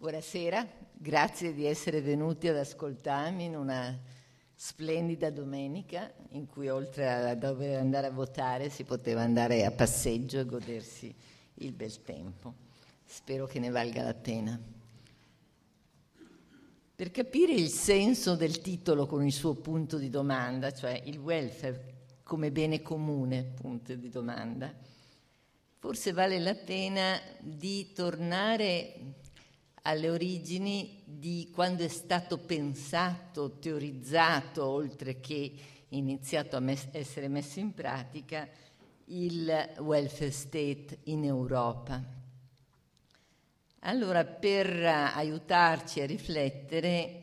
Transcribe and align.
Buonasera, 0.00 0.64
grazie 0.92 1.52
di 1.52 1.66
essere 1.66 2.00
venuti 2.00 2.46
ad 2.46 2.56
ascoltarmi 2.56 3.46
in 3.46 3.56
una 3.56 3.98
splendida 4.54 5.28
domenica 5.28 6.12
in 6.30 6.46
cui 6.46 6.68
oltre 6.68 7.10
a 7.10 7.34
dover 7.34 7.80
andare 7.80 8.06
a 8.06 8.12
votare 8.12 8.70
si 8.70 8.84
poteva 8.84 9.22
andare 9.22 9.64
a 9.64 9.72
passeggio 9.72 10.38
e 10.38 10.44
godersi 10.44 11.12
il 11.54 11.72
bel 11.72 12.00
tempo. 12.02 12.54
Spero 13.04 13.46
che 13.46 13.58
ne 13.58 13.70
valga 13.70 14.04
la 14.04 14.14
pena. 14.14 14.56
Per 16.94 17.10
capire 17.10 17.54
il 17.54 17.68
senso 17.68 18.36
del 18.36 18.60
titolo 18.60 19.04
con 19.04 19.26
il 19.26 19.32
suo 19.32 19.56
punto 19.56 19.98
di 19.98 20.10
domanda, 20.10 20.72
cioè 20.72 21.02
il 21.06 21.18
welfare 21.18 21.94
come 22.22 22.52
bene 22.52 22.82
comune, 22.82 23.42
punto 23.42 23.96
di 23.96 24.10
domanda, 24.10 24.72
forse 25.76 26.12
vale 26.12 26.38
la 26.38 26.54
pena 26.54 27.20
di 27.40 27.92
tornare 27.92 29.26
alle 29.88 30.10
origini 30.10 31.00
di 31.06 31.50
quando 31.50 31.82
è 31.82 31.88
stato 31.88 32.36
pensato, 32.36 33.58
teorizzato, 33.58 34.66
oltre 34.66 35.18
che 35.18 35.50
iniziato 35.88 36.56
a 36.56 36.60
mes- 36.60 36.88
essere 36.92 37.26
messo 37.28 37.58
in 37.58 37.72
pratica, 37.72 38.46
il 39.06 39.70
welfare 39.78 40.30
state 40.30 40.98
in 41.04 41.24
Europa. 41.24 42.04
Allora, 43.80 44.26
per 44.26 44.70
aiutarci 44.84 46.02
a 46.02 46.06
riflettere, 46.06 47.22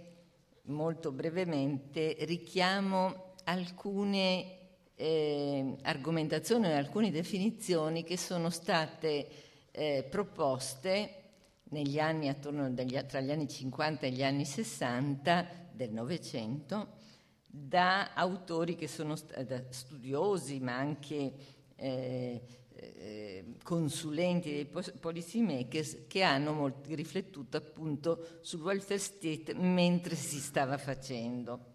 molto 0.63 1.12
brevemente, 1.12 2.18
richiamo 2.22 3.34
alcune 3.44 4.58
eh, 4.96 5.76
argomentazioni 5.84 6.66
e 6.66 6.74
alcune 6.74 7.12
definizioni 7.12 8.04
che 8.04 8.18
sono 8.18 8.50
state 8.50 9.27
eh, 9.70 10.08
proposte 10.10 11.25
negli 11.70 12.00
anni 12.00 12.30
attorno 12.30 12.70
degli, 12.72 12.98
tra 13.04 13.22
gli 13.22 13.32
anni 13.32 13.48
50 13.48 14.05
e 14.05 14.12
gli 14.12 14.24
anni 14.24 14.46
60 14.46 15.70
del 15.71 15.91
Novecento 15.91 17.04
da 17.46 18.13
autori 18.13 18.76
che 18.76 18.88
sono 18.88 19.16
da 19.46 19.63
studiosi 19.70 20.60
ma 20.60 20.76
anche 20.76 21.34
eh, 21.76 22.41
eh, 22.76 23.46
consulenti 23.63 24.52
dei 24.52 24.66
policy 24.99 25.41
makers 25.41 26.05
che 26.08 26.21
hanno 26.24 26.52
molto 26.52 26.93
riflettuto 26.93 27.58
appunto 27.58 28.40
sul 28.41 28.62
welfare 28.62 28.99
state 28.99 29.54
mentre 29.54 30.16
si 30.16 30.40
stava 30.40 30.77
facendo. 30.77 31.74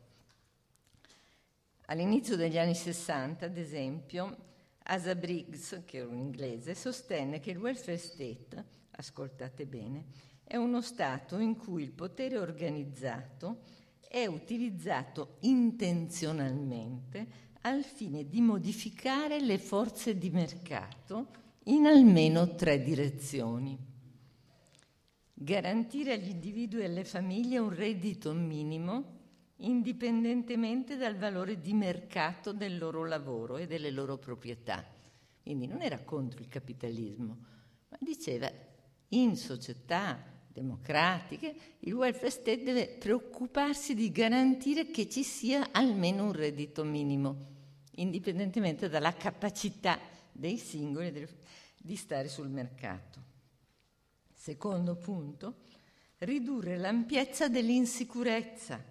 All'inizio 1.86 2.36
degli 2.36 2.58
anni 2.58 2.74
60, 2.74 3.46
ad 3.46 3.56
esempio, 3.56 4.36
Asa 4.84 5.14
Briggs, 5.16 5.82
che 5.86 5.98
era 5.98 6.06
un 6.06 6.18
inglese, 6.18 6.74
sostenne 6.74 7.40
che 7.40 7.50
il 7.50 7.58
welfare 7.58 7.96
state, 7.96 8.64
ascoltate 9.00 9.66
bene, 9.66 10.04
è 10.44 10.56
uno 10.56 10.80
Stato 10.80 11.38
in 11.38 11.56
cui 11.56 11.82
il 11.82 11.92
potere 11.92 12.38
organizzato 12.38 13.62
è 14.08 14.26
utilizzato 14.26 15.36
intenzionalmente 15.40 17.48
al 17.62 17.84
fine 17.84 18.26
di 18.26 18.40
modificare 18.40 19.40
le 19.40 19.58
forze 19.58 20.16
di 20.16 20.30
mercato 20.30 21.28
in 21.64 21.86
almeno 21.86 22.54
tre 22.54 22.82
direzioni. 22.82 23.78
Garantire 25.32 26.14
agli 26.14 26.30
individui 26.30 26.80
e 26.80 26.86
alle 26.86 27.04
famiglie 27.04 27.58
un 27.58 27.74
reddito 27.74 28.32
minimo 28.32 29.18
indipendentemente 29.56 30.96
dal 30.96 31.16
valore 31.16 31.60
di 31.60 31.74
mercato 31.74 32.52
del 32.52 32.78
loro 32.78 33.04
lavoro 33.04 33.56
e 33.56 33.66
delle 33.66 33.90
loro 33.90 34.18
proprietà. 34.18 34.84
Quindi 35.42 35.66
non 35.66 35.82
era 35.82 36.02
contro 36.02 36.40
il 36.40 36.48
capitalismo, 36.48 37.38
ma 37.88 37.96
diceva 38.00 38.50
in 39.10 39.36
società 39.36 40.22
democratiche 40.52 41.54
il 41.80 41.94
welfare 41.94 42.30
state 42.30 42.62
deve 42.62 42.88
preoccuparsi 42.88 43.94
di 43.94 44.10
garantire 44.10 44.90
che 44.90 45.08
ci 45.08 45.22
sia 45.22 45.68
almeno 45.72 46.24
un 46.24 46.32
reddito 46.32 46.84
minimo, 46.84 47.46
indipendentemente 47.92 48.88
dalla 48.88 49.14
capacità 49.14 49.98
dei 50.32 50.58
singoli 50.58 51.26
di 51.76 51.96
stare 51.96 52.28
sul 52.28 52.48
mercato. 52.48 53.22
Secondo 54.34 54.96
punto, 54.96 55.54
ridurre 56.18 56.76
l'ampiezza 56.76 57.48
dell'insicurezza 57.48 58.90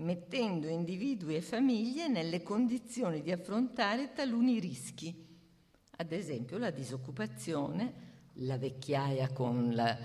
mettendo 0.00 0.68
individui 0.68 1.36
e 1.36 1.42
famiglie 1.42 2.08
nelle 2.08 2.42
condizioni 2.42 3.22
di 3.22 3.30
affrontare 3.32 4.12
taluni 4.12 4.58
rischi, 4.58 5.14
ad 5.96 6.12
esempio 6.12 6.58
la 6.58 6.70
disoccupazione, 6.70 8.08
la 8.34 8.56
vecchiaia 8.56 9.32
con 9.32 9.72
il 9.72 9.98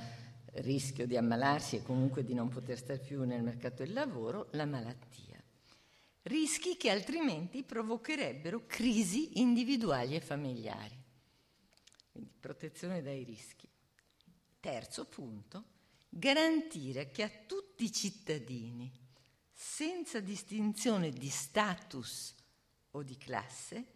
rischio 0.63 1.05
di 1.05 1.17
ammalarsi 1.17 1.77
e 1.77 1.83
comunque 1.83 2.23
di 2.23 2.33
non 2.33 2.49
poter 2.49 2.77
stare 2.77 2.99
più 2.99 3.23
nel 3.23 3.43
mercato 3.43 3.83
del 3.83 3.93
lavoro, 3.93 4.47
la 4.51 4.65
malattia. 4.65 5.41
Rischi 6.23 6.77
che 6.77 6.89
altrimenti 6.89 7.63
provocherebbero 7.63 8.65
crisi 8.65 9.39
individuali 9.39 10.15
e 10.15 10.21
familiari. 10.21 10.97
Quindi 12.11 12.31
protezione 12.39 13.01
dai 13.01 13.23
rischi. 13.23 13.67
Terzo 14.59 15.05
punto, 15.05 15.63
garantire 16.09 17.11
che 17.11 17.23
a 17.23 17.31
tutti 17.45 17.83
i 17.83 17.91
cittadini, 17.91 18.91
senza 19.51 20.19
distinzione 20.19 21.11
di 21.11 21.29
status 21.29 22.33
o 22.91 23.03
di 23.03 23.17
classe, 23.17 23.94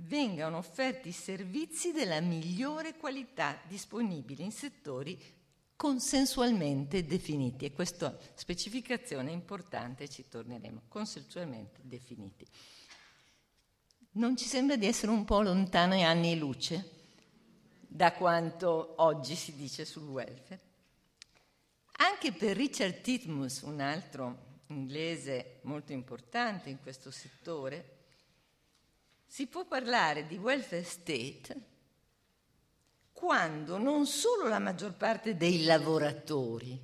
vengano 0.00 0.58
offerti 0.58 1.12
servizi 1.12 1.92
della 1.92 2.20
migliore 2.20 2.96
qualità 2.96 3.60
disponibili 3.66 4.44
in 4.44 4.52
settori 4.52 5.18
consensualmente 5.74 7.04
definiti. 7.04 7.64
E 7.64 7.72
questa 7.72 8.16
specificazione 8.34 9.30
è 9.30 9.32
importante, 9.32 10.08
ci 10.08 10.28
torneremo, 10.28 10.82
consensualmente 10.88 11.80
definiti. 11.82 12.46
Non 14.12 14.36
ci 14.36 14.46
sembra 14.46 14.76
di 14.76 14.86
essere 14.86 15.12
un 15.12 15.24
po' 15.24 15.42
lontano 15.42 15.94
ai 15.94 16.02
anni 16.02 16.36
luce 16.36 16.96
da 17.80 18.12
quanto 18.12 18.94
oggi 18.98 19.34
si 19.34 19.54
dice 19.54 19.84
sul 19.84 20.08
welfare? 20.08 20.60
Anche 22.00 22.32
per 22.32 22.56
Richard 22.56 23.00
Titmus, 23.00 23.62
un 23.62 23.80
altro 23.80 24.46
inglese 24.68 25.60
molto 25.62 25.92
importante 25.92 26.68
in 26.68 26.80
questo 26.80 27.10
settore, 27.10 27.97
si 29.28 29.46
può 29.46 29.66
parlare 29.66 30.26
di 30.26 30.38
welfare 30.38 30.82
state 30.82 31.66
quando 33.12 33.76
non 33.76 34.06
solo 34.06 34.48
la 34.48 34.58
maggior 34.58 34.94
parte 34.94 35.36
dei 35.36 35.64
lavoratori, 35.64 36.80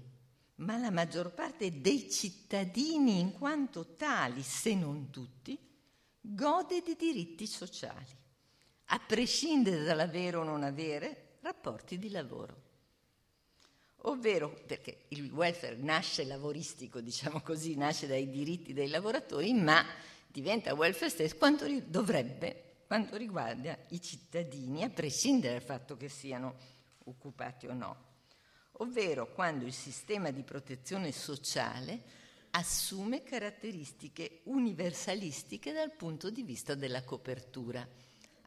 ma 0.57 0.77
la 0.77 0.91
maggior 0.91 1.33
parte 1.33 1.81
dei 1.81 2.11
cittadini 2.11 3.19
in 3.19 3.33
quanto 3.33 3.95
tali, 3.97 4.43
se 4.43 4.75
non 4.75 5.11
tutti, 5.11 5.59
gode 6.21 6.83
di 6.83 6.97
diritti 6.97 7.47
sociali, 7.47 8.15
a 8.87 8.99
prescindere 8.99 9.83
dall'avere 9.85 10.37
o 10.37 10.43
non 10.43 10.65
avere 10.65 11.37
rapporti 11.41 11.99
di 11.99 12.11
lavoro. 12.11 12.63
Ovvero 14.07 14.53
perché 14.67 15.05
il 15.09 15.33
welfare 15.33 15.77
nasce 15.77 16.25
lavoristico, 16.25 17.01
diciamo 17.01 17.41
così, 17.41 17.75
nasce 17.75 18.07
dai 18.07 18.29
diritti 18.29 18.75
dei 18.75 18.89
lavoratori, 18.89 19.55
ma 19.55 19.83
diventa 20.35 20.75
welfare 20.75 21.11
state 21.11 21.37
quanto 21.37 21.65
dovrebbe, 21.87 22.79
quanto 22.89 23.17
riguarda 23.17 23.79
i 23.91 24.01
cittadini, 24.01 24.83
a 24.83 24.91
prescindere 24.91 25.53
dal 25.55 25.63
fatto 25.63 25.97
che 25.97 26.09
siano 26.09 26.57
occupati 27.05 27.69
o 27.69 27.73
no, 27.73 28.05
ovvero 28.79 29.33
quando 29.33 29.65
il 29.65 29.73
sistema 29.73 30.33
di 30.33 30.43
protezione 30.43 31.13
sociale 31.13 32.03
assume 32.51 33.23
caratteristiche 33.23 34.41
universalistiche 34.45 35.73
dal 35.73 35.93
punto 35.93 36.31
di 36.31 36.43
vista 36.43 36.75
della 36.75 37.05
copertura, 37.05 37.87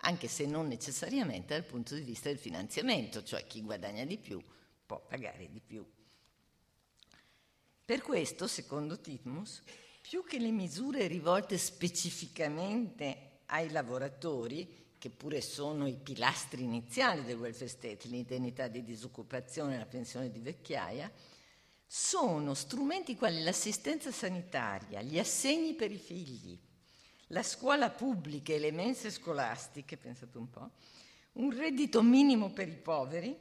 anche 0.01 0.27
se 0.27 0.45
non 0.45 0.67
necessariamente 0.67 1.53
dal 1.53 1.63
punto 1.63 1.95
di 1.95 2.01
vista 2.01 2.27
del 2.27 2.37
finanziamento, 2.37 3.23
cioè 3.23 3.47
chi 3.47 3.61
guadagna 3.61 4.03
di 4.03 4.17
più 4.17 4.43
può 4.85 4.99
pagare 5.07 5.49
di 5.49 5.61
più. 5.61 5.89
Per 7.85 8.01
questo, 8.01 8.45
secondo 8.45 8.99
Titmus, 8.99 9.63
più 10.07 10.23
che 10.23 10.39
le 10.39 10.51
misure 10.51 11.05
rivolte 11.07 11.57
specificamente 11.57 13.41
ai 13.47 13.69
lavoratori, 13.71 14.93
che 14.97 15.09
pure 15.09 15.41
sono 15.41 15.85
i 15.85 15.97
pilastri 15.97 16.63
iniziali 16.63 17.25
del 17.25 17.37
welfare 17.37 17.67
state, 17.67 18.07
l'indennità 18.07 18.69
di 18.69 18.83
disoccupazione 18.83 19.77
la 19.77 19.85
pensione 19.85 20.31
di 20.31 20.39
vecchiaia, 20.39 21.11
sono 21.85 22.53
strumenti 22.53 23.17
quali 23.17 23.43
l'assistenza 23.43 24.09
sanitaria, 24.09 25.01
gli 25.01 25.19
assegni 25.19 25.73
per 25.73 25.91
i 25.91 25.97
figli, 25.97 26.57
la 27.27 27.43
scuola 27.43 27.89
pubblica 27.89 28.53
e 28.53 28.59
le 28.59 28.71
mense 28.71 29.11
scolastiche, 29.11 29.97
pensate 29.97 30.37
un 30.37 30.49
po', 30.49 30.71
un 31.33 31.51
reddito 31.51 32.01
minimo 32.01 32.51
per 32.51 32.69
i 32.69 32.77
poveri, 32.77 33.37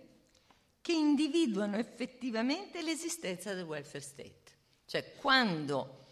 che 0.81 0.93
individuano 0.93 1.77
effettivamente 1.77 2.83
l'esistenza 2.83 3.55
del 3.55 3.65
welfare 3.65 4.01
state, 4.01 4.53
cioè 4.85 5.15
quando 5.15 6.03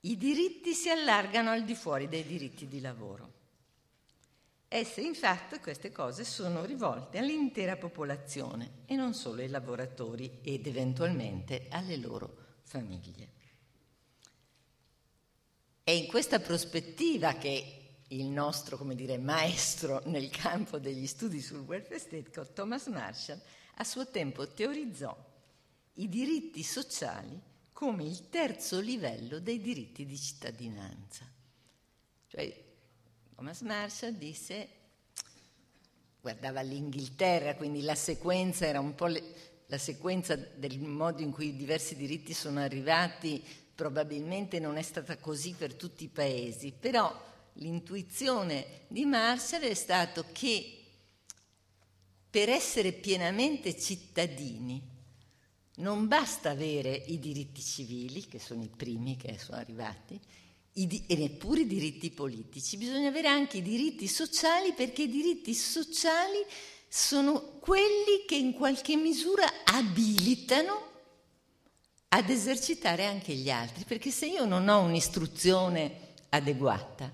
i 0.00 0.16
diritti 0.16 0.72
si 0.72 0.88
allargano 0.88 1.50
al 1.50 1.64
di 1.64 1.74
fuori 1.74 2.08
dei 2.08 2.24
diritti 2.24 2.66
di 2.66 2.80
lavoro. 2.80 3.38
Esse 4.66 5.00
infatti 5.00 5.58
queste 5.58 5.90
cose 5.90 6.24
sono 6.24 6.64
rivolte 6.64 7.18
all'intera 7.18 7.76
popolazione 7.76 8.84
e 8.86 8.94
non 8.94 9.14
solo 9.14 9.42
ai 9.42 9.48
lavoratori 9.48 10.38
ed 10.42 10.66
eventualmente 10.66 11.66
alle 11.70 11.96
loro 11.96 12.36
famiglie. 12.62 13.28
È 15.82 15.90
in 15.90 16.06
questa 16.06 16.38
prospettiva 16.38 17.34
che 17.34 17.80
il 18.08 18.26
nostro, 18.26 18.76
come 18.76 18.94
dire, 18.94 19.18
maestro 19.18 20.02
nel 20.06 20.30
campo 20.30 20.78
degli 20.78 21.06
studi 21.06 21.40
sul 21.40 21.60
welfare 21.66 21.98
state, 21.98 22.52
Thomas 22.52 22.86
Marshall, 22.86 23.40
a 23.74 23.84
suo 23.84 24.08
tempo 24.08 24.46
teorizzò 24.52 25.16
i 25.94 26.08
diritti 26.08 26.62
sociali 26.62 27.48
come 27.80 28.04
il 28.04 28.28
terzo 28.28 28.78
livello 28.78 29.38
dei 29.38 29.58
diritti 29.58 30.04
di 30.04 30.18
cittadinanza. 30.18 31.24
Cioè, 32.26 32.64
Thomas 33.34 33.62
Marshall 33.62 34.18
disse, 34.18 34.68
guardava 36.20 36.60
l'Inghilterra, 36.60 37.54
quindi 37.54 37.80
la 37.80 37.94
sequenza 37.94 38.66
era 38.66 38.80
un 38.80 38.94
po' 38.94 39.06
le, 39.06 39.22
la 39.64 39.78
sequenza 39.78 40.36
del 40.36 40.78
modo 40.78 41.22
in 41.22 41.32
cui 41.32 41.46
i 41.46 41.56
diversi 41.56 41.96
diritti 41.96 42.34
sono 42.34 42.60
arrivati, 42.60 43.42
probabilmente 43.74 44.58
non 44.58 44.76
è 44.76 44.82
stata 44.82 45.16
così 45.16 45.54
per 45.54 45.72
tutti 45.72 46.04
i 46.04 46.08
paesi, 46.08 46.74
però 46.78 47.10
l'intuizione 47.54 48.82
di 48.88 49.06
Marshall 49.06 49.62
è 49.62 49.72
stato 49.72 50.26
che 50.32 50.84
per 52.28 52.50
essere 52.50 52.92
pienamente 52.92 53.74
cittadini 53.80 54.89
non 55.80 56.06
basta 56.06 56.50
avere 56.50 56.90
i 57.06 57.18
diritti 57.18 57.62
civili, 57.62 58.26
che 58.26 58.38
sono 58.38 58.62
i 58.62 58.70
primi 58.74 59.16
che 59.16 59.38
sono 59.38 59.58
arrivati, 59.58 60.20
e 60.72 61.16
neppure 61.16 61.62
i 61.62 61.66
diritti 61.66 62.10
politici, 62.10 62.76
bisogna 62.76 63.08
avere 63.08 63.28
anche 63.28 63.58
i 63.58 63.62
diritti 63.62 64.06
sociali 64.06 64.72
perché 64.72 65.02
i 65.02 65.08
diritti 65.08 65.52
sociali 65.52 66.44
sono 66.86 67.58
quelli 67.58 68.24
che 68.26 68.36
in 68.36 68.52
qualche 68.52 68.96
misura 68.96 69.44
abilitano 69.64 70.88
ad 72.08 72.28
esercitare 72.28 73.04
anche 73.04 73.34
gli 73.34 73.50
altri, 73.50 73.84
perché 73.84 74.10
se 74.10 74.26
io 74.26 74.44
non 74.44 74.68
ho 74.68 74.80
un'istruzione 74.80 76.08
adeguata, 76.30 77.12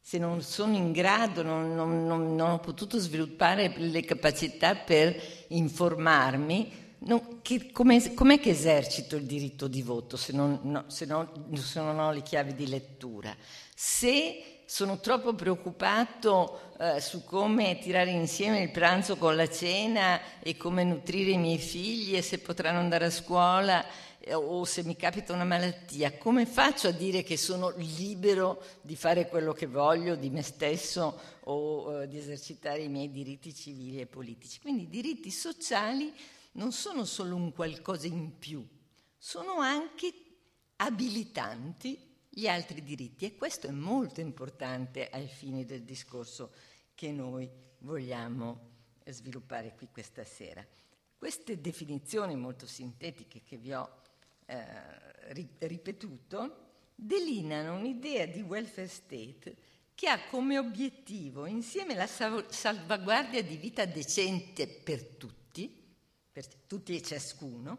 se 0.00 0.18
non 0.18 0.42
sono 0.42 0.76
in 0.76 0.92
grado, 0.92 1.42
non, 1.42 1.74
non, 1.74 2.06
non, 2.06 2.34
non 2.34 2.50
ho 2.50 2.58
potuto 2.60 2.98
sviluppare 2.98 3.72
le 3.76 4.04
capacità 4.04 4.74
per 4.74 5.20
informarmi, 5.48 6.83
non, 7.06 7.40
che, 7.42 7.70
com'è, 7.70 8.14
com'è, 8.14 8.40
che 8.40 8.50
esercito 8.50 9.16
il 9.16 9.24
diritto 9.24 9.68
di 9.68 9.82
voto 9.82 10.16
se 10.16 10.32
non, 10.32 10.60
no, 10.62 10.84
se, 10.88 11.04
non, 11.04 11.28
se 11.54 11.80
non, 11.80 11.98
ho 11.98 12.10
le 12.12 12.22
chiavi 12.22 12.54
di 12.54 12.68
lettura? 12.68 13.34
Se 13.74 14.62
sono 14.66 14.98
troppo 14.98 15.34
preoccupato 15.34 16.72
eh, 16.78 17.00
su 17.00 17.24
come 17.24 17.78
tirare 17.78 18.10
insieme 18.10 18.60
il 18.60 18.70
pranzo 18.70 19.16
con 19.16 19.36
la 19.36 19.48
cena 19.48 20.20
e 20.40 20.56
come 20.56 20.84
nutrire 20.84 21.32
i 21.32 21.38
miei 21.38 21.58
figli 21.58 22.16
e 22.16 22.22
se 22.22 22.38
potranno 22.38 22.78
andare 22.78 23.06
a 23.06 23.10
scuola 23.10 23.84
eh, 24.18 24.32
o 24.32 24.64
se 24.64 24.82
mi 24.84 24.96
capita 24.96 25.34
una 25.34 25.44
malattia, 25.44 26.16
come 26.16 26.46
faccio 26.46 26.88
a 26.88 26.92
dire 26.92 27.22
che 27.22 27.36
sono 27.36 27.74
libero 27.76 28.62
di 28.80 28.96
fare 28.96 29.28
quello 29.28 29.52
che 29.52 29.66
voglio 29.66 30.14
di 30.14 30.30
me 30.30 30.42
stesso 30.42 31.20
o 31.40 32.00
eh, 32.00 32.08
di 32.08 32.16
esercitare 32.16 32.80
i 32.80 32.88
miei 32.88 33.10
diritti 33.10 33.54
civili 33.54 34.00
e 34.00 34.06
politici? 34.06 34.60
Quindi 34.60 34.84
i 34.84 34.88
diritti 34.88 35.30
sociali 35.30 36.10
non 36.54 36.72
sono 36.72 37.04
solo 37.04 37.36
un 37.36 37.52
qualcosa 37.52 38.06
in 38.06 38.38
più, 38.38 38.66
sono 39.16 39.58
anche 39.58 40.12
abilitanti 40.76 42.12
gli 42.28 42.48
altri 42.48 42.82
diritti 42.82 43.24
e 43.26 43.36
questo 43.36 43.68
è 43.68 43.70
molto 43.70 44.20
importante 44.20 45.08
ai 45.08 45.28
fini 45.28 45.64
del 45.64 45.82
discorso 45.82 46.52
che 46.94 47.12
noi 47.12 47.48
vogliamo 47.78 48.72
sviluppare 49.06 49.74
qui 49.76 49.88
questa 49.90 50.24
sera. 50.24 50.66
Queste 51.16 51.60
definizioni 51.60 52.34
molto 52.36 52.66
sintetiche 52.66 53.42
che 53.42 53.56
vi 53.56 53.72
ho 53.72 54.02
eh, 54.46 55.32
ripetuto 55.58 56.62
delineano 56.94 57.76
un'idea 57.76 58.26
di 58.26 58.40
welfare 58.40 58.88
state 58.88 59.56
che 59.94 60.08
ha 60.08 60.26
come 60.26 60.58
obiettivo 60.58 61.46
insieme 61.46 61.94
la 61.94 62.06
salvaguardia 62.06 63.42
di 63.42 63.56
vita 63.56 63.84
decente 63.84 64.66
per 64.66 65.04
tutti, 65.04 65.43
per 66.34 66.48
tutti 66.66 66.96
e 66.96 67.00
ciascuno, 67.00 67.78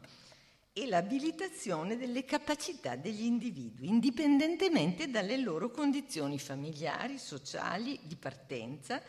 e 0.71 0.87
l'abilitazione 0.87 1.97
delle 1.97 2.23
capacità 2.23 2.95
degli 2.95 3.23
individui, 3.23 3.89
indipendentemente 3.89 5.09
dalle 5.09 5.35
loro 5.35 5.69
condizioni 5.71 6.39
familiari, 6.39 7.17
sociali, 7.17 7.99
di 8.03 8.15
partenza, 8.15 9.01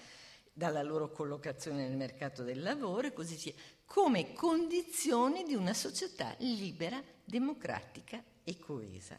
dalla 0.53 0.83
loro 0.83 1.13
collocazione 1.13 1.87
nel 1.87 1.97
mercato 1.97 2.43
del 2.43 2.61
lavoro 2.61 3.07
e 3.07 3.13
così 3.13 3.37
via, 3.37 3.53
come 3.85 4.33
condizioni 4.33 5.45
di 5.45 5.55
una 5.55 5.75
società 5.75 6.35
libera, 6.39 7.01
democratica 7.25 8.21
e 8.43 8.59
coesa, 8.59 9.17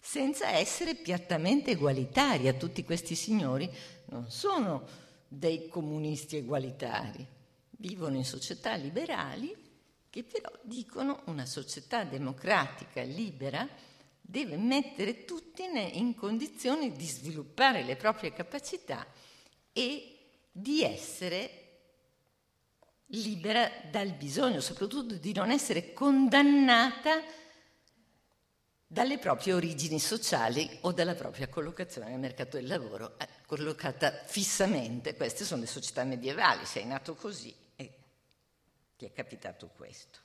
senza 0.00 0.48
essere 0.52 0.94
piattamente 0.94 1.72
egualitaria. 1.72 2.54
Tutti 2.54 2.82
questi 2.82 3.14
signori 3.14 3.70
non 4.06 4.30
sono 4.30 4.86
dei 5.28 5.68
comunisti 5.68 6.36
egualitari, 6.36 7.26
vivono 7.86 8.16
in 8.16 8.24
società 8.24 8.74
liberali 8.76 9.54
che 10.08 10.24
però 10.24 10.50
dicono 10.62 11.20
una 11.26 11.44
società 11.44 12.04
democratica 12.04 13.02
libera 13.02 13.68
deve 14.20 14.56
mettere 14.56 15.24
tutti 15.24 15.62
in 15.64 16.14
condizione 16.14 16.92
di 16.92 17.06
sviluppare 17.06 17.82
le 17.82 17.96
proprie 17.96 18.32
capacità 18.32 19.06
e 19.72 20.18
di 20.50 20.82
essere 20.82 21.60
libera 23.08 23.70
dal 23.90 24.12
bisogno, 24.12 24.60
soprattutto 24.60 25.14
di 25.16 25.32
non 25.34 25.50
essere 25.50 25.92
condannata 25.92 27.22
dalle 28.86 29.18
proprie 29.18 29.52
origini 29.52 29.98
sociali 29.98 30.78
o 30.82 30.92
dalla 30.92 31.14
propria 31.14 31.48
collocazione 31.48 32.08
nel 32.08 32.18
mercato 32.18 32.56
del 32.56 32.66
lavoro, 32.66 33.18
eh, 33.18 33.28
collocata 33.46 34.22
fissamente. 34.24 35.16
Queste 35.16 35.44
sono 35.44 35.60
le 35.60 35.66
società 35.66 36.02
medievali, 36.04 36.64
sei 36.64 36.86
nato 36.86 37.14
così 37.14 37.62
ti 39.04 39.10
è 39.10 39.12
capitato 39.12 39.68
questo. 39.68 40.20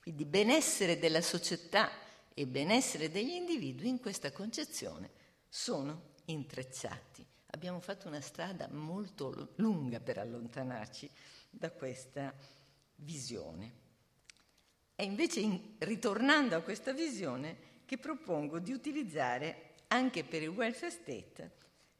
Quindi 0.00 0.24
benessere 0.24 0.98
della 0.98 1.20
società 1.20 1.90
e 2.34 2.46
benessere 2.46 3.10
degli 3.10 3.30
individui 3.30 3.88
in 3.88 4.00
questa 4.00 4.32
concezione 4.32 5.10
sono 5.48 6.14
intrecciati. 6.26 7.24
Abbiamo 7.50 7.80
fatto 7.80 8.08
una 8.08 8.20
strada 8.20 8.68
molto 8.68 9.52
lunga 9.56 10.00
per 10.00 10.18
allontanarci 10.18 11.08
da 11.50 11.70
questa 11.70 12.34
visione. 12.96 13.84
È 14.94 15.02
invece 15.02 15.40
in, 15.40 15.74
ritornando 15.78 16.56
a 16.56 16.62
questa 16.62 16.92
visione 16.92 17.74
che 17.84 17.98
propongo 17.98 18.58
di 18.58 18.72
utilizzare 18.72 19.74
anche 19.88 20.24
per 20.24 20.42
il 20.42 20.48
welfare 20.48 20.90
state, 20.90 21.50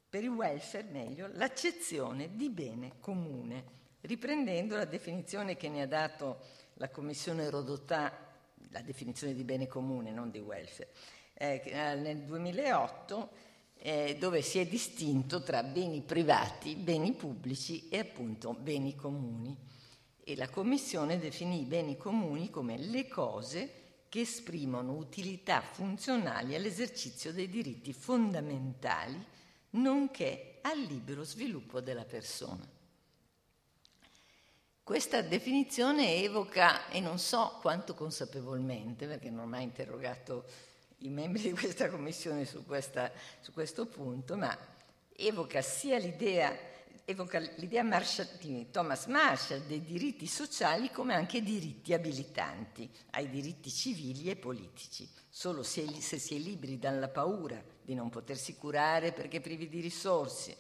per 0.09 0.25
il 0.25 0.31
welfare 0.31 0.89
meglio, 0.91 1.29
l'accezione 1.33 2.35
di 2.35 2.51
bene 2.51 2.95
comune 2.99 3.85
riprendendo 4.07 4.77
la 4.77 4.85
definizione 4.85 5.57
che 5.57 5.69
ne 5.69 5.83
ha 5.83 5.87
dato 5.87 6.39
la 6.75 6.89
Commissione 6.89 7.51
Rodotà, 7.51 8.13
la 8.71 8.81
definizione 8.81 9.35
di 9.35 9.45
bene 9.45 9.67
comune, 9.67 10.13
non 10.13 10.31
di 10.31 10.39
welfare, 10.39 10.91
eh, 11.35 11.63
eh 11.65 11.95
nel 11.95 12.23
2008, 12.23 13.31
eh, 13.79 14.17
dove 14.19 14.43
si 14.43 14.59
è 14.59 14.67
distinto 14.67 15.43
tra 15.43 15.63
beni 15.63 16.01
privati, 16.01 16.75
beni 16.75 17.13
pubblici 17.13 17.89
e 17.89 17.99
appunto 17.99 18.55
beni 18.55 18.95
comuni. 18.95 19.57
E 20.23 20.37
la 20.37 20.49
Commissione 20.49 21.19
definì 21.19 21.61
i 21.61 21.67
beni 21.67 21.97
comuni 21.97 22.51
come 22.51 22.79
le 22.79 23.07
cose 23.07 23.85
che 24.09 24.21
esprimono 24.21 24.93
utilità 24.93 25.61
funzionali 25.61 26.55
all'esercizio 26.55 27.33
dei 27.33 27.49
diritti 27.49 27.93
fondamentali, 27.93 29.25
nonché 29.71 30.59
al 30.63 30.81
libero 30.81 31.23
sviluppo 31.23 31.81
della 31.81 32.05
persona. 32.05 32.76
Questa 34.87 35.21
definizione 35.21 36.23
evoca, 36.23 36.89
e 36.91 37.01
non 37.01 37.19
so 37.19 37.59
quanto 37.61 37.95
consapevolmente, 37.95 39.09
perché 39.09 39.31
non 39.31 39.41
ho 39.41 39.49
mai 39.49 39.65
interrogato 39.65 40.45
i 40.99 41.09
membri 41.09 41.43
di 41.43 41.51
questa 41.51 41.91
commissione 41.91 42.45
su, 42.45 42.65
questa, 42.65 43.11
su 43.41 43.53
questo 43.53 43.87
punto, 43.87 44.37
ma 44.37 44.57
evoca 45.17 45.61
sia 45.61 45.99
l'idea, 45.99 46.57
evoca 47.05 47.41
l'idea 47.57 47.83
Marshall, 47.83 48.39
di 48.39 48.71
Thomas 48.71 49.07
Marshall 49.07 49.67
dei 49.67 49.83
diritti 49.83 50.29
sociali 50.29 50.93
come 50.93 51.15
anche 51.15 51.43
diritti 51.43 51.93
abilitanti 51.93 52.89
ai 53.11 53.29
diritti 53.29 53.73
civili 53.73 54.31
e 54.31 54.37
politici. 54.37 55.11
Solo 55.29 55.65
se, 55.65 55.85
se 56.01 56.21
si 56.21 56.37
è 56.37 56.39
liberi 56.39 56.79
dalla 56.79 57.09
paura 57.09 57.61
di 57.83 57.95
non 57.95 58.09
potersi 58.09 58.55
curare 58.55 59.11
perché 59.11 59.41
privi 59.41 59.69
di 59.69 59.81
risorse, 59.81 60.57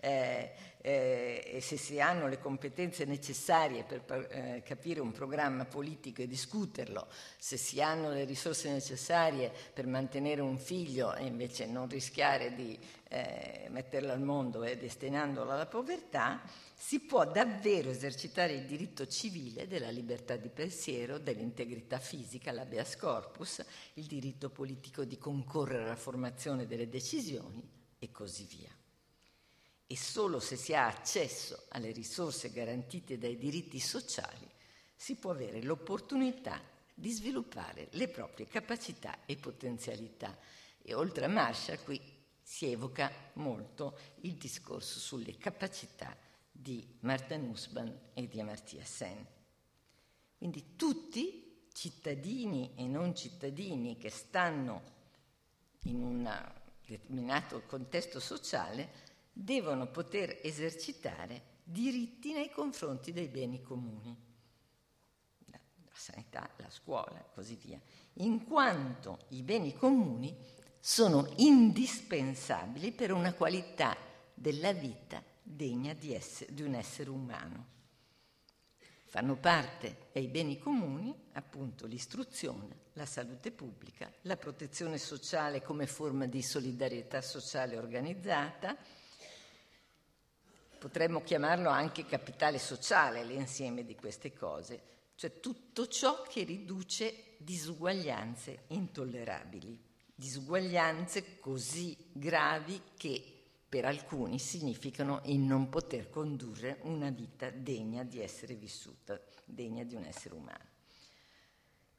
eh, 0.00 0.52
eh, 0.82 1.42
e 1.44 1.60
se 1.60 1.76
si 1.76 2.00
hanno 2.00 2.26
le 2.26 2.38
competenze 2.38 3.04
necessarie 3.04 3.84
per 3.84 4.28
eh, 4.30 4.62
capire 4.64 5.00
un 5.00 5.12
programma 5.12 5.64
politico 5.64 6.22
e 6.22 6.26
discuterlo, 6.26 7.08
se 7.38 7.56
si 7.56 7.82
hanno 7.82 8.10
le 8.10 8.24
risorse 8.24 8.70
necessarie 8.70 9.52
per 9.72 9.86
mantenere 9.86 10.40
un 10.40 10.58
figlio 10.58 11.14
e 11.14 11.26
invece 11.26 11.66
non 11.66 11.88
rischiare 11.88 12.54
di 12.54 12.78
eh, 13.08 13.66
metterlo 13.70 14.12
al 14.12 14.22
mondo 14.22 14.62
e 14.62 14.78
destinandolo 14.78 15.50
alla 15.50 15.66
povertà, 15.66 16.40
si 16.74 17.00
può 17.00 17.26
davvero 17.26 17.90
esercitare 17.90 18.54
il 18.54 18.64
diritto 18.64 19.06
civile 19.06 19.66
della 19.66 19.90
libertà 19.90 20.36
di 20.36 20.48
pensiero, 20.48 21.18
dell'integrità 21.18 21.98
fisica, 21.98 22.52
l'habeas 22.52 22.96
corpus, 22.96 23.62
il 23.94 24.06
diritto 24.06 24.48
politico 24.48 25.04
di 25.04 25.18
concorrere 25.18 25.84
alla 25.84 25.96
formazione 25.96 26.66
delle 26.66 26.88
decisioni 26.88 27.68
e 27.98 28.10
così 28.10 28.46
via 28.46 28.79
e 29.90 29.96
solo 29.96 30.38
se 30.38 30.54
si 30.54 30.72
ha 30.72 30.86
accesso 30.86 31.64
alle 31.70 31.90
risorse 31.90 32.52
garantite 32.52 33.18
dai 33.18 33.36
diritti 33.36 33.80
sociali 33.80 34.48
si 34.94 35.16
può 35.16 35.32
avere 35.32 35.64
l'opportunità 35.64 36.62
di 36.94 37.10
sviluppare 37.10 37.88
le 37.92 38.06
proprie 38.06 38.46
capacità 38.46 39.24
e 39.26 39.34
potenzialità. 39.34 40.38
E 40.80 40.94
oltre 40.94 41.24
a 41.24 41.28
Marshall 41.28 41.82
qui 41.82 42.00
si 42.40 42.70
evoca 42.70 43.10
molto 43.32 43.98
il 44.20 44.34
discorso 44.34 45.00
sulle 45.00 45.36
capacità 45.38 46.16
di 46.52 46.86
Martha 47.00 47.36
Nussbaum 47.36 47.92
e 48.14 48.28
di 48.28 48.40
Amartya 48.40 48.84
Sen. 48.84 49.26
Quindi 50.38 50.76
tutti, 50.76 51.66
cittadini 51.72 52.74
e 52.76 52.86
non 52.86 53.16
cittadini, 53.16 53.96
che 53.96 54.10
stanno 54.10 54.82
in 55.84 56.00
un 56.00 56.52
determinato 56.86 57.62
contesto 57.62 58.20
sociale, 58.20 59.09
devono 59.32 59.86
poter 59.88 60.40
esercitare 60.42 61.58
diritti 61.62 62.32
nei 62.32 62.50
confronti 62.50 63.12
dei 63.12 63.28
beni 63.28 63.62
comuni, 63.62 64.16
la, 65.46 65.60
sanità, 65.92 66.50
la 66.56 66.70
scuola 66.70 67.24
così 67.32 67.56
via, 67.56 67.80
in 68.14 68.44
quanto 68.44 69.26
i 69.28 69.42
beni 69.42 69.74
comuni 69.74 70.36
sono 70.80 71.32
indispensabili 71.36 72.92
per 72.92 73.12
una 73.12 73.34
qualità 73.34 73.96
della 74.34 74.72
vita 74.72 75.22
degna 75.42 75.92
di, 75.94 76.14
essere, 76.14 76.52
di 76.54 76.62
un 76.62 76.74
essere 76.74 77.10
umano. 77.10 77.78
Fanno 79.04 79.36
parte 79.36 80.08
dei 80.12 80.28
beni 80.28 80.58
comuni 80.58 81.12
appunto 81.32 81.86
l'istruzione, 81.86 82.78
la 82.92 83.06
salute 83.06 83.50
pubblica, 83.50 84.10
la 84.22 84.36
protezione 84.36 84.98
sociale 84.98 85.62
come 85.62 85.86
forma 85.86 86.26
di 86.26 86.42
solidarietà 86.42 87.20
sociale 87.20 87.76
organizzata, 87.76 88.76
Potremmo 90.80 91.20
chiamarlo 91.20 91.68
anche 91.68 92.06
capitale 92.06 92.58
sociale, 92.58 93.22
l'insieme 93.22 93.84
di 93.84 93.94
queste 93.94 94.32
cose, 94.32 94.80
cioè 95.14 95.38
tutto 95.38 95.86
ciò 95.88 96.22
che 96.22 96.42
riduce 96.42 97.34
disuguaglianze 97.36 98.62
intollerabili, 98.68 99.78
disuguaglianze 100.14 101.38
così 101.38 101.94
gravi 102.10 102.80
che 102.96 103.42
per 103.68 103.84
alcuni 103.84 104.38
significano 104.38 105.20
il 105.26 105.40
non 105.40 105.68
poter 105.68 106.08
condurre 106.08 106.78
una 106.84 107.10
vita 107.10 107.50
degna 107.50 108.02
di 108.02 108.22
essere 108.22 108.54
vissuta, 108.54 109.20
degna 109.44 109.84
di 109.84 109.96
un 109.96 110.04
essere 110.04 110.34
umano. 110.34 110.64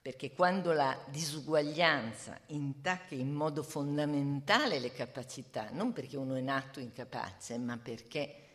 Perché 0.02 0.32
quando 0.34 0.72
la 0.72 1.00
disuguaglianza 1.08 2.36
intacca 2.48 3.14
in 3.14 3.32
modo 3.32 3.62
fondamentale 3.62 4.80
le 4.80 4.92
capacità, 4.92 5.70
non 5.70 5.94
perché 5.94 6.18
uno 6.18 6.34
è 6.34 6.42
nato 6.42 6.80
incapace, 6.80 7.60
ma 7.60 7.78
perché 7.78 8.48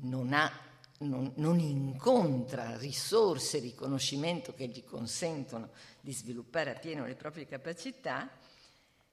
non, 0.00 0.32
ha, 0.32 0.50
non, 0.98 1.32
non 1.36 1.58
incontra 1.58 2.76
risorse, 2.76 3.58
riconoscimento 3.58 4.54
che 4.54 4.66
gli 4.66 4.84
consentono 4.84 5.70
di 6.00 6.12
sviluppare 6.12 6.74
appieno 6.74 7.06
le 7.06 7.14
proprie 7.14 7.46
capacità, 7.46 8.30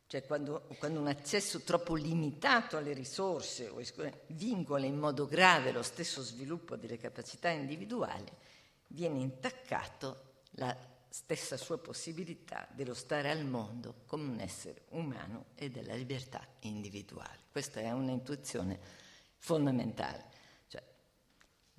cioè 0.08 0.24
quando, 0.26 0.68
quando, 0.78 1.00
un 1.00 1.08
accesso 1.08 1.62
troppo 1.62 1.96
limitato 1.96 2.78
alle 2.78 2.94
risorse 2.94 3.72
vincola 4.28 4.86
in 4.86 4.98
modo 4.98 5.26
grave 5.26 5.72
lo 5.72 5.82
stesso 5.82 6.22
sviluppo 6.22 6.76
delle 6.76 6.98
capacità 6.98 7.50
individuali, 7.50 8.32
viene 8.88 9.20
intaccato 9.20 10.34
la 10.52 10.76
stessa 11.10 11.56
sua 11.56 11.78
possibilità 11.78 12.68
dello 12.72 12.94
stare 12.94 13.32
al 13.32 13.46
mondo 13.46 14.04
come 14.06 14.26
un 14.26 14.40
essere 14.42 14.84
umano 14.90 15.46
e 15.56 15.70
della 15.72 15.96
libertà 15.96 16.46
individuale. 16.60 17.40
Questa 17.52 17.80
è 17.80 17.90
un'intuizione 17.92 18.78
fondamentale. 19.38 20.35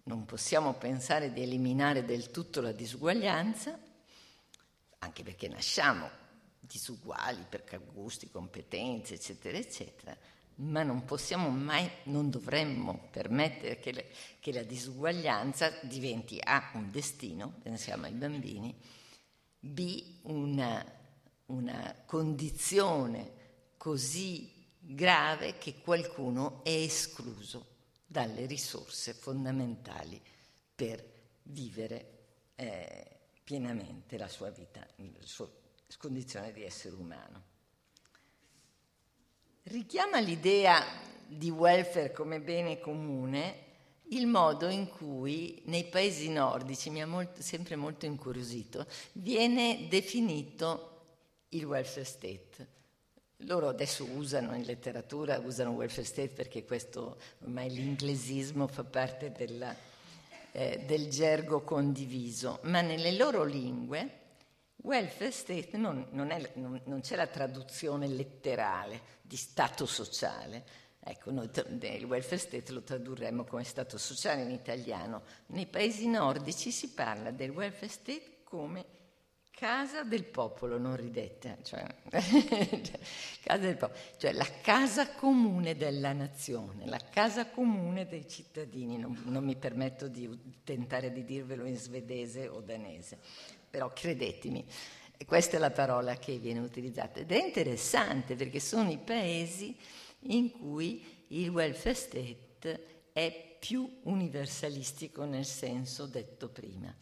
Non 0.06 0.24
possiamo 0.24 0.74
pensare 0.74 1.32
di 1.32 1.42
eliminare 1.42 2.04
del 2.04 2.30
tutto 2.30 2.60
la 2.60 2.70
disuguaglianza, 2.70 3.76
anche 4.98 5.22
perché 5.24 5.48
nasciamo 5.48 6.08
disuguali 6.60 7.44
per 7.48 7.64
gusti, 7.92 8.30
competenze, 8.30 9.14
eccetera, 9.14 9.58
eccetera, 9.58 10.16
ma 10.56 10.84
non 10.84 11.04
possiamo 11.04 11.48
mai, 11.48 11.90
non 12.04 12.30
dovremmo 12.30 13.08
permettere 13.10 13.80
che, 13.80 13.90
le, 13.90 14.06
che 14.38 14.52
la 14.52 14.62
disuguaglianza 14.62 15.72
diventi 15.82 16.38
A 16.40 16.70
un 16.74 16.88
destino, 16.92 17.54
pensiamo 17.60 18.06
ai 18.06 18.12
bambini, 18.12 18.72
B 19.58 20.18
una, 20.22 20.84
una 21.46 21.96
condizione 22.06 23.32
così 23.76 24.52
grave 24.78 25.58
che 25.58 25.80
qualcuno 25.80 26.62
è 26.62 26.70
escluso 26.70 27.74
dalle 28.06 28.46
risorse 28.46 29.12
fondamentali 29.12 30.22
per 30.74 31.04
vivere 31.42 32.18
eh, 32.54 33.16
pienamente 33.42 34.16
la 34.16 34.28
sua 34.28 34.50
vita, 34.50 34.86
la 34.96 35.26
sua 35.26 35.50
condizione 35.98 36.52
di 36.52 36.62
essere 36.62 36.94
umano. 36.94 37.42
Richiama 39.64 40.20
l'idea 40.20 40.84
di 41.26 41.50
welfare 41.50 42.12
come 42.12 42.40
bene 42.40 42.78
comune 42.78 43.64
il 44.10 44.26
modo 44.28 44.68
in 44.68 44.88
cui 44.88 45.62
nei 45.64 45.84
paesi 45.84 46.28
nordici, 46.30 46.90
mi 46.90 47.02
ha 47.02 47.06
molto, 47.06 47.42
sempre 47.42 47.74
molto 47.74 48.06
incuriosito, 48.06 48.86
viene 49.12 49.88
definito 49.88 50.92
il 51.50 51.64
welfare 51.64 52.04
state. 52.04 52.74
Loro 53.40 53.68
adesso 53.68 54.04
usano 54.04 54.54
in 54.54 54.62
letteratura, 54.62 55.38
usano 55.38 55.72
welfare 55.72 56.04
state 56.04 56.28
perché 56.28 56.64
questo 56.64 57.18
ormai 57.42 57.70
l'inglesismo 57.70 58.66
fa 58.66 58.82
parte 58.82 59.30
della, 59.30 59.74
eh, 60.52 60.82
del 60.86 61.10
gergo 61.10 61.60
condiviso, 61.60 62.60
ma 62.62 62.80
nelle 62.80 63.12
loro 63.12 63.44
lingue 63.44 64.24
welfare 64.76 65.30
state 65.32 65.76
non, 65.76 66.06
non, 66.12 66.30
è, 66.30 66.52
non, 66.54 66.80
non 66.84 67.00
c'è 67.00 67.16
la 67.16 67.26
traduzione 67.26 68.06
letterale 68.06 69.00
di 69.20 69.36
stato 69.36 69.84
sociale. 69.84 70.64
Ecco, 71.00 71.30
noi 71.30 71.48
il 71.54 72.04
welfare 72.04 72.38
state 72.38 72.72
lo 72.72 72.82
tradurremmo 72.82 73.44
come 73.44 73.64
stato 73.64 73.98
sociale 73.98 74.42
in 74.42 74.50
italiano. 74.50 75.22
Nei 75.48 75.66
paesi 75.66 76.08
nordici 76.08 76.70
si 76.70 76.88
parla 76.90 77.30
del 77.30 77.50
welfare 77.50 77.88
state 77.88 78.38
come 78.44 78.84
Casa 79.58 80.02
del 80.02 80.24
popolo, 80.24 80.76
non 80.76 80.96
ridete, 80.96 81.56
cioè, 81.62 81.82
casa 83.40 83.56
del 83.56 83.78
popolo, 83.78 83.98
cioè 84.18 84.32
la 84.32 84.46
casa 84.60 85.12
comune 85.12 85.74
della 85.74 86.12
nazione, 86.12 86.84
la 86.84 87.00
casa 87.10 87.46
comune 87.48 88.06
dei 88.06 88.28
cittadini, 88.28 88.98
non, 88.98 89.18
non 89.24 89.42
mi 89.42 89.56
permetto 89.56 90.08
di 90.08 90.60
tentare 90.62 91.10
di 91.10 91.24
dirvelo 91.24 91.64
in 91.64 91.78
svedese 91.78 92.48
o 92.48 92.60
danese, 92.60 93.16
però 93.70 93.90
credetemi, 93.94 94.62
questa 95.24 95.56
è 95.56 95.58
la 95.58 95.70
parola 95.70 96.16
che 96.16 96.36
viene 96.36 96.60
utilizzata 96.60 97.20
ed 97.20 97.32
è 97.32 97.42
interessante 97.42 98.34
perché 98.34 98.60
sono 98.60 98.90
i 98.90 98.98
paesi 98.98 99.74
in 100.24 100.50
cui 100.50 101.24
il 101.28 101.48
welfare 101.48 101.94
state 101.94 103.04
è 103.10 103.56
più 103.58 104.00
universalistico 104.02 105.24
nel 105.24 105.46
senso 105.46 106.04
detto 106.04 106.50
prima 106.50 106.94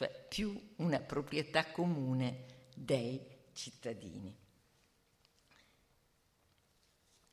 cioè 0.00 0.24
più 0.30 0.58
una 0.76 0.98
proprietà 0.98 1.66
comune 1.66 2.46
dei 2.74 3.20
cittadini. 3.52 4.34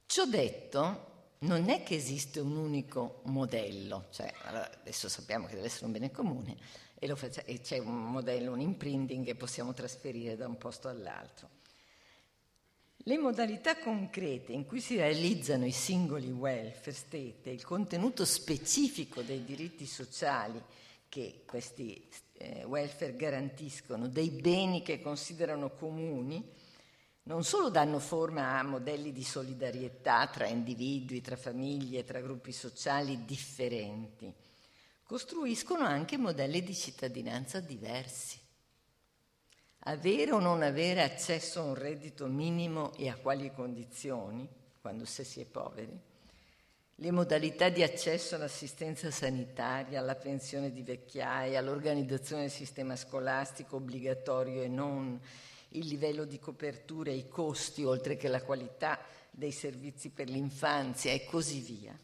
Ciò 0.05 0.25
detto, 0.25 1.36
non 1.39 1.69
è 1.69 1.83
che 1.83 1.95
esiste 1.95 2.41
un 2.41 2.57
unico 2.57 3.21
modello, 3.27 4.07
cioè, 4.12 4.33
adesso 4.43 5.07
sappiamo 5.07 5.47
che 5.47 5.55
deve 5.55 5.67
essere 5.67 5.86
un 5.86 5.93
bene 5.93 6.12
comune 6.12 6.57
e, 6.95 7.15
faccia, 7.15 7.45
e 7.45 7.62
c'è 7.62 7.77
un 7.77 8.12
modello, 8.12 8.51
un 8.51 8.59
imprinting 8.59 9.24
che 9.24 9.36
possiamo 9.36 9.74
trasferire 9.74 10.36
da 10.36 10.45
un 10.47 10.57
posto 10.57 10.89
all'altro. 10.89 11.50
Le 12.97 13.17
modalità 13.17 13.77
concrete 13.77 14.51
in 14.51 14.65
cui 14.65 14.81
si 14.81 14.97
realizzano 14.97 15.65
i 15.65 15.71
singoli 15.71 16.29
welfare 16.31 16.91
state 16.91 17.43
e 17.43 17.53
il 17.53 17.63
contenuto 17.63 18.25
specifico 18.25 19.21
dei 19.21 19.45
diritti 19.45 19.86
sociali 19.86 20.62
che 21.07 21.43
questi 21.45 22.09
eh, 22.38 22.63
welfare 22.65 23.15
garantiscono, 23.15 24.08
dei 24.08 24.29
beni 24.29 24.82
che 24.82 25.01
considerano 25.01 25.72
comuni, 25.72 26.53
non 27.24 27.44
solo 27.44 27.70
danno 27.70 28.00
forma 28.00 28.58
a 28.58 28.63
modelli 28.63 29.12
di 29.12 29.24
solidarietà 29.24 30.27
tra 30.27 30.48
individui, 30.48 31.22
tra 31.22 31.36
famiglie, 31.36 32.06
tra 32.06 32.22
gruppi 32.22 32.51
sociali 32.51 33.25
differenti, 33.25 34.34
costruiscono 35.03 35.84
anche 35.84 36.17
modelli 36.17 36.63
di 36.63 36.74
cittadinanza 36.74 37.60
diversi. 37.60 38.39
Avere 39.79 40.32
o 40.32 40.39
non 40.39 40.62
avere 40.62 41.01
accesso 41.01 41.60
a 41.60 41.63
un 41.63 41.75
reddito 41.75 42.27
minimo 42.27 42.94
e 42.96 43.10
a 43.10 43.15
quali 43.15 43.51
condizioni, 43.53 44.48
quando 44.79 45.06
si 45.06 45.41
è 45.41 45.46
poveri, 45.46 46.00
le 47.00 47.12
modalità 47.12 47.70
di 47.70 47.84
accesso 47.84 48.34
all'assistenza 48.34 49.12
sanitaria, 49.12 50.00
alla 50.00 50.16
pensione 50.16 50.72
di 50.72 50.82
vecchiaia, 50.82 51.60
all'organizzazione 51.60 52.44
del 52.44 52.51
sistema 52.51 52.96
scolastico 52.96 53.75
obbligatorio 53.75 54.63
e 54.63 54.68
non, 54.68 55.20
il 55.70 55.86
livello 55.86 56.25
di 56.25 56.39
copertura 56.39 57.12
e 57.12 57.16
i 57.18 57.27
costi, 57.27 57.84
oltre 57.84 58.18
che 58.18 58.27
la 58.27 58.42
qualità 58.42 59.00
dei 59.30 59.51
servizi 59.51 60.10
per 60.10 60.27
l'infanzia 60.27 61.12
e 61.12 61.25
così 61.25 61.60
via, 61.60 61.96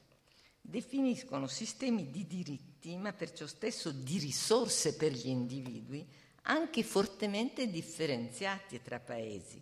definiscono 0.61 1.47
sistemi 1.47 2.11
di 2.11 2.27
diritti, 2.27 2.95
ma 2.95 3.13
perciò 3.13 3.47
stesso 3.47 3.91
di 3.91 4.19
risorse 4.19 4.95
per 4.95 5.11
gli 5.11 5.27
individui, 5.27 6.07
anche 6.43 6.83
fortemente 6.83 7.67
differenziati 7.67 8.79
tra 8.83 8.99
paesi. 8.99 9.59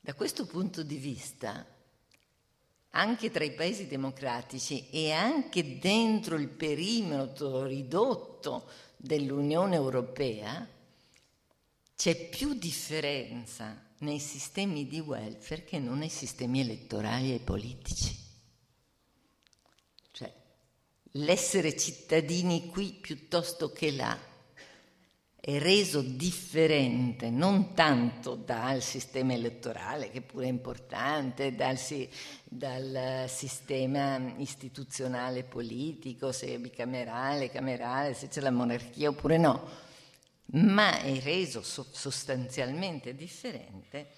Da 0.00 0.14
questo 0.14 0.44
punto 0.44 0.82
di 0.82 0.96
vista, 0.96 1.64
anche 2.94 3.30
tra 3.30 3.44
i 3.44 3.52
paesi 3.52 3.86
democratici 3.86 4.88
e 4.90 5.12
anche 5.12 5.78
dentro 5.78 6.36
il 6.36 6.48
perimetro 6.48 7.64
ridotto 7.64 8.68
dell'Unione 8.96 9.76
Europea, 9.76 10.66
c'è 11.96 12.28
più 12.28 12.54
differenza 12.54 13.90
nei 13.98 14.18
sistemi 14.18 14.86
di 14.86 15.00
welfare 15.00 15.64
che 15.64 15.78
non 15.78 15.98
nei 15.98 16.08
sistemi 16.08 16.60
elettorali 16.60 17.34
e 17.34 17.38
politici. 17.38 18.18
Cioè, 20.10 20.32
l'essere 21.12 21.76
cittadini 21.76 22.66
qui 22.66 22.92
piuttosto 22.92 23.72
che 23.72 23.92
là 23.92 24.30
è 25.44 25.58
reso 25.58 26.02
differente 26.02 27.28
non 27.28 27.74
tanto 27.74 28.36
dal 28.36 28.80
sistema 28.80 29.32
elettorale, 29.32 30.08
che 30.08 30.22
pure 30.22 30.44
è 30.44 30.48
importante, 30.48 31.56
dal, 31.56 31.76
dal 32.44 33.24
sistema 33.26 34.34
istituzionale 34.36 35.42
politico, 35.42 36.30
se 36.30 36.46
è 36.46 36.58
bicamerale, 36.60 37.50
camerale, 37.50 38.14
se 38.14 38.28
c'è 38.28 38.40
la 38.40 38.52
monarchia 38.52 39.08
oppure 39.08 39.36
no, 39.36 39.68
ma 40.52 41.00
è 41.00 41.18
reso 41.18 41.60
sostanzialmente 41.62 43.16
differente 43.16 44.10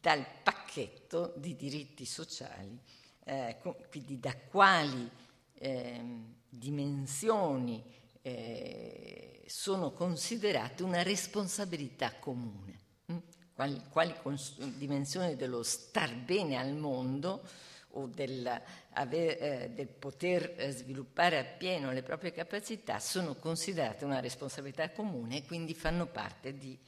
dal 0.00 0.24
pacchetto 0.44 1.34
di 1.38 1.56
diritti 1.56 2.04
sociali, 2.04 2.78
eh, 3.24 3.56
quindi 3.90 4.20
da 4.20 4.36
quali 4.48 5.10
eh, 5.54 6.00
dimensioni 6.48 7.82
eh, 8.22 9.35
sono 9.46 9.92
considerate 9.92 10.82
una 10.82 11.02
responsabilità 11.02 12.14
comune, 12.14 12.78
hm? 13.06 13.16
quali, 13.54 13.82
quali 13.90 14.14
cons- 14.22 14.58
dimensioni 14.58 15.36
dello 15.36 15.62
star 15.62 16.14
bene 16.14 16.56
al 16.56 16.74
mondo 16.74 17.42
o 17.90 18.06
del, 18.06 18.46
aver, 18.90 19.42
eh, 19.42 19.70
del 19.74 19.88
poter 19.88 20.54
eh, 20.56 20.70
sviluppare 20.70 21.38
appieno 21.38 21.92
le 21.92 22.02
proprie 22.02 22.32
capacità 22.32 22.98
sono 23.00 23.36
considerate 23.36 24.04
una 24.04 24.20
responsabilità 24.20 24.90
comune 24.90 25.38
e 25.38 25.44
quindi 25.44 25.74
fanno 25.74 26.06
parte 26.06 26.56
di 26.56 26.78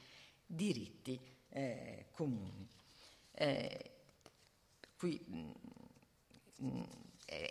diritti 0.45 1.19
eh, 1.49 2.05
comuni. 2.11 2.67
Eh, 3.31 3.91
qui 4.97 5.23
mh, 5.25 5.37
mm, 5.37 5.49
mh, 6.55 6.77
mm, 6.77 6.83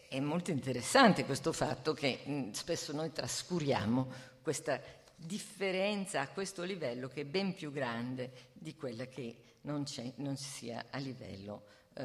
è 0.09 0.21
molto 0.21 0.51
interessante 0.51 1.25
questo 1.25 1.53
fatto 1.53 1.93
che 1.95 2.21
mh, 2.25 2.33
mm, 2.33 2.51
spesso 2.51 2.93
noi 2.93 3.13
trascuriamo 3.13 4.37
questa 4.43 4.81
differenza 5.19 6.21
a 6.21 6.29
questo 6.29 6.63
livello 6.63 7.09
che 7.09 7.23
è 7.23 7.25
ben 7.25 7.53
più 7.55 7.73
grande 7.73 8.51
di 8.53 8.75
quella 8.77 9.07
che 9.07 9.57
non, 9.63 9.85
non 10.17 10.37
sia 10.37 10.87
a 10.91 10.99
livello 10.99 11.65
eh, 11.95 12.05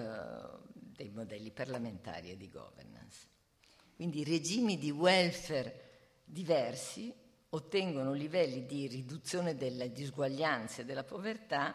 dei 0.73 1.09
modelli 1.09 1.51
parlamentari 1.51 2.31
e 2.31 2.37
di 2.37 2.49
governance. 2.49 3.27
Quindi 3.95 4.23
regimi 4.23 4.79
di 4.79 4.89
welfare 4.89 5.91
diversi 6.25 7.13
ottengono 7.49 8.13
livelli 8.13 8.65
di 8.65 8.87
riduzione 8.87 9.55
delle 9.55 9.91
disuguaglianze 9.91 10.81
e 10.81 10.85
della 10.85 11.03
povertà 11.03 11.71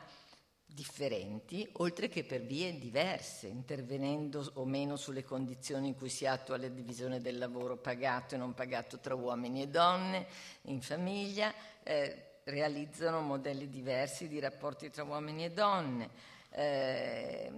differenti, 0.68 1.68
oltre 1.78 2.08
che 2.08 2.24
per 2.24 2.42
vie 2.42 2.78
diverse, 2.78 3.48
intervenendo 3.48 4.48
o 4.54 4.64
meno 4.64 4.96
sulle 4.96 5.24
condizioni 5.24 5.88
in 5.88 5.96
cui 5.96 6.08
si 6.08 6.26
attua 6.26 6.58
la 6.58 6.68
divisione 6.68 7.20
del 7.20 7.38
lavoro 7.38 7.76
pagato 7.76 8.34
e 8.34 8.38
non 8.38 8.54
pagato 8.54 8.98
tra 8.98 9.14
uomini 9.14 9.62
e 9.62 9.68
donne, 9.68 10.26
in 10.62 10.80
famiglia, 10.80 11.52
eh, 11.82 12.40
realizzano 12.44 13.20
modelli 13.20 13.68
diversi 13.68 14.28
di 14.28 14.38
rapporti 14.38 14.90
tra 14.90 15.04
uomini 15.04 15.44
e 15.44 15.50
donne. 15.50 16.10
Eh, 16.50 17.52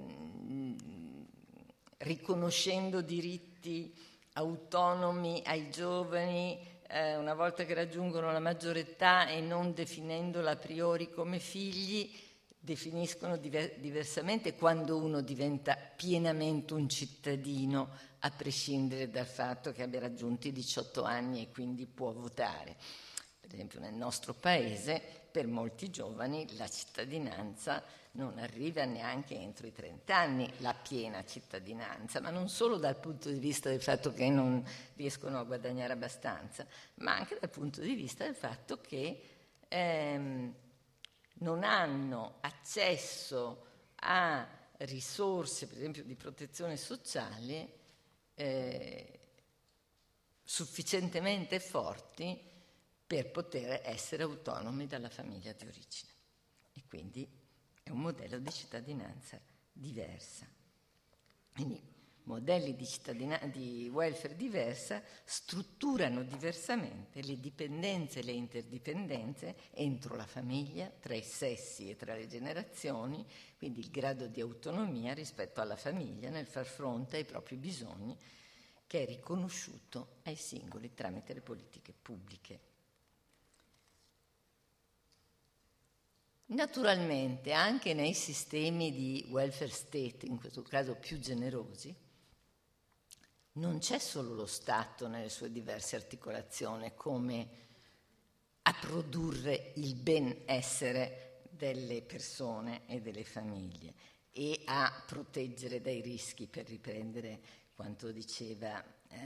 riconoscendo 1.99 3.03
diritti 3.03 3.94
autonomi 4.35 5.42
ai 5.44 5.70
giovani 5.70 6.59
eh, 6.88 7.16
una 7.16 7.35
volta 7.35 7.64
che 7.64 7.75
raggiungono 7.75 8.33
la 8.33 8.40
maggiore 8.40 8.81
età 8.81 9.29
e 9.29 9.40
non 9.40 9.75
definendola 9.75 10.53
a 10.53 10.57
priori 10.57 11.11
come 11.11 11.38
figli, 11.38 12.11
definiscono 12.61 13.38
diver- 13.38 13.79
diversamente 13.79 14.55
quando 14.55 14.99
uno 14.99 15.23
diventa 15.23 15.75
pienamente 15.75 16.75
un 16.75 16.88
cittadino, 16.88 18.09
a 18.20 18.31
prescindere 18.31 19.09
dal 19.09 19.27
fatto 19.27 19.73
che 19.73 19.83
abbia 19.83 20.01
raggiunto 20.01 20.46
i 20.46 20.53
18 20.53 21.03
anni 21.03 21.42
e 21.42 21.49
quindi 21.51 21.87
può 21.87 22.12
votare. 22.12 22.77
Per 23.40 23.55
esempio 23.55 23.81
nel 23.81 23.94
nostro 23.94 24.35
paese, 24.35 25.01
per 25.31 25.46
molti 25.46 25.90
giovani, 25.90 26.46
la 26.57 26.68
cittadinanza 26.68 27.83
non 28.12 28.38
arriva 28.38 28.85
neanche 28.85 29.35
entro 29.35 29.66
i 29.66 29.73
30 29.73 30.16
anni 30.16 30.53
la 30.59 30.75
piena 30.75 31.25
cittadinanza, 31.25 32.20
ma 32.20 32.31
non 32.31 32.49
solo 32.49 32.77
dal 32.77 32.96
punto 32.96 33.31
di 33.31 33.38
vista 33.38 33.70
del 33.70 33.81
fatto 33.81 34.12
che 34.12 34.29
non 34.29 34.62
riescono 34.96 35.38
a 35.38 35.44
guadagnare 35.44 35.92
abbastanza, 35.92 36.66
ma 36.96 37.16
anche 37.16 37.38
dal 37.40 37.51
punto 37.51 37.81
di 37.81 37.94
vista 37.94 38.25
del 38.25 38.35
fatto 38.35 38.81
che 38.81 39.23
ehm, 39.68 40.55
non 41.40 41.62
hanno 41.64 42.37
accesso 42.40 43.66
a 43.96 44.46
risorse, 44.79 45.66
per 45.66 45.76
esempio 45.76 46.05
di 46.05 46.14
protezione 46.14 46.76
sociale, 46.76 47.79
eh, 48.35 49.20
sufficientemente 50.42 51.61
forti 51.61 52.48
per 53.07 53.31
poter 53.31 53.83
essere 53.85 54.22
autonomi 54.22 54.87
dalla 54.87 55.11
famiglia 55.11 55.53
di 55.53 55.66
origine. 55.66 56.12
E 56.72 56.83
quindi 56.88 57.29
è 57.83 57.90
un 57.90 58.00
modello 58.00 58.38
di 58.38 58.50
cittadinanza 58.50 59.40
diversa. 59.72 60.46
Quindi 61.53 61.83
modelli 62.24 62.76
di, 62.76 62.87
di 63.50 63.90
welfare 63.92 64.37
diversa 64.37 65.02
strutturano 65.24 66.22
diversamente 66.22 67.22
le 67.22 67.38
dipendenze 67.40 68.20
e 68.20 68.22
le 68.22 68.33
interdipendenze 68.33 69.56
entro 69.72 70.16
la 70.16 70.26
famiglia, 70.26 70.90
tra 71.00 71.14
i 71.14 71.22
sessi 71.22 71.90
e 71.90 71.96
tra 71.96 72.14
le 72.14 72.26
generazioni, 72.26 73.26
quindi 73.56 73.80
il 73.80 73.90
grado 73.90 74.26
di 74.26 74.40
autonomia 74.40 75.14
rispetto 75.14 75.61
alla 75.61 75.76
famiglia 75.76 76.30
nel 76.30 76.46
far 76.46 76.66
fronte 76.66 77.16
ai 77.16 77.24
propri 77.24 77.56
bisogni 77.56 78.16
che 78.87 79.02
è 79.02 79.06
riconosciuto 79.06 80.16
ai 80.24 80.35
singoli 80.35 80.92
tramite 80.94 81.33
le 81.33 81.40
politiche 81.40 81.92
pubbliche. 81.92 82.61
Naturalmente 86.46 87.52
anche 87.52 87.94
nei 87.94 88.12
sistemi 88.12 88.90
di 88.90 89.24
welfare 89.28 89.70
state, 89.70 90.26
in 90.26 90.37
questo 90.37 90.62
caso 90.62 90.96
più 90.96 91.20
generosi, 91.20 91.94
non 93.53 93.79
c'è 93.79 93.99
solo 93.99 94.35
lo 94.35 94.47
Stato 94.47 95.09
nelle 95.09 95.29
sue 95.29 95.51
diverse 95.51 95.97
articolazioni 95.97 96.93
come 96.95 97.49
a 98.63 98.75
produrre 98.75 99.73
il 99.77 99.95
benessere 99.95 101.43
delle 101.51 102.03
persone 102.03 102.87
e 102.87 103.01
delle 103.01 103.25
famiglie 103.25 103.95
e 104.31 104.63
a 104.67 105.03
proteggere 105.07 105.81
dai 105.81 106.01
rischi, 106.01 106.47
per 106.47 106.67
riprendere 106.67 107.41
quanto 107.75 108.13
diceva 108.13 108.83
eh, 109.09 109.19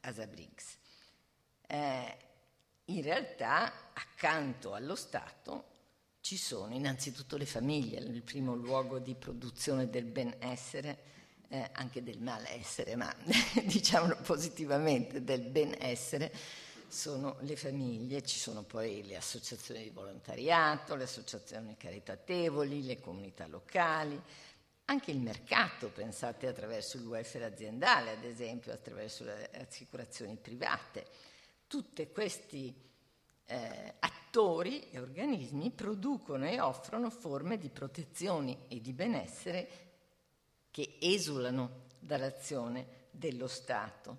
Asa 0.00 0.26
Briggs. 0.26 0.76
Eh, 1.66 2.16
in 2.86 3.02
realtà, 3.02 3.92
accanto 3.92 4.74
allo 4.74 4.94
Stato, 4.94 5.70
ci 6.20 6.36
sono 6.36 6.74
innanzitutto 6.74 7.36
le 7.36 7.46
famiglie, 7.46 7.98
il 7.98 8.22
primo 8.22 8.54
luogo 8.54 8.98
di 8.98 9.14
produzione 9.14 9.90
del 9.90 10.04
benessere, 10.04 11.10
eh, 11.52 11.68
anche 11.72 12.02
del 12.02 12.18
malessere, 12.18 12.96
ma 12.96 13.14
diciamolo 13.64 14.16
positivamente, 14.22 15.22
del 15.22 15.42
benessere, 15.42 16.32
sono 16.88 17.36
le 17.40 17.56
famiglie, 17.56 18.22
ci 18.22 18.38
sono 18.38 18.62
poi 18.62 19.04
le 19.04 19.16
associazioni 19.16 19.82
di 19.82 19.90
volontariato, 19.90 20.94
le 20.94 21.04
associazioni 21.04 21.76
caritatevoli, 21.76 22.84
le 22.84 23.00
comunità 23.00 23.46
locali, 23.46 24.18
anche 24.86 25.10
il 25.10 25.20
mercato, 25.20 25.88
pensate 25.88 26.46
attraverso 26.46 26.96
il 26.96 27.06
welfare 27.06 27.44
aziendale, 27.44 28.12
ad 28.12 28.24
esempio, 28.24 28.72
attraverso 28.72 29.24
le 29.24 29.50
assicurazioni 29.54 30.36
private. 30.36 31.06
Tutti 31.66 32.06
questi 32.10 32.74
eh, 33.44 33.94
attori 33.98 34.88
e 34.90 34.98
organismi 34.98 35.70
producono 35.70 36.48
e 36.48 36.60
offrono 36.60 37.10
forme 37.10 37.58
di 37.58 37.68
protezione 37.68 38.68
e 38.68 38.80
di 38.80 38.92
benessere 38.94 39.91
che 40.72 40.96
esulano 41.00 41.84
dall'azione 42.00 43.06
dello 43.12 43.46
Stato. 43.46 44.18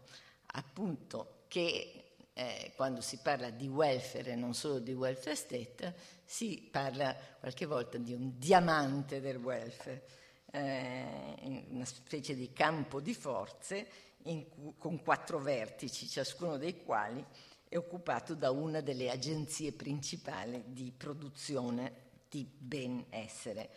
Appunto 0.53 1.41
che 1.49 2.15
eh, 2.33 2.71
quando 2.75 3.01
si 3.01 3.19
parla 3.21 3.49
di 3.49 3.67
welfare 3.67 4.31
e 4.31 4.35
non 4.35 4.53
solo 4.53 4.79
di 4.79 4.93
welfare 4.93 5.35
state, 5.35 5.93
si 6.23 6.67
parla 6.71 7.13
qualche 7.39 7.65
volta 7.65 7.97
di 7.97 8.13
un 8.13 8.37
diamante 8.37 9.19
del 9.19 9.37
welfare, 9.37 10.05
eh, 10.51 11.65
una 11.69 11.85
specie 11.85 12.35
di 12.35 12.53
campo 12.53 13.01
di 13.01 13.13
forze 13.13 13.87
cu- 14.23 14.77
con 14.77 15.01
quattro 15.01 15.39
vertici, 15.39 16.07
ciascuno 16.07 16.57
dei 16.57 16.83
quali 16.83 17.23
è 17.67 17.77
occupato 17.77 18.35
da 18.35 18.51
una 18.51 18.81
delle 18.81 19.09
agenzie 19.09 19.71
principali 19.71 20.63
di 20.67 20.93
produzione 20.95 22.11
di 22.29 22.47
benessere, 22.57 23.69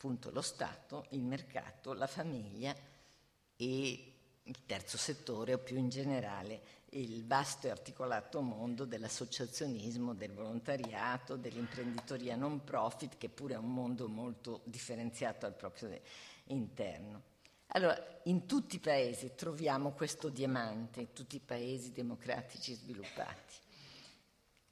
appunto 0.00 0.30
lo 0.30 0.40
Stato, 0.40 1.04
il 1.10 1.20
mercato, 1.20 1.92
la 1.92 2.06
famiglia 2.06 2.74
e 3.54 4.12
il 4.42 4.64
terzo 4.64 4.96
settore 4.96 5.52
o 5.52 5.58
più 5.58 5.76
in 5.76 5.90
generale 5.90 6.78
il 6.92 7.26
vasto 7.26 7.66
e 7.66 7.70
articolato 7.70 8.40
mondo 8.40 8.86
dell'associazionismo, 8.86 10.14
del 10.14 10.32
volontariato, 10.32 11.36
dell'imprenditoria 11.36 12.34
non 12.34 12.64
profit, 12.64 13.18
che 13.18 13.28
pure 13.28 13.54
è 13.54 13.58
un 13.58 13.74
mondo 13.74 14.08
molto 14.08 14.62
differenziato 14.64 15.44
al 15.44 15.54
proprio 15.54 16.00
interno. 16.44 17.22
Allora, 17.72 18.20
in 18.24 18.46
tutti 18.46 18.76
i 18.76 18.80
paesi 18.80 19.34
troviamo 19.34 19.92
questo 19.92 20.30
diamante, 20.30 21.00
in 21.00 21.12
tutti 21.12 21.36
i 21.36 21.40
paesi 21.40 21.92
democratici 21.92 22.72
sviluppati. 22.72 23.54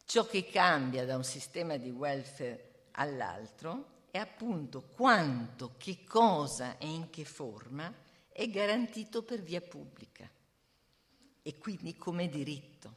Ciò 0.07 0.27
che 0.27 0.47
cambia 0.47 1.05
da 1.05 1.17
un 1.17 1.25
sistema 1.25 1.77
di 1.77 1.91
welfare 1.91 2.87
all'altro 2.93 3.97
è 4.11 4.18
appunto 4.18 4.83
quanto, 4.83 5.75
che 5.77 6.05
cosa 6.05 6.79
e 6.79 6.87
in 6.87 7.11
che 7.11 7.25
forma 7.25 7.92
è 8.31 8.49
garantito 8.49 9.23
per 9.23 9.40
via 9.42 9.61
pubblica. 9.61 10.29
E 11.42 11.59
quindi 11.59 11.97
come 11.97 12.29
diritto. 12.29 12.97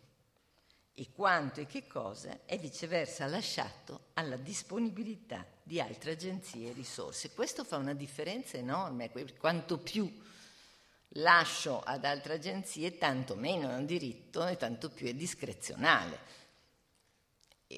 E 0.94 1.08
quanto 1.12 1.62
e 1.62 1.66
che 1.66 1.88
cosa 1.88 2.42
è 2.46 2.60
viceversa 2.60 3.26
lasciato 3.26 4.08
alla 4.14 4.36
disponibilità 4.36 5.46
di 5.64 5.80
altre 5.80 6.12
agenzie 6.12 6.70
e 6.70 6.74
risorse. 6.74 7.32
Questo 7.32 7.64
fa 7.64 7.78
una 7.78 7.94
differenza 7.94 8.58
enorme, 8.58 9.10
quanto 9.38 9.78
più 9.80 10.12
lascio 11.16 11.82
ad 11.82 12.06
altre 12.06 12.36
agenzie, 12.36 12.98
tanto 12.98 13.36
meno 13.36 13.70
è 13.70 13.76
un 13.76 13.86
diritto 13.86 14.46
e 14.46 14.58
tanto 14.58 14.90
più 14.90 15.08
è 15.08 15.14
discrezionale 15.14 16.41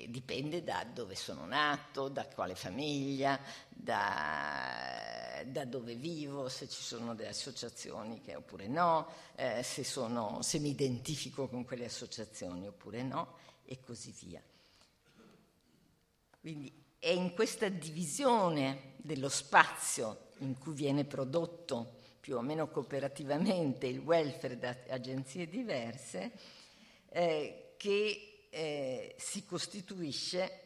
dipende 0.09 0.63
da 0.63 0.85
dove 0.91 1.15
sono 1.15 1.45
nato, 1.45 2.09
da 2.09 2.25
quale 2.27 2.55
famiglia, 2.55 3.39
da, 3.69 5.43
da 5.45 5.65
dove 5.65 5.95
vivo, 5.95 6.49
se 6.49 6.67
ci 6.67 6.81
sono 6.81 7.15
delle 7.15 7.29
associazioni 7.29 8.21
che, 8.21 8.35
oppure 8.35 8.67
no, 8.67 9.07
eh, 9.35 9.63
se, 9.63 9.83
sono, 9.83 10.41
se 10.41 10.59
mi 10.59 10.69
identifico 10.69 11.47
con 11.47 11.65
quelle 11.65 11.85
associazioni 11.85 12.67
oppure 12.67 13.03
no, 13.03 13.37
e 13.65 13.79
così 13.79 14.13
via. 14.21 14.41
Quindi 16.39 16.71
è 16.99 17.09
in 17.09 17.33
questa 17.33 17.69
divisione 17.69 18.93
dello 18.97 19.29
spazio 19.29 20.29
in 20.39 20.57
cui 20.57 20.73
viene 20.73 21.05
prodotto 21.05 21.99
più 22.19 22.37
o 22.37 22.41
meno 22.41 22.69
cooperativamente 22.69 23.87
il 23.87 23.99
welfare 23.99 24.57
da 24.57 24.75
agenzie 24.89 25.47
diverse 25.47 26.31
eh, 27.09 27.73
che 27.77 28.32
eh, 28.53 29.15
si 29.17 29.43
costituisce 29.45 30.59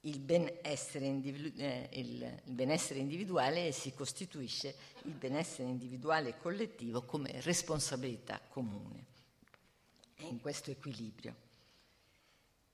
il 0.00 0.20
benessere, 0.20 1.06
individu- 1.06 1.58
eh, 1.58 1.88
il, 1.94 2.22
il 2.44 2.52
benessere, 2.52 3.00
individuale 3.00 3.68
e 3.68 3.72
si 3.72 3.92
costituisce 3.94 4.74
il 5.04 5.14
benessere 5.14 5.68
individuale 5.68 6.30
e 6.30 6.38
collettivo 6.38 7.02
come 7.02 7.40
responsabilità 7.40 8.40
comune. 8.48 9.04
È 10.14 10.24
in 10.24 10.40
questo 10.40 10.70
equilibrio. 10.70 11.34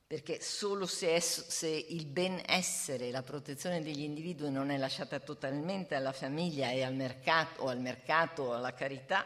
Perché 0.06 0.42
solo 0.42 0.86
se, 0.86 1.14
è, 1.14 1.20
se 1.20 1.68
il 1.68 2.04
benessere 2.04 3.08
e 3.08 3.10
la 3.10 3.22
protezione 3.22 3.80
degli 3.80 4.02
individui 4.02 4.50
non 4.50 4.70
è 4.70 4.76
lasciata 4.76 5.18
totalmente 5.20 5.94
alla 5.94 6.12
famiglia 6.12 6.70
e 6.70 6.82
al 6.82 6.94
mercato, 6.94 7.62
o 7.62 7.68
al 7.68 7.80
mercato 7.80 8.42
o 8.42 8.52
alla 8.52 8.74
carità, 8.74 9.24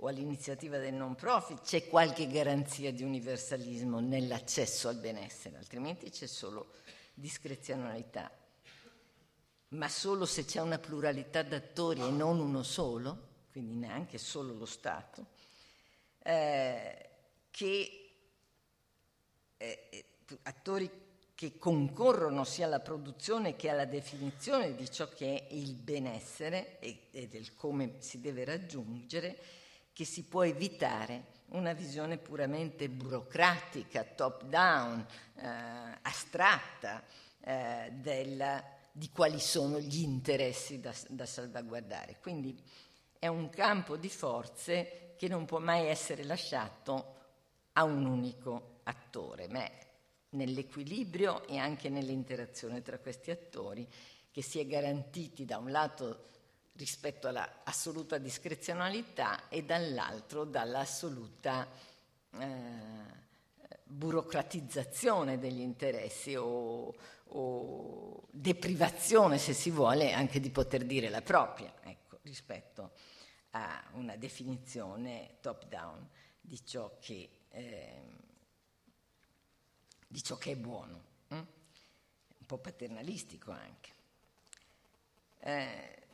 o 0.00 0.06
all'iniziativa 0.06 0.78
del 0.78 0.94
non 0.94 1.14
profit 1.14 1.62
c'è 1.62 1.88
qualche 1.88 2.28
garanzia 2.28 2.92
di 2.92 3.02
universalismo 3.02 4.00
nell'accesso 4.00 4.88
al 4.88 4.96
benessere, 4.96 5.56
altrimenti 5.56 6.10
c'è 6.10 6.26
solo 6.26 6.72
discrezionalità. 7.14 8.30
Ma 9.70 9.88
solo 9.88 10.24
se 10.24 10.44
c'è 10.44 10.60
una 10.60 10.78
pluralità 10.78 11.42
d'attori 11.42 12.00
e 12.00 12.10
non 12.10 12.38
uno 12.38 12.62
solo, 12.62 13.26
quindi 13.50 13.74
neanche 13.74 14.18
solo 14.18 14.54
lo 14.54 14.66
Stato, 14.66 15.26
eh, 16.22 17.08
che 17.50 18.10
eh, 19.56 19.88
eh 19.90 20.04
attori 20.42 20.90
che 21.34 21.56
concorrono 21.56 22.44
sia 22.44 22.66
alla 22.66 22.80
produzione 22.80 23.56
che 23.56 23.70
alla 23.70 23.86
definizione 23.86 24.74
di 24.74 24.90
ciò 24.90 25.08
che 25.08 25.46
è 25.46 25.54
il 25.54 25.74
benessere 25.74 26.78
e, 26.80 27.06
e 27.12 27.28
del 27.28 27.54
come 27.54 27.94
si 28.00 28.20
deve 28.20 28.44
raggiungere, 28.44 29.38
che 29.98 30.04
si 30.04 30.22
può 30.22 30.44
evitare 30.44 31.24
una 31.46 31.72
visione 31.72 32.18
puramente 32.18 32.88
burocratica, 32.88 34.04
top 34.04 34.44
down, 34.44 35.04
eh, 35.34 35.98
astratta 36.02 37.02
eh, 37.40 37.90
del, 37.94 38.62
di 38.92 39.10
quali 39.10 39.40
sono 39.40 39.80
gli 39.80 40.02
interessi 40.02 40.78
da, 40.78 40.94
da 41.08 41.26
salvaguardare. 41.26 42.18
Quindi 42.20 42.56
è 43.18 43.26
un 43.26 43.48
campo 43.48 43.96
di 43.96 44.08
forze 44.08 45.14
che 45.16 45.26
non 45.26 45.46
può 45.46 45.58
mai 45.58 45.88
essere 45.88 46.22
lasciato 46.22 47.16
a 47.72 47.82
un 47.82 48.06
unico 48.06 48.78
attore, 48.84 49.48
ma 49.48 49.64
è 49.64 49.86
nell'equilibrio 50.30 51.44
e 51.48 51.56
anche 51.56 51.88
nell'interazione 51.88 52.82
tra 52.82 53.00
questi 53.00 53.32
attori 53.32 53.84
che 54.30 54.42
si 54.42 54.60
è 54.60 54.66
garantiti 54.68 55.44
da 55.44 55.58
un 55.58 55.72
lato 55.72 56.26
rispetto 56.78 57.26
all'assoluta 57.26 58.18
discrezionalità 58.18 59.48
e 59.48 59.64
dall'altro 59.64 60.44
dall'assoluta 60.44 61.68
eh, 62.30 62.46
burocratizzazione 63.82 65.40
degli 65.40 65.60
interessi 65.60 66.36
o, 66.36 66.94
o, 67.24 68.22
deprivazione, 68.30 69.38
se 69.38 69.54
si 69.54 69.70
vuole, 69.70 70.12
anche 70.12 70.38
di 70.38 70.50
poter 70.50 70.84
dire 70.84 71.08
la 71.08 71.20
propria, 71.22 71.74
ecco, 71.82 72.20
rispetto 72.22 72.92
a 73.50 73.82
una 73.94 74.16
definizione 74.16 75.38
top-down 75.40 76.08
di 76.40 76.62
eh, 77.50 78.02
di 80.06 80.22
ciò 80.22 80.36
che 80.36 80.52
è 80.52 80.56
buono, 80.56 81.02
hm? 81.28 81.34
un 81.34 82.46
po' 82.46 82.58
paternalistico 82.58 83.50
anche. 83.50 83.96
Eh, 85.40 86.07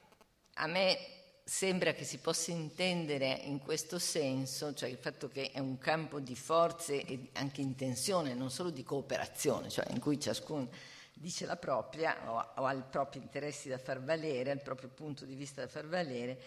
a 0.55 0.67
me 0.67 0.99
sembra 1.45 1.93
che 1.93 2.05
si 2.05 2.19
possa 2.19 2.53
intendere 2.53 3.41
in 3.45 3.59
questo 3.59 3.99
senso, 3.99 4.73
cioè 4.73 4.89
il 4.89 4.97
fatto 4.97 5.29
che 5.29 5.51
è 5.51 5.59
un 5.59 5.79
campo 5.79 6.19
di 6.19 6.35
forze 6.35 7.05
e 7.05 7.29
anche 7.35 7.61
in 7.61 7.75
tensione, 7.75 8.35
non 8.35 8.51
solo 8.51 8.71
di 8.71 8.83
cooperazione, 8.83 9.69
cioè 9.69 9.87
in 9.91 10.01
cui 10.01 10.19
ciascuno 10.19 10.69
dice 11.13 11.45
la 11.45 11.57
propria 11.57 12.31
o, 12.31 12.39
ha 12.39 12.73
i 12.73 12.83
propri 12.89 13.21
interessi 13.21 13.69
da 13.69 13.79
far 13.79 14.03
valere, 14.03 14.51
ha 14.51 14.55
il 14.55 14.63
proprio 14.63 14.89
punto 14.89 15.25
di 15.25 15.35
vista 15.35 15.61
da 15.61 15.69
far 15.69 15.87
valere, 15.87 16.41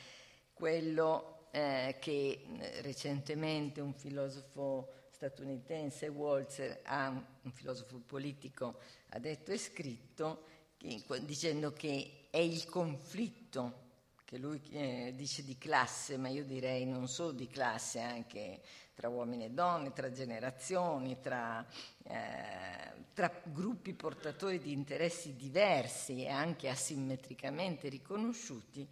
quello 0.54 1.48
eh, 1.52 1.98
che 2.00 2.46
eh, 2.60 2.82
recentemente 2.82 3.82
un 3.82 3.94
filosofo 3.94 4.94
statunitense, 5.12 6.08
Walzer, 6.08 6.82
un 6.88 7.52
filosofo 7.52 8.00
politico, 8.00 8.80
ha 9.10 9.20
detto 9.20 9.52
e 9.52 9.58
scritto, 9.58 10.44
che, 10.78 11.04
dicendo 11.22 11.74
che 11.74 12.28
è 12.30 12.38
il 12.38 12.66
conflitto 12.66 13.86
che 14.28 14.38
lui 14.38 14.62
eh, 14.72 15.14
dice 15.16 15.42
di 15.42 15.58
classe, 15.58 16.18
ma 16.18 16.28
io 16.28 16.44
direi 16.44 16.86
non 16.86 17.08
solo 17.08 17.32
di 17.32 17.48
classe, 17.48 18.02
anche 18.02 18.60
tra 18.94 19.08
uomini 19.08 19.46
e 19.46 19.52
donne, 19.52 19.94
tra 19.94 20.12
generazioni, 20.12 21.22
tra, 21.22 21.66
eh, 22.04 23.06
tra 23.14 23.32
gruppi 23.46 23.94
portatori 23.94 24.60
di 24.60 24.74
interessi 24.74 25.38
diversi 25.38 26.26
e 26.26 26.28
anche 26.28 26.68
asimmetricamente 26.68 27.88
riconosciuti, 27.88 28.86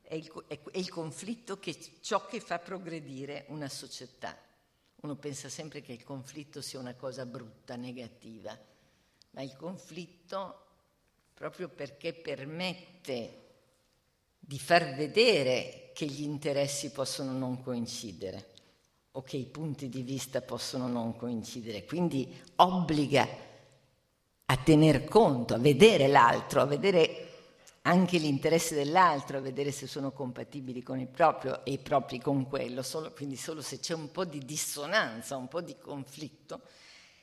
è 0.00 0.14
il, 0.14 0.32
è, 0.46 0.58
è 0.58 0.78
il 0.78 0.88
conflitto 0.88 1.58
che 1.58 1.76
ciò 2.00 2.24
che 2.24 2.40
fa 2.40 2.58
progredire 2.58 3.44
una 3.48 3.68
società. 3.68 4.34
Uno 5.02 5.16
pensa 5.16 5.50
sempre 5.50 5.82
che 5.82 5.92
il 5.92 6.02
conflitto 6.02 6.62
sia 6.62 6.78
una 6.78 6.94
cosa 6.94 7.26
brutta, 7.26 7.76
negativa, 7.76 8.58
ma 9.32 9.42
il 9.42 9.54
conflitto, 9.54 10.64
proprio 11.34 11.68
perché 11.68 12.14
permette 12.14 13.41
di 14.44 14.58
far 14.58 14.94
vedere 14.94 15.92
che 15.94 16.06
gli 16.06 16.22
interessi 16.22 16.90
possono 16.90 17.32
non 17.32 17.62
coincidere 17.62 18.50
o 19.12 19.22
che 19.22 19.36
i 19.36 19.46
punti 19.46 19.88
di 19.88 20.02
vista 20.02 20.40
possono 20.40 20.88
non 20.88 21.16
coincidere, 21.16 21.84
quindi 21.84 22.34
obbliga 22.56 23.28
a 24.46 24.56
tener 24.56 25.04
conto, 25.04 25.54
a 25.54 25.58
vedere 25.58 26.08
l'altro, 26.08 26.60
a 26.60 26.66
vedere 26.66 27.28
anche 27.82 28.18
l'interesse 28.18 28.74
dell'altro, 28.74 29.38
a 29.38 29.40
vedere 29.40 29.70
se 29.70 29.86
sono 29.86 30.12
compatibili 30.12 30.82
con 30.82 30.98
il 30.98 31.08
proprio 31.08 31.64
e 31.64 31.72
i 31.72 31.78
propri 31.78 32.20
con 32.20 32.48
quello, 32.48 32.82
solo, 32.82 33.12
quindi 33.12 33.36
solo 33.36 33.60
se 33.60 33.80
c'è 33.80 33.94
un 33.94 34.10
po' 34.10 34.24
di 34.24 34.40
dissonanza, 34.40 35.36
un 35.36 35.48
po' 35.48 35.60
di 35.60 35.76
conflitto, 35.78 36.62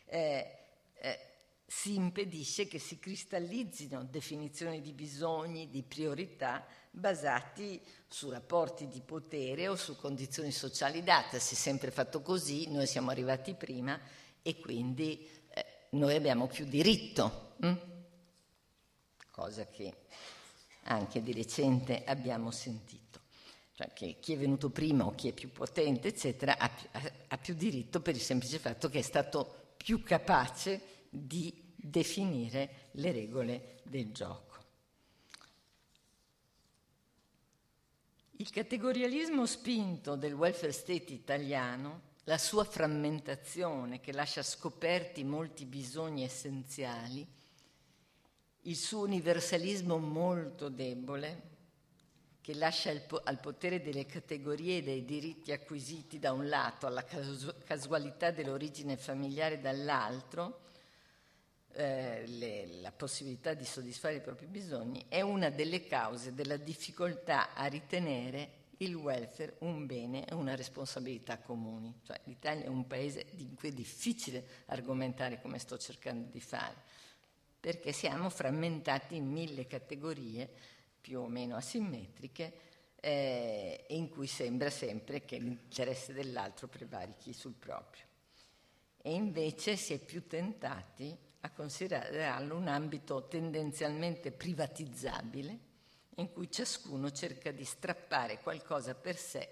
eh, 0.06 0.58
eh, 1.02 1.20
si 1.66 1.96
impedisce 1.96 2.68
che 2.68 2.80
si 2.80 3.00
cristallizzino 3.00 4.04
definizioni 4.04 4.82
di 4.82 4.92
bisogni, 4.92 5.70
di 5.70 5.84
priorità, 5.84 6.66
basati 6.92 7.80
su 8.08 8.30
rapporti 8.30 8.88
di 8.88 9.02
potere 9.02 9.68
o 9.68 9.76
su 9.76 9.96
condizioni 9.96 10.52
sociali 10.52 11.04
date. 11.04 11.40
Si 11.40 11.54
è 11.54 11.58
sempre 11.58 11.92
fatto 11.92 12.22
così, 12.22 12.70
noi 12.70 12.88
siamo 12.88 13.12
arrivati 13.12 13.54
prima 13.54 14.00
e 14.42 14.60
quindi 14.60 15.28
eh, 15.50 15.66
noi 15.92 16.16
abbiamo 16.16 16.48
più 16.48 16.66
diritto, 16.66 17.54
hm? 17.58 17.74
cosa 19.32 19.66
che 19.66 19.94
anche 20.84 21.22
di 21.22 21.34
recente 21.34 22.04
abbiamo 22.06 22.52
sentito. 22.52 23.08
Cioè 23.74 23.94
che 23.94 24.18
chi 24.20 24.34
è 24.34 24.38
venuto 24.38 24.70
prima 24.70 25.06
o 25.06 25.16
chi 25.16 25.30
è 25.30 25.34
più 25.34 25.52
potente, 25.52 26.10
eccetera, 26.10 26.58
ha, 26.58 26.70
ha, 26.92 27.12
ha 27.30 27.38
più 27.38 27.54
diritto 27.54 28.02
per 28.02 28.16
il 28.16 28.22
semplice 28.22 28.60
fatto 28.60 28.90
che 28.90 29.00
è 29.00 29.04
stato 29.04 29.76
più 29.78 30.04
capace 30.04 30.82
di 31.10 31.74
definire 31.76 32.90
le 32.92 33.12
regole 33.12 33.80
del 33.84 34.12
gioco. 34.12 34.49
Il 38.42 38.52
categorialismo 38.52 39.46
spinto 39.46 40.16
del 40.16 40.32
welfare 40.32 40.72
state 40.72 41.12
italiano, 41.12 42.14
la 42.24 42.38
sua 42.38 42.64
frammentazione 42.64 44.00
che 44.00 44.14
lascia 44.14 44.44
scoperti 44.44 45.26
molti 45.26 45.66
bisogni 45.66 46.24
essenziali, 46.24 47.28
il 48.62 48.76
suo 48.78 49.02
universalismo 49.02 49.98
molto 49.98 50.70
debole, 50.70 51.42
che 52.40 52.54
lascia 52.54 52.96
po- 53.02 53.20
al 53.22 53.42
potere 53.42 53.82
delle 53.82 54.06
categorie 54.06 54.78
e 54.78 54.84
dei 54.84 55.04
diritti 55.04 55.52
acquisiti 55.52 56.18
da 56.18 56.32
un 56.32 56.48
lato, 56.48 56.88
alla 56.88 57.04
casu- 57.04 57.54
casualità 57.66 58.32
dell'origine 58.32 58.96
familiare 58.96 59.60
dall'altro, 59.60 60.62
eh, 61.74 62.24
le, 62.26 62.68
la 62.82 62.92
possibilità 62.92 63.54
di 63.54 63.66
soddisfare 63.66 64.16
i 64.16 64.22
propri 64.22 64.46
bisogni, 64.46 65.06
è 65.08 65.22
una 65.22 65.50
delle 65.50 65.86
cause 65.86 66.34
della 66.34 66.58
difficoltà 66.58 67.54
a 67.54 67.66
ritenere 67.66 68.58
il 68.78 68.96
welfare 68.96 69.56
un 69.60 69.86
bene 69.86 70.26
e 70.26 70.34
una 70.34 70.56
responsabilità 70.56 71.40
comuni. 71.40 71.94
Cioè, 72.06 72.20
L'Italia 72.26 72.66
è 72.66 72.70
un 72.70 72.88
paese 72.88 73.26
in 73.38 73.56
cui 73.56 73.70
è 73.70 73.74
difficile 73.74 74.46
argomentare 74.68 75.42
come 75.42 75.60
sto 75.60 75.78
cercando 75.78 76.30
di 76.32 76.40
fare 76.40 76.98
perché 77.60 77.92
siamo 77.92 78.30
frammentati 78.30 79.18
in 79.18 79.30
mille 79.30 79.68
categorie 79.68 80.50
più 81.02 81.20
o 81.20 81.28
meno 81.28 81.58
asimmetriche 81.58 82.54
eh, 83.02 83.86
in 83.90 84.10
cui 84.10 84.28
sembra 84.28 84.70
sempre 84.70 85.26
che 85.26 85.38
l'interesse 85.38 86.14
dell'altro 86.14 86.68
prevarichi 86.68 87.34
sul 87.34 87.54
proprio. 87.54 88.04
E 89.02 89.14
invece 89.14 89.76
si 89.76 89.94
è 89.94 89.98
più 89.98 90.28
tentati 90.28 91.16
a 91.42 91.52
considerarlo 91.52 92.56
un 92.56 92.68
ambito 92.68 93.28
tendenzialmente 93.28 94.32
privatizzabile 94.32 95.68
in 96.16 96.32
cui 96.32 96.52
ciascuno 96.52 97.12
cerca 97.12 97.52
di 97.52 97.64
strappare 97.64 98.40
qualcosa 98.40 98.94
per 98.94 99.18
sé 99.18 99.50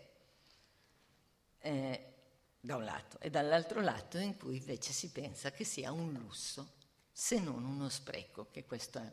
eh, 1.59 2.13
da 2.59 2.75
un 2.75 2.83
lato 2.83 3.19
e 3.19 3.29
dall'altro 3.29 3.81
lato 3.81 4.17
in 4.17 4.37
cui 4.37 4.57
invece 4.57 4.91
si 4.91 5.09
pensa 5.11 5.51
che 5.51 5.63
sia 5.63 5.91
un 5.91 6.11
lusso 6.11 6.75
se 7.11 7.39
non 7.39 7.63
uno 7.63 7.89
spreco, 7.89 8.47
che 8.51 8.65
questa 8.65 9.11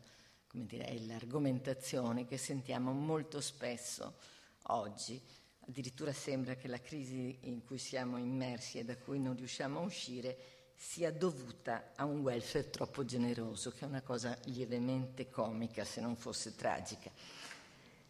dire, 0.51 0.85
è 0.85 0.99
l'argomentazione 0.99 2.27
che 2.27 2.37
sentiamo 2.37 2.93
molto 2.93 3.41
spesso 3.41 4.19
oggi. 4.65 5.21
Addirittura 5.67 6.13
sembra 6.13 6.55
che 6.55 6.69
la 6.69 6.81
crisi 6.81 7.39
in 7.43 7.65
cui 7.65 7.79
siamo 7.79 8.19
immersi 8.19 8.79
e 8.79 8.85
da 8.85 8.97
cui 8.99 9.19
non 9.19 9.35
riusciamo 9.35 9.81
a 9.81 9.85
uscire 9.85 10.54
sia 10.75 11.13
dovuta 11.13 11.93
a 11.95 12.05
un 12.05 12.21
welfare 12.21 12.71
troppo 12.71 13.05
generoso, 13.05 13.71
che 13.71 13.85
è 13.85 13.89
una 13.89 14.03
cosa 14.03 14.37
lievemente 14.45 15.31
comica 15.31 15.85
se 15.85 16.01
non 16.01 16.17
fosse 16.17 16.55
tragica. 16.55 17.11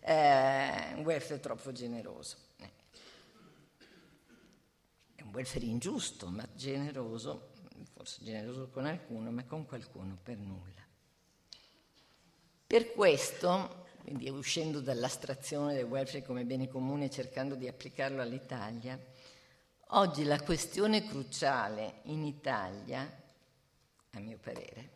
Eh, 0.00 0.94
un 0.94 1.02
welfare 1.04 1.40
troppo 1.40 1.72
generoso. 1.72 2.36
Eh. 2.58 2.70
È 5.14 5.22
un 5.22 5.30
welfare 5.32 5.64
ingiusto, 5.64 6.28
ma 6.28 6.46
generoso 6.54 7.52
forse 7.92 8.22
generoso 8.22 8.68
con 8.68 8.86
alcuno, 8.86 9.30
ma 9.30 9.44
con 9.44 9.64
qualcuno 9.66 10.18
per 10.22 10.36
nulla. 10.36 10.82
Per 12.66 12.92
questo, 12.92 13.86
quindi 14.02 14.28
uscendo 14.28 14.80
dall'astrazione 14.80 15.74
del 15.74 15.84
welfare 15.84 16.22
come 16.22 16.44
bene 16.44 16.68
comune 16.68 17.06
e 17.06 17.10
cercando 17.10 17.54
di 17.54 17.66
applicarlo 17.66 18.20
all'Italia, 18.20 18.98
oggi 19.88 20.24
la 20.24 20.40
questione 20.40 21.06
cruciale 21.06 22.00
in 22.04 22.24
Italia, 22.24 23.22
a 24.10 24.18
mio 24.18 24.38
parere, 24.38 24.90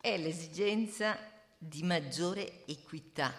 è 0.00 0.16
l'esigenza 0.16 1.18
di 1.56 1.82
maggiore 1.82 2.66
equità 2.66 3.32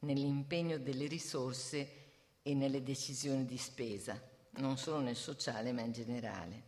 nell'impegno 0.00 0.78
delle 0.78 1.06
risorse 1.06 1.94
e 2.42 2.54
nelle 2.54 2.82
decisioni 2.82 3.44
di 3.44 3.58
spesa, 3.58 4.20
non 4.52 4.78
solo 4.78 5.00
nel 5.00 5.16
sociale 5.16 5.72
ma 5.72 5.82
in 5.82 5.92
generale. 5.92 6.62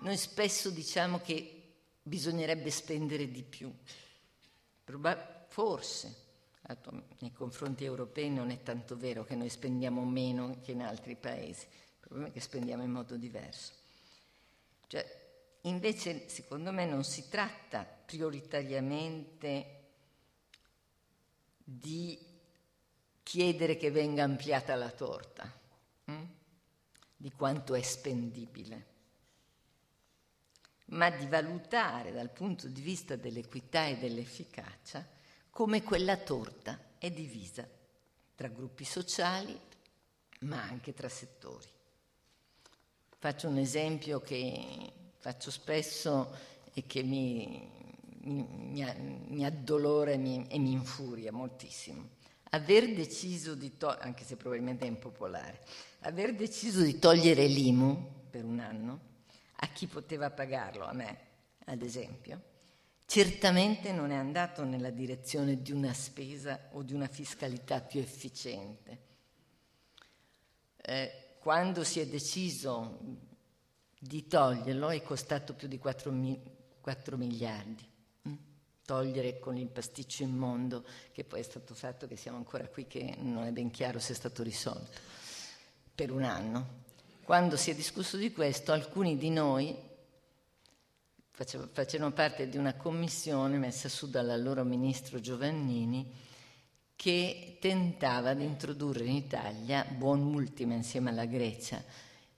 Noi 0.00 0.16
spesso 0.16 0.70
diciamo 0.70 1.20
che 1.20 1.74
bisognerebbe 2.02 2.70
spendere 2.70 3.30
di 3.30 3.42
più, 3.42 3.72
forse 5.48 6.28
nei 7.18 7.32
confronti 7.32 7.84
europei 7.84 8.30
non 8.30 8.50
è 8.50 8.62
tanto 8.62 8.96
vero 8.96 9.24
che 9.24 9.34
noi 9.34 9.48
spendiamo 9.48 10.04
meno 10.04 10.58
che 10.62 10.72
in 10.72 10.82
altri 10.82 11.16
paesi, 11.16 11.66
problema 12.10 12.30
è 12.30 12.32
che 12.32 12.40
spendiamo 12.40 12.82
in 12.82 12.90
modo 12.90 13.16
diverso. 13.16 13.72
Cioè, 14.88 15.58
invece, 15.62 16.28
secondo 16.28 16.72
me, 16.72 16.84
non 16.86 17.04
si 17.04 17.28
tratta 17.28 17.84
prioritariamente 17.84 19.78
di 21.62 22.18
chiedere 23.22 23.76
che 23.76 23.92
venga 23.92 24.24
ampliata 24.24 24.74
la 24.74 24.90
torta, 24.90 25.52
hm? 26.06 26.24
di 27.16 27.30
quanto 27.32 27.74
è 27.74 27.82
spendibile 27.82 28.88
ma 30.90 31.08
di 31.08 31.26
valutare 31.26 32.10
dal 32.10 32.30
punto 32.30 32.66
di 32.66 32.80
vista 32.80 33.14
dell'equità 33.14 33.86
e 33.86 33.96
dell'efficacia 33.96 35.06
come 35.50 35.84
quella 35.84 36.16
torta 36.16 36.96
è 36.98 37.10
divisa 37.10 37.64
tra 38.34 38.48
gruppi 38.48 38.84
sociali, 38.84 39.58
ma 40.40 40.62
anche 40.62 40.94
tra 40.94 41.08
settori. 41.08 41.68
Faccio 43.22 43.48
un 43.48 43.58
esempio 43.58 44.18
che 44.18 44.92
faccio 45.18 45.50
spesso 45.50 46.34
e 46.72 46.84
che 46.86 47.02
mi, 47.02 47.70
mi, 48.22 48.46
mi 49.28 49.44
addolora 49.44 50.12
e 50.12 50.16
mi, 50.16 50.46
e 50.48 50.58
mi 50.58 50.72
infuria 50.72 51.30
moltissimo. 51.30 52.12
Aver 52.52 52.94
deciso 52.94 53.54
di 53.54 53.76
togliere, 53.76 54.04
anche 54.04 54.24
se 54.24 54.36
probabilmente 54.36 54.86
è 54.86 54.88
impopolare, 54.88 55.60
aver 56.00 56.34
deciso 56.34 56.80
di 56.80 56.98
togliere 56.98 57.46
l'IMU 57.46 58.22
per 58.30 58.46
un 58.46 58.58
anno 58.58 59.00
a 59.56 59.66
chi 59.66 59.86
poteva 59.86 60.30
pagarlo, 60.30 60.86
a 60.86 60.94
me 60.94 61.18
ad 61.66 61.82
esempio, 61.82 62.40
certamente 63.04 63.92
non 63.92 64.12
è 64.12 64.16
andato 64.16 64.64
nella 64.64 64.88
direzione 64.88 65.60
di 65.60 65.72
una 65.72 65.92
spesa 65.92 66.70
o 66.70 66.82
di 66.82 66.94
una 66.94 67.06
fiscalità 67.06 67.82
più 67.82 68.00
efficiente. 68.00 68.98
Eh, 70.80 71.24
quando 71.40 71.84
si 71.84 72.00
è 72.00 72.06
deciso 72.06 72.98
di 73.98 74.26
toglierlo 74.26 74.90
è 74.90 75.02
costato 75.02 75.54
più 75.54 75.68
di 75.68 75.78
4, 75.78 76.12
mi- 76.12 76.38
4 76.80 77.16
miliardi. 77.16 77.88
Mm? 78.28 78.34
Togliere 78.84 79.38
con 79.38 79.56
il 79.56 79.68
pasticcio 79.68 80.22
immondo 80.22 80.84
che 81.12 81.24
poi 81.24 81.40
è 81.40 81.42
stato 81.42 81.74
fatto, 81.74 82.06
che 82.06 82.16
siamo 82.16 82.36
ancora 82.36 82.68
qui, 82.68 82.86
che 82.86 83.16
non 83.18 83.44
è 83.44 83.52
ben 83.52 83.70
chiaro 83.70 83.98
se 83.98 84.12
è 84.12 84.16
stato 84.16 84.42
risolto, 84.42 84.98
per 85.94 86.10
un 86.12 86.24
anno. 86.24 86.78
Quando 87.22 87.56
si 87.56 87.70
è 87.70 87.74
discusso 87.74 88.18
di 88.18 88.32
questo, 88.32 88.72
alcuni 88.72 89.16
di 89.16 89.30
noi 89.30 89.74
facevano 91.30 92.12
parte 92.12 92.50
di 92.50 92.58
una 92.58 92.74
commissione 92.74 93.56
messa 93.56 93.88
su 93.88 94.10
dall'allora 94.10 94.62
ministro 94.62 95.20
Giovannini 95.20 96.28
che 97.00 97.56
tentava 97.58 98.34
di 98.34 98.44
introdurre 98.44 99.06
in 99.06 99.14
Italia, 99.14 99.86
buon 99.86 100.20
ultima 100.34 100.74
insieme 100.74 101.08
alla 101.08 101.24
Grecia, 101.24 101.82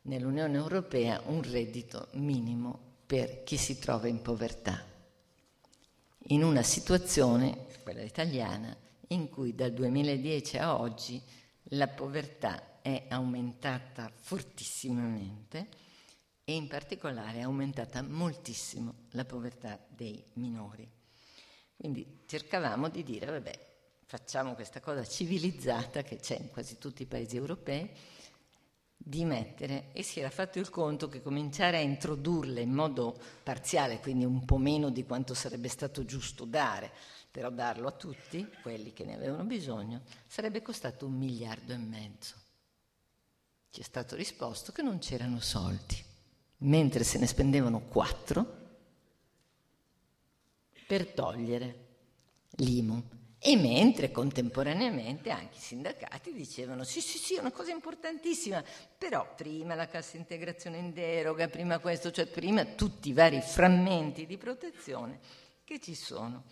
nell'Unione 0.03 0.57
Europea 0.57 1.21
un 1.27 1.43
reddito 1.43 2.11
minimo 2.13 2.79
per 3.05 3.43
chi 3.43 3.57
si 3.57 3.81
trova 3.81 4.07
in 4.07 4.23
povertà, 4.23 4.81
in 6.29 6.45
una 6.45 6.63
situazione, 6.63 7.67
quella 7.83 8.03
italiana, 8.03 8.73
in 9.09 9.31
cui 9.31 9.53
dal 9.53 9.73
2010 9.73 10.59
a 10.59 10.79
oggi 10.79 11.21
la 11.71 11.89
povertà 11.89 12.81
è 12.83 13.07
aumentata 13.09 14.13
fortissimamente 14.15 15.67
e 16.45 16.55
in 16.55 16.69
particolare 16.69 17.39
è 17.39 17.43
aumentata 17.43 18.01
moltissimo 18.01 18.95
la 19.11 19.25
povertà 19.25 19.77
dei 19.89 20.23
minori. 20.35 20.89
Quindi 21.75 22.21
cercavamo 22.27 22.89
di 22.89 23.03
dire, 23.03 23.27
vabbè, 23.27 23.71
facciamo 24.13 24.53
questa 24.53 24.81
cosa 24.81 25.07
civilizzata 25.07 26.03
che 26.03 26.17
c'è 26.17 26.37
in 26.37 26.51
quasi 26.51 26.77
tutti 26.77 27.01
i 27.01 27.07
paesi 27.07 27.35
europei, 27.37 27.91
di 28.95 29.25
mettere, 29.25 29.87
e 29.93 30.03
si 30.03 30.21
era 30.21 30.29
fatto 30.29 30.59
il 30.59 30.69
conto 30.69 31.09
che 31.09 31.23
cominciare 31.23 31.79
a 31.79 31.81
introdurle 31.81 32.61
in 32.61 32.73
modo 32.73 33.19
parziale, 33.43 34.01
quindi 34.01 34.27
un 34.27 34.45
po' 34.45 34.59
meno 34.59 34.91
di 34.91 35.05
quanto 35.05 35.33
sarebbe 35.33 35.69
stato 35.69 36.05
giusto 36.05 36.45
dare, 36.45 36.93
però 37.31 37.49
darlo 37.49 37.89
a 37.89 37.93
tutti, 37.93 38.47
quelli 38.61 38.93
che 38.93 39.07
ne 39.07 39.15
avevano 39.15 39.45
bisogno, 39.45 40.03
sarebbe 40.27 40.61
costato 40.61 41.07
un 41.07 41.15
miliardo 41.15 41.73
e 41.73 41.79
mezzo. 41.79 42.35
Ci 43.71 43.81
è 43.81 43.83
stato 43.83 44.15
risposto 44.15 44.73
che 44.73 44.83
non 44.83 44.99
c'erano 44.99 45.41
soldi, 45.41 45.97
mentre 46.59 47.03
se 47.03 47.17
ne 47.17 47.27
spendevano 47.27 47.81
quattro 47.81 48.61
per 50.87 51.07
togliere 51.07 51.87
l'IMU. 52.57 53.21
E 53.45 53.57
mentre 53.57 54.13
contemporaneamente 54.13 55.31
anche 55.31 55.57
i 55.57 55.61
sindacati 55.61 56.33
dicevano 56.33 56.85
sì, 56.85 57.01
sì, 57.01 57.19
sì, 57.19 57.35
è 57.35 57.41
una 57.41 57.51
cosa 57.51 57.73
importantissima, 57.73 58.63
però 58.97 59.35
prima 59.35 59.75
la 59.75 59.89
cassa 59.89 60.17
integrazione 60.17 60.79
in 60.79 60.93
deroga, 60.93 61.49
prima 61.49 61.81
questo, 61.81 62.13
cioè 62.13 62.27
prima 62.27 62.65
tutti 62.65 63.09
i 63.09 63.13
vari 63.13 63.41
frammenti 63.41 64.27
di 64.27 64.37
protezione 64.37 65.19
che 65.65 65.81
ci 65.81 65.97
sono. 65.97 66.45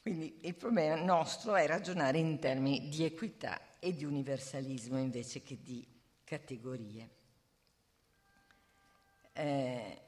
Quindi 0.00 0.38
il 0.40 0.56
problema 0.56 1.00
nostro 1.00 1.54
è 1.54 1.68
ragionare 1.68 2.18
in 2.18 2.40
termini 2.40 2.88
di 2.88 3.04
equità 3.04 3.60
e 3.78 3.94
di 3.94 4.04
universalismo 4.04 4.98
invece 4.98 5.40
che 5.42 5.56
di 5.62 5.86
categorie. 6.24 7.08
Eh, 9.34 10.00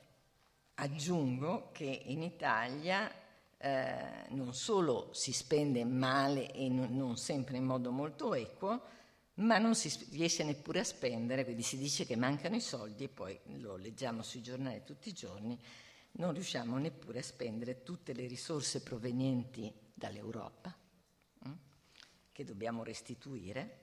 aggiungo 0.75 1.71
che 1.71 2.03
in 2.07 2.25
Italia 2.25 3.23
eh, 3.65 4.27
non 4.29 4.53
solo 4.53 5.09
si 5.15 5.33
spende 5.33 5.87
male 5.87 6.53
e 6.53 6.69
non, 6.69 6.95
non 6.95 7.17
sempre 7.17 7.57
in 7.57 7.65
modo 7.65 7.91
molto 7.91 8.35
equo, 8.35 8.83
ma 9.37 9.57
non 9.57 9.75
si 9.75 9.91
riesce 10.11 10.45
neppure 10.45 10.81
a 10.81 10.85
spendere, 10.85 11.45
quindi 11.45 11.63
si 11.63 11.79
dice 11.79 12.05
che 12.05 12.15
mancano 12.15 12.57
i 12.57 12.61
soldi 12.61 13.05
e 13.05 13.09
poi 13.09 13.41
lo 13.57 13.77
leggiamo 13.77 14.23
sui 14.23 14.43
giornali 14.43 14.83
tutti 14.85 15.09
i 15.09 15.15
giorni, 15.15 15.59
non 16.13 16.35
riusciamo 16.35 16.77
neppure 16.77 17.21
a 17.21 17.23
spendere 17.23 17.83
tutte 17.83 18.13
le 18.13 18.27
risorse 18.27 18.83
provenienti 18.83 19.73
dall'Europa 19.95 20.77
hm, 21.39 21.53
che 22.33 22.45
dobbiamo 22.45 22.85
restituire 22.85 23.79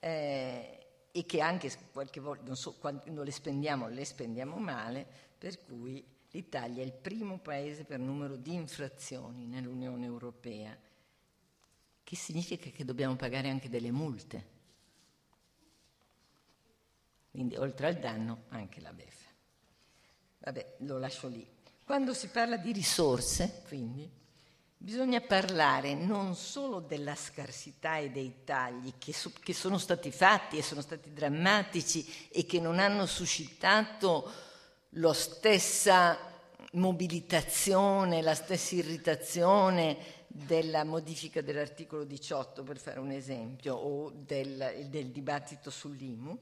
eh, 0.00 0.86
e 1.12 1.24
che 1.24 1.40
anche 1.40 1.72
qualche 1.92 2.18
volta, 2.18 2.42
non 2.46 2.56
so, 2.56 2.74
quando 2.74 3.22
le 3.22 3.30
spendiamo, 3.30 3.86
le 3.86 4.04
spendiamo 4.04 4.56
male, 4.56 5.06
per 5.38 5.60
cui 5.64 6.04
L'Italia 6.34 6.82
è 6.82 6.84
il 6.84 6.92
primo 6.92 7.38
paese 7.38 7.84
per 7.84 8.00
numero 8.00 8.34
di 8.34 8.54
infrazioni 8.54 9.46
nell'Unione 9.46 10.04
Europea, 10.04 10.76
che 12.02 12.16
significa 12.16 12.70
che 12.70 12.84
dobbiamo 12.84 13.14
pagare 13.14 13.48
anche 13.48 13.68
delle 13.68 13.92
multe. 13.92 14.52
Quindi 17.30 17.54
oltre 17.54 17.86
al 17.86 18.00
danno 18.00 18.46
anche 18.48 18.80
la 18.80 18.92
beffa. 18.92 19.30
Vabbè, 20.38 20.74
lo 20.78 20.98
lascio 20.98 21.28
lì. 21.28 21.48
Quando 21.84 22.12
si 22.12 22.26
parla 22.26 22.56
di 22.56 22.72
risorse, 22.72 23.62
quindi, 23.68 24.10
bisogna 24.76 25.20
parlare 25.20 25.94
non 25.94 26.34
solo 26.34 26.80
della 26.80 27.14
scarsità 27.14 27.98
e 27.98 28.10
dei 28.10 28.42
tagli 28.42 28.94
che, 28.98 29.12
so, 29.12 29.30
che 29.40 29.54
sono 29.54 29.78
stati 29.78 30.10
fatti 30.10 30.58
e 30.58 30.62
sono 30.64 30.80
stati 30.80 31.12
drammatici 31.12 32.28
e 32.30 32.44
che 32.44 32.58
non 32.58 32.80
hanno 32.80 33.06
suscitato 33.06 34.52
la 34.94 35.12
stessa 35.12 36.18
mobilitazione, 36.72 38.22
la 38.22 38.34
stessa 38.34 38.74
irritazione 38.74 39.96
della 40.28 40.84
modifica 40.84 41.40
dell'articolo 41.40 42.04
18, 42.04 42.62
per 42.62 42.78
fare 42.78 43.00
un 43.00 43.10
esempio, 43.10 43.74
o 43.74 44.12
del, 44.14 44.86
del 44.88 45.10
dibattito 45.10 45.70
sull'IMU. 45.70 46.38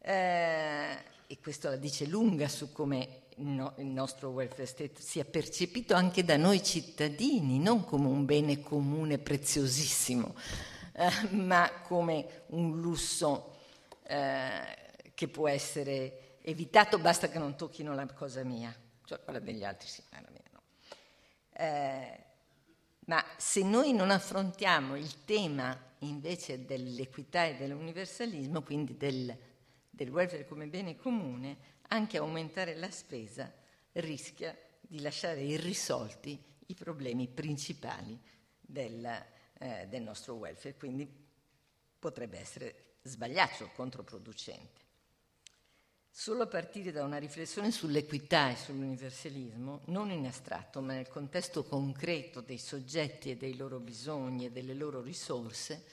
Eh, 0.00 0.96
e 1.28 1.38
questo 1.40 1.68
la 1.68 1.76
dice 1.76 2.06
lunga 2.06 2.46
su 2.46 2.70
come 2.70 3.22
no, 3.36 3.74
il 3.78 3.86
nostro 3.86 4.28
welfare 4.30 4.66
state 4.66 5.00
sia 5.00 5.24
percepito 5.24 5.94
anche 5.94 6.24
da 6.24 6.36
noi 6.36 6.62
cittadini, 6.62 7.58
non 7.58 7.84
come 7.84 8.06
un 8.06 8.24
bene 8.24 8.60
comune 8.60 9.18
preziosissimo, 9.18 10.34
eh, 10.92 11.34
ma 11.34 11.68
come 11.82 12.44
un 12.48 12.80
lusso 12.80 13.56
eh, 14.04 14.60
che 15.14 15.26
può 15.26 15.48
essere 15.48 16.25
evitato, 16.48 16.98
basta 17.00 17.28
che 17.28 17.40
non 17.40 17.56
tocchino 17.56 17.92
la 17.92 18.06
cosa 18.06 18.44
mia, 18.44 18.72
cioè 19.04 19.20
quella 19.20 19.40
degli 19.40 19.64
altri 19.64 19.88
sì, 19.88 20.02
ma 20.12 20.20
la 20.20 20.30
mia 20.30 20.42
no. 20.52 20.62
Eh, 21.50 22.24
ma 23.06 23.24
se 23.36 23.64
noi 23.64 23.92
non 23.92 24.10
affrontiamo 24.10 24.96
il 24.96 25.24
tema 25.24 25.76
invece 26.00 26.64
dell'equità 26.64 27.46
e 27.46 27.56
dell'universalismo, 27.56 28.62
quindi 28.62 28.96
del, 28.96 29.36
del 29.90 30.10
welfare 30.10 30.46
come 30.46 30.68
bene 30.68 30.94
comune, 30.94 31.74
anche 31.88 32.18
aumentare 32.18 32.76
la 32.76 32.92
spesa 32.92 33.52
rischia 33.94 34.56
di 34.80 35.00
lasciare 35.00 35.40
irrisolti 35.40 36.40
i 36.66 36.74
problemi 36.74 37.26
principali 37.26 38.16
del, 38.60 39.04
eh, 39.58 39.86
del 39.88 40.02
nostro 40.02 40.34
welfare, 40.34 40.76
quindi 40.76 41.08
potrebbe 41.98 42.38
essere 42.38 42.98
sbagliato, 43.02 43.68
controproducente. 43.74 44.85
Solo 46.18 46.44
a 46.44 46.46
partire 46.46 46.92
da 46.92 47.04
una 47.04 47.18
riflessione 47.18 47.70
sull'equità 47.70 48.48
e 48.50 48.56
sull'universalismo, 48.56 49.82
non 49.88 50.10
in 50.10 50.24
astratto, 50.24 50.80
ma 50.80 50.94
nel 50.94 51.08
contesto 51.08 51.62
concreto 51.62 52.40
dei 52.40 52.56
soggetti 52.56 53.30
e 53.30 53.36
dei 53.36 53.54
loro 53.54 53.80
bisogni 53.80 54.46
e 54.46 54.50
delle 54.50 54.72
loro 54.72 55.02
risorse, 55.02 55.84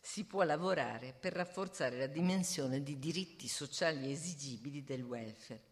si 0.00 0.22
può 0.22 0.44
lavorare 0.44 1.16
per 1.18 1.32
rafforzare 1.32 1.98
la 1.98 2.06
dimensione 2.06 2.80
di 2.84 3.00
diritti 3.00 3.48
sociali 3.48 4.12
esigibili 4.12 4.84
del 4.84 5.02
welfare. 5.02 5.64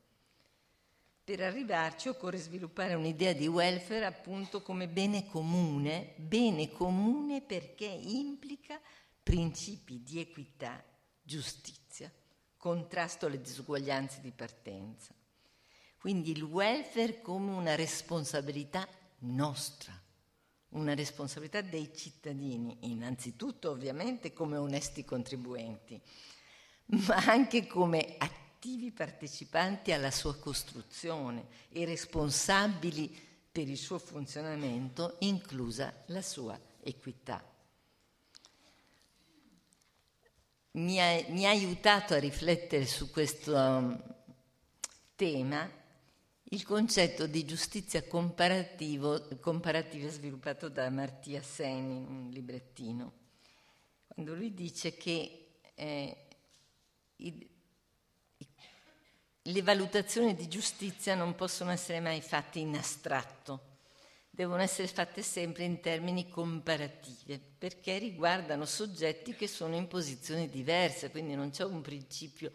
Per 1.22 1.40
arrivarci 1.40 2.08
occorre 2.08 2.38
sviluppare 2.38 2.94
un'idea 2.94 3.32
di 3.32 3.46
welfare 3.46 4.06
appunto 4.06 4.60
come 4.60 4.88
bene 4.88 5.24
comune, 5.28 6.14
bene 6.16 6.68
comune 6.72 7.42
perché 7.42 7.86
implica 7.86 8.80
principi 9.22 10.02
di 10.02 10.18
equità, 10.18 10.84
giustizia 11.22 11.83
contrasto 12.64 13.26
alle 13.26 13.42
disuguaglianze 13.42 14.22
di 14.22 14.30
partenza. 14.30 15.12
Quindi 15.98 16.30
il 16.30 16.42
welfare 16.42 17.20
come 17.20 17.52
una 17.52 17.74
responsabilità 17.74 18.88
nostra, 19.18 19.92
una 20.70 20.94
responsabilità 20.94 21.60
dei 21.60 21.94
cittadini, 21.94 22.78
innanzitutto 22.90 23.68
ovviamente 23.68 24.32
come 24.32 24.56
onesti 24.56 25.04
contribuenti, 25.04 26.00
ma 26.86 27.16
anche 27.26 27.66
come 27.66 28.14
attivi 28.16 28.90
partecipanti 28.92 29.92
alla 29.92 30.10
sua 30.10 30.34
costruzione 30.34 31.44
e 31.68 31.84
responsabili 31.84 33.14
per 33.52 33.68
il 33.68 33.76
suo 33.76 33.98
funzionamento, 33.98 35.16
inclusa 35.18 35.92
la 36.06 36.22
sua 36.22 36.58
equità. 36.80 37.44
Mi 40.74 41.00
ha, 41.00 41.24
mi 41.28 41.46
ha 41.46 41.50
aiutato 41.50 42.14
a 42.14 42.18
riflettere 42.18 42.86
su 42.86 43.10
questo 43.10 43.54
um, 43.54 44.14
tema 45.14 45.70
il 46.54 46.62
concetto 46.64 47.26
di 47.26 47.44
giustizia 47.44 48.04
comparativa 48.04 49.18
sviluppato 50.08 50.68
da 50.68 50.88
Martia 50.90 51.42
Sen 51.42 51.90
in 51.90 52.06
un 52.06 52.30
librettino, 52.30 53.12
quando 54.06 54.34
lui 54.34 54.54
dice 54.54 54.96
che 54.96 55.58
eh, 55.74 56.26
i, 57.16 57.50
i, 58.36 58.46
le 59.42 59.62
valutazioni 59.62 60.34
di 60.34 60.46
giustizia 60.46 61.16
non 61.16 61.34
possono 61.34 61.70
essere 61.70 61.98
mai 62.00 62.20
fatte 62.20 62.60
in 62.60 62.76
astratto, 62.76 63.73
devono 64.34 64.62
essere 64.62 64.88
fatte 64.88 65.22
sempre 65.22 65.62
in 65.62 65.80
termini 65.80 66.28
comparativi, 66.28 67.40
perché 67.56 67.98
riguardano 67.98 68.64
soggetti 68.64 69.32
che 69.32 69.46
sono 69.46 69.76
in 69.76 69.86
posizioni 69.86 70.50
diverse, 70.50 71.12
quindi 71.12 71.36
non 71.36 71.50
c'è 71.50 71.62
un 71.62 71.80
principio, 71.82 72.50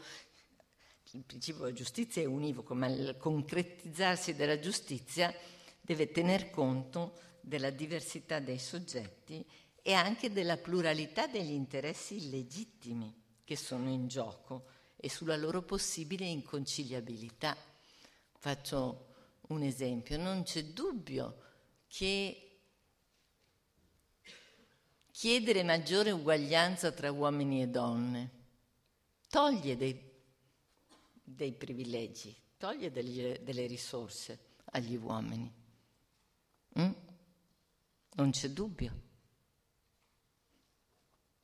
il 1.11 1.23
principio 1.23 1.61
della 1.61 1.73
giustizia 1.73 2.21
è 2.21 2.25
univoco, 2.25 2.75
ma 2.75 2.87
il 2.87 3.15
concretizzarsi 3.17 4.35
della 4.35 4.59
giustizia 4.59 5.33
deve 5.79 6.11
tener 6.11 6.49
conto 6.49 7.17
della 7.39 7.69
diversità 7.69 8.39
dei 8.39 8.59
soggetti 8.59 9.45
e 9.81 9.93
anche 9.93 10.33
della 10.33 10.57
pluralità 10.57 11.27
degli 11.27 11.53
interessi 11.53 12.17
illegittimi 12.17 13.23
che 13.45 13.55
sono 13.55 13.87
in 13.87 14.09
gioco 14.09 14.65
e 14.97 15.09
sulla 15.09 15.37
loro 15.37 15.61
possibile 15.61 16.25
inconciliabilità. 16.25 17.55
Faccio 18.37 19.05
un 19.47 19.63
esempio, 19.63 20.17
non 20.17 20.43
c'è 20.43 20.65
dubbio 20.65 21.47
che 21.89 22.61
chiedere 25.11 25.63
maggiore 25.63 26.11
uguaglianza 26.11 26.93
tra 26.93 27.11
uomini 27.11 27.61
e 27.61 27.67
donne 27.67 28.37
toglie 29.29 29.77
dei, 29.77 30.11
dei 31.23 31.53
privilegi, 31.53 32.35
toglie 32.57 32.91
degli, 32.91 33.37
delle 33.39 33.67
risorse 33.67 34.55
agli 34.71 34.95
uomini. 34.95 35.51
Mm? 36.79 36.91
Non 38.11 38.31
c'è 38.31 38.49
dubbio. 38.49 39.07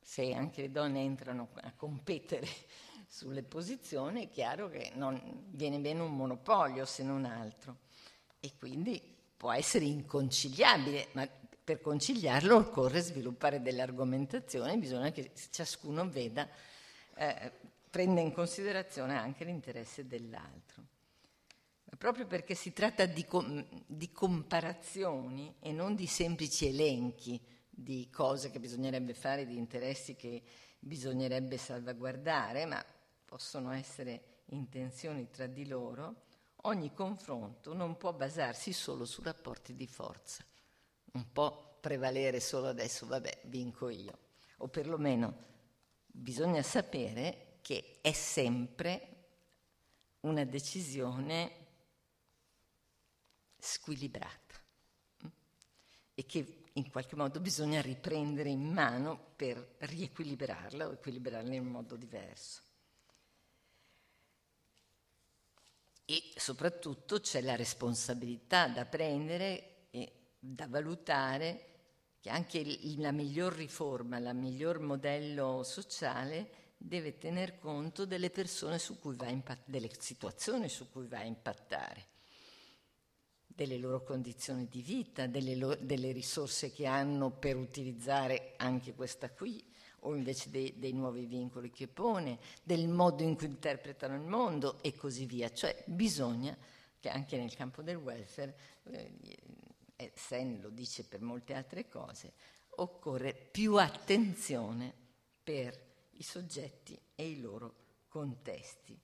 Se 0.00 0.32
anche 0.32 0.62
le 0.62 0.70
donne 0.70 1.00
entrano 1.00 1.50
a 1.54 1.72
competere 1.72 2.46
sulle 3.08 3.42
posizioni, 3.42 4.26
è 4.26 4.30
chiaro 4.30 4.68
che 4.68 4.92
non 4.94 5.44
viene 5.50 5.78
bene 5.78 6.00
un 6.00 6.14
monopolio 6.14 6.84
se 6.84 7.02
non 7.02 7.24
altro. 7.24 7.78
E 8.40 8.56
quindi 8.56 9.15
può 9.36 9.52
essere 9.52 9.84
inconciliabile, 9.84 11.08
ma 11.12 11.28
per 11.62 11.80
conciliarlo 11.80 12.56
occorre 12.56 13.00
sviluppare 13.00 13.60
delle 13.60 13.82
argomentazioni, 13.82 14.78
bisogna 14.78 15.10
che 15.10 15.32
ciascuno 15.50 16.08
veda, 16.08 16.48
eh, 17.16 17.52
prenda 17.90 18.20
in 18.20 18.32
considerazione 18.32 19.16
anche 19.16 19.44
l'interesse 19.44 20.06
dell'altro. 20.06 20.84
Ma 21.84 21.96
proprio 21.96 22.26
perché 22.26 22.54
si 22.54 22.72
tratta 22.72 23.06
di, 23.06 23.24
com- 23.24 23.66
di 23.86 24.12
comparazioni 24.12 25.54
e 25.60 25.72
non 25.72 25.94
di 25.94 26.06
semplici 26.06 26.66
elenchi 26.66 27.40
di 27.68 28.08
cose 28.10 28.50
che 28.50 28.60
bisognerebbe 28.60 29.12
fare, 29.12 29.44
di 29.44 29.56
interessi 29.56 30.14
che 30.14 30.42
bisognerebbe 30.78 31.58
salvaguardare, 31.58 32.64
ma 32.64 32.84
possono 33.24 33.72
essere 33.72 34.42
intenzioni 34.46 35.30
tra 35.30 35.46
di 35.46 35.66
loro, 35.66 36.22
ogni 36.62 36.92
confronto 36.92 37.74
non 37.74 37.96
può 37.96 38.12
basarsi 38.12 38.72
solo 38.72 39.04
su 39.04 39.22
rapporti 39.22 39.74
di 39.74 39.86
forza, 39.86 40.44
non 41.12 41.30
può 41.32 41.78
prevalere 41.80 42.40
solo 42.40 42.68
adesso, 42.68 43.06
vabbè, 43.06 43.42
vinco 43.44 43.88
io, 43.88 44.18
o 44.58 44.68
perlomeno 44.68 45.44
bisogna 46.06 46.62
sapere 46.62 47.58
che 47.60 47.98
è 48.00 48.12
sempre 48.12 49.14
una 50.20 50.44
decisione 50.44 51.64
squilibrata 53.58 54.54
e 56.14 56.26
che 56.26 56.64
in 56.72 56.90
qualche 56.90 57.16
modo 57.16 57.40
bisogna 57.40 57.80
riprendere 57.80 58.48
in 58.48 58.72
mano 58.72 59.32
per 59.36 59.76
riequilibrarla 59.78 60.88
o 60.88 60.92
equilibrarla 60.92 61.54
in 61.54 61.60
un 61.60 61.72
modo 61.72 61.96
diverso. 61.96 62.62
E 66.08 66.22
soprattutto 66.36 67.18
c'è 67.18 67.40
la 67.40 67.56
responsabilità 67.56 68.68
da 68.68 68.84
prendere 68.84 69.88
e 69.90 70.12
da 70.38 70.68
valutare 70.68 71.66
che 72.20 72.30
anche 72.30 72.64
la 72.98 73.10
miglior 73.10 73.52
riforma, 73.52 74.16
il 74.18 74.30
miglior 74.34 74.78
modello 74.78 75.64
sociale 75.64 76.74
deve 76.76 77.18
tener 77.18 77.58
conto 77.58 78.06
delle 78.06 78.30
persone 78.30 78.78
su 78.78 79.00
cui 79.00 79.16
va 79.16 79.26
a 79.26 79.30
impatt- 79.30 79.68
delle 79.68 79.90
situazioni 79.98 80.68
su 80.68 80.90
cui 80.90 81.08
va 81.08 81.18
a 81.18 81.24
impattare 81.24 82.06
delle 83.44 83.78
loro 83.78 84.02
condizioni 84.04 84.68
di 84.68 84.82
vita, 84.82 85.26
delle, 85.26 85.56
lo- 85.56 85.76
delle 85.76 86.12
risorse 86.12 86.70
che 86.70 86.86
hanno 86.86 87.30
per 87.30 87.56
utilizzare 87.56 88.54
anche 88.58 88.94
questa 88.94 89.30
qui, 89.30 89.64
o 90.06 90.14
invece 90.14 90.50
dei, 90.50 90.78
dei, 90.78 90.92
nuovi 90.92 91.26
vincoli 91.26 91.70
che 91.70 91.88
pone, 91.88 92.38
del 92.62 92.88
modo 92.88 93.22
in 93.22 93.36
cui 93.36 93.46
interpretano 93.46 94.14
il 94.14 94.22
mondo 94.22 94.82
e 94.82 94.94
così 94.94 95.26
via. 95.26 95.52
Cioè 95.52 95.84
bisogna 95.86 96.56
che 96.98 97.08
anche 97.08 97.36
nel 97.36 97.54
campo 97.54 97.82
del 97.82 97.96
welfare, 97.96 98.56
eh, 98.84 100.10
Sen 100.14 100.60
lo 100.60 100.68
dice 100.68 101.04
per 101.04 101.22
molte 101.22 101.54
altre 101.54 101.88
cose, 101.88 102.34
occorre 102.76 103.32
più 103.32 103.76
attenzione 103.76 104.92
per 105.42 105.78
i 106.12 106.22
soggetti 106.22 106.98
e 107.14 107.28
i 107.28 107.40
loro 107.40 107.74
contesti. 108.08 108.98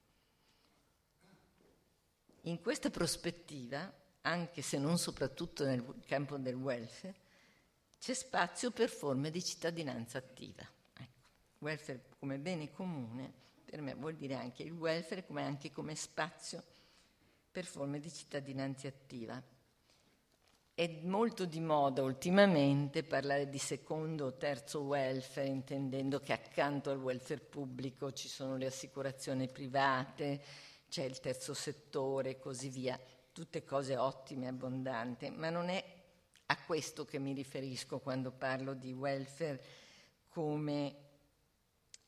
In 2.43 2.61
questa 2.61 2.91
prospettiva 2.91 3.91
anche 4.23 4.63
se 4.63 4.79
non 4.79 4.99
soprattutto 4.99 5.65
nel 5.65 5.85
campo 6.07 6.37
del 6.37 6.55
welfare, 6.55 7.15
c'è 7.99 8.15
spazio 8.15 8.71
per 8.71 8.89
forme 8.89 9.31
di 9.31 9.43
cittadinanza 9.43 10.19
attiva. 10.19 10.69
Welfare 11.63 12.03
come 12.19 12.39
bene 12.39 12.73
comune 12.73 13.33
per 13.65 13.81
me 13.81 13.95
vuol 13.95 14.17
dire 14.17 14.35
anche 14.35 14.65
il 14.65 14.73
welfare 14.73 15.25
come 15.25 15.43
anche 15.43 15.71
come 15.71 15.95
spazio 15.95 16.63
per 17.51 17.65
forme 17.65 18.01
di 18.01 18.11
cittadinanza 18.11 18.89
attiva. 18.89 19.41
È 20.75 21.01
molto 21.05 21.45
di 21.45 21.61
moda 21.61 22.03
ultimamente 22.03 23.05
parlare 23.05 23.49
di 23.49 23.59
secondo 23.59 24.27
o 24.27 24.37
terzo 24.37 24.83
welfare, 24.83 25.47
intendendo 25.47 26.19
che 26.19 26.33
accanto 26.33 26.91
al 26.91 26.99
welfare 26.99 27.41
pubblico 27.41 28.13
ci 28.13 28.29
sono 28.29 28.57
le 28.57 28.67
assicurazioni 28.67 29.49
private, 29.49 30.43
c'è 30.89 31.05
il 31.05 31.21
terzo 31.21 31.55
settore 31.55 32.31
e 32.31 32.39
così 32.39 32.71
via 32.71 32.99
tutte 33.33 33.65
cose 33.65 33.97
ottime 33.97 34.47
e 34.47 34.49
abbondanti, 34.49 35.31
ma 35.31 35.49
non 35.49 35.69
è 35.69 35.83
a 36.47 36.65
questo 36.67 37.05
che 37.05 37.19
mi 37.19 37.33
riferisco 37.33 38.01
quando 38.01 38.33
parlo 38.33 38.75
di 38.75 38.93
welfare 38.93 39.63
come 40.29 41.02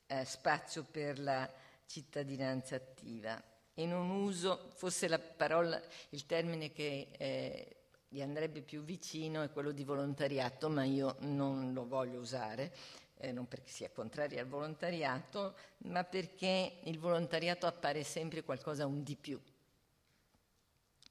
eh, 0.07 0.25
spazio 0.25 0.85
per 0.85 1.19
la 1.19 1.51
cittadinanza 1.87 2.77
attiva. 2.77 3.43
E 3.75 3.87
non 3.87 4.11
uso, 4.11 4.71
forse 4.75 5.09
la 5.09 5.19
parola, 5.19 5.81
il 6.11 6.27
termine 6.27 6.73
che 6.73 7.09
eh, 7.11 7.77
gli 8.09 8.23
andrebbe 8.23 8.63
più 8.63 8.83
vicino 8.85 9.43
è 9.43 9.51
quello 9.51 9.73
di 9.73 9.83
volontariato, 9.83 10.69
ma 10.69 10.85
io 10.85 11.17
non 11.21 11.73
lo 11.73 11.87
voglio 11.87 12.21
usare, 12.21 12.73
eh, 13.17 13.33
non 13.33 13.49
perché 13.49 13.71
sia 13.71 13.91
contraria 13.91 14.41
al 14.41 14.47
volontariato, 14.47 15.57
ma 15.79 16.05
perché 16.05 16.79
il 16.85 16.99
volontariato 16.99 17.67
appare 17.67 18.05
sempre 18.05 18.45
qualcosa 18.45 18.87
un 18.87 19.03
di 19.03 19.17
più 19.17 19.41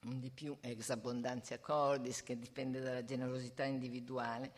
un 0.06 0.20
di 0.20 0.30
più 0.30 0.56
ex 0.62 0.90
abbondanza 0.90 1.60
cordis 1.60 2.24
che 2.24 2.38
dipende 2.38 2.80
dalla 2.80 3.04
generosità 3.04 3.64
individuale. 3.64 4.52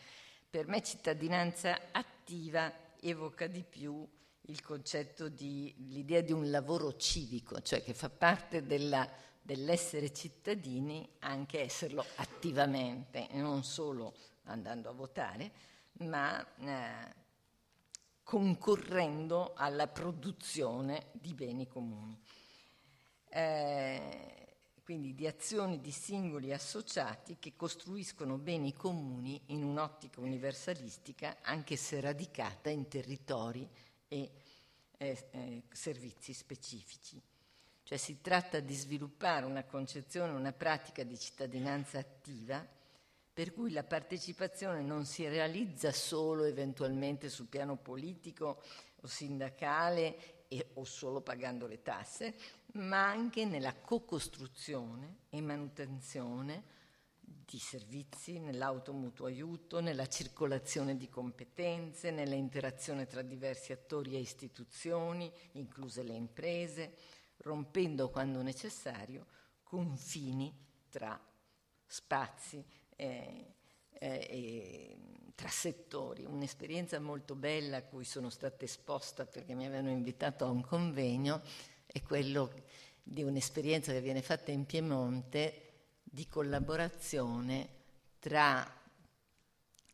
Per 0.50 0.68
me 0.68 0.82
cittadinanza 0.82 1.92
attiva 1.92 2.72
evoca 3.00 3.48
di 3.48 3.64
più 3.64 4.08
il 4.48 4.62
concetto 4.62 5.30
di 5.30 5.74
l'idea 5.89 6.22
di 6.22 6.32
un 6.32 6.50
lavoro 6.50 6.96
civico, 6.96 7.62
cioè 7.62 7.84
che 7.84 7.93
fa 7.93 8.10
parte 8.10 8.66
della, 8.66 9.10
dell'essere 9.41 10.14
cittadini 10.14 11.08
anche 11.20 11.62
esserlo 11.62 12.06
attivamente, 12.16 13.28
non 13.32 13.64
solo 13.64 14.14
andando 14.43 14.89
a 14.89 14.93
votare, 14.93 15.52
ma 16.00 16.46
eh, 16.58 17.14
concorrendo 18.24 19.54
alla 19.56 19.88
produzione 19.88 21.08
di 21.14 21.34
beni 21.34 21.68
comuni. 21.68 22.20
Eh, 23.30 24.46
quindi 24.84 25.16
di 25.16 25.26
azioni 25.26 25.82
di 25.82 25.89
singoli 25.89 26.54
associati 26.54 27.38
che 27.39 27.56
costruiscono 27.56 28.38
beni 28.38 28.72
comuni 28.72 29.41
in 29.48 29.64
un'ottica 29.64 30.22
universalistica, 30.22 31.38
anche 31.41 31.76
se 31.76 32.00
radicata 32.00 32.70
in 32.70 32.88
territori 32.88 33.68
e 34.16 34.32
eh, 34.97 35.28
eh, 35.32 35.63
servizi 35.72 36.34
specifici. 36.34 37.22
Cioè 37.84 37.97
si 37.97 38.22
tratta 38.22 38.59
di 38.59 38.74
sviluppare 38.74 39.45
una 39.45 39.63
concezione, 39.63 40.32
una 40.32 40.53
pratica 40.53 41.03
di 41.03 41.20
cittadinanza 41.20 41.99
attiva 41.99 42.66
per 43.32 43.53
cui 43.53 43.72
la 43.72 43.84
partecipazione 43.84 44.82
non 44.82 45.05
si 45.05 45.28
realizza 45.28 45.91
solo 45.91 46.45
eventualmente 46.45 47.28
sul 47.28 47.47
piano 47.47 47.76
politico 47.76 48.63
o 49.01 49.07
sindacale 49.07 50.45
e, 50.47 50.70
o 50.76 50.86
solo 50.86 51.20
pagando 51.20 51.68
le 51.68 51.82
tasse, 51.82 52.36
ma 52.76 53.05
anche 53.09 53.43
nella 53.43 53.76
co-costruzione 53.76 55.18
e 55.30 55.41
manutenzione 55.41 56.63
di 57.46 57.60
servizi, 57.60 58.40
nell'automutuo 58.40 59.26
aiuto, 59.26 59.80
nella 59.80 60.08
circolazione 60.08 60.98
di 60.98 61.10
competenze, 61.10 62.12
nella 62.12 62.36
interazione 62.36 63.08
tra 63.08 63.22
diversi 63.22 63.72
attori 63.72 64.16
e 64.16 64.20
istituzioni, 64.20 65.32
incluse 65.54 66.04
le 66.04 66.14
imprese, 66.14 66.96
rompendo 67.38 68.10
quando 68.10 68.42
necessario 68.42 69.26
confini 69.64 70.54
tra 70.90 71.20
spazi 71.86 72.64
eh, 72.96 73.54
eh, 73.90 74.28
e 74.30 74.98
tra 75.36 75.50
settori. 75.50 76.26
Un'esperienza 76.26 77.00
molto 77.00 77.36
bella 77.36 77.78
a 77.78 77.84
cui 77.84 78.06
sono 78.06 78.30
stata 78.30 78.66
esposta 78.66 79.26
perché 79.26 79.54
mi 79.54 79.66
avevano 79.66 79.90
invitato 79.90 80.46
a 80.46 80.50
un 80.50 80.62
convegno 80.62 81.42
è 81.86 82.02
quello 82.02 82.52
di 83.04 83.24
un'esperienza 83.24 83.92
che 83.92 84.02
viene 84.02 84.22
fatta 84.22 84.52
in 84.52 84.66
Piemonte 84.66 85.64
di 86.16 86.30
collaborazione 86.30 87.68
tra, 88.20 88.66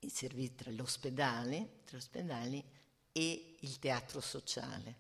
i 0.02 0.10
servizi, 0.10 0.54
tra, 0.54 0.70
l'ospedale, 0.70 1.80
tra 1.84 1.98
ospedali 1.98 2.64
e 3.12 3.56
il 3.60 3.80
teatro 3.80 4.22
sociale, 4.22 4.96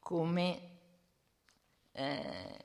come 0.00 0.72
eh, 1.92 2.58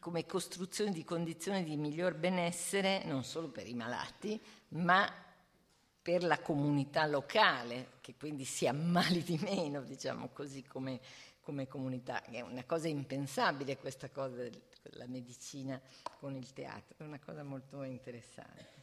come 0.00 0.24
costruzione 0.24 0.90
di 0.90 1.04
condizioni 1.04 1.62
di 1.62 1.76
miglior 1.76 2.14
benessere 2.14 3.04
non 3.04 3.22
solo 3.22 3.50
per 3.50 3.68
i 3.68 3.74
malati, 3.74 4.40
ma 4.68 5.08
per 6.00 6.24
la 6.24 6.40
comunità 6.40 7.06
locale, 7.06 7.98
che 8.00 8.16
quindi 8.16 8.44
si 8.44 8.66
ammali 8.66 9.22
di 9.22 9.38
meno, 9.38 9.82
diciamo 9.82 10.30
così, 10.32 10.64
come, 10.64 10.98
come 11.40 11.68
comunità. 11.68 12.24
È 12.24 12.40
una 12.40 12.64
cosa 12.64 12.88
impensabile 12.88 13.76
questa 13.76 14.08
cosa 14.08 14.42
della 14.88 15.06
medicina 15.06 15.80
con 16.18 16.34
il 16.36 16.52
teatro, 16.52 16.96
è 16.98 17.02
una 17.02 17.18
cosa 17.18 17.42
molto 17.42 17.82
interessante. 17.82 18.80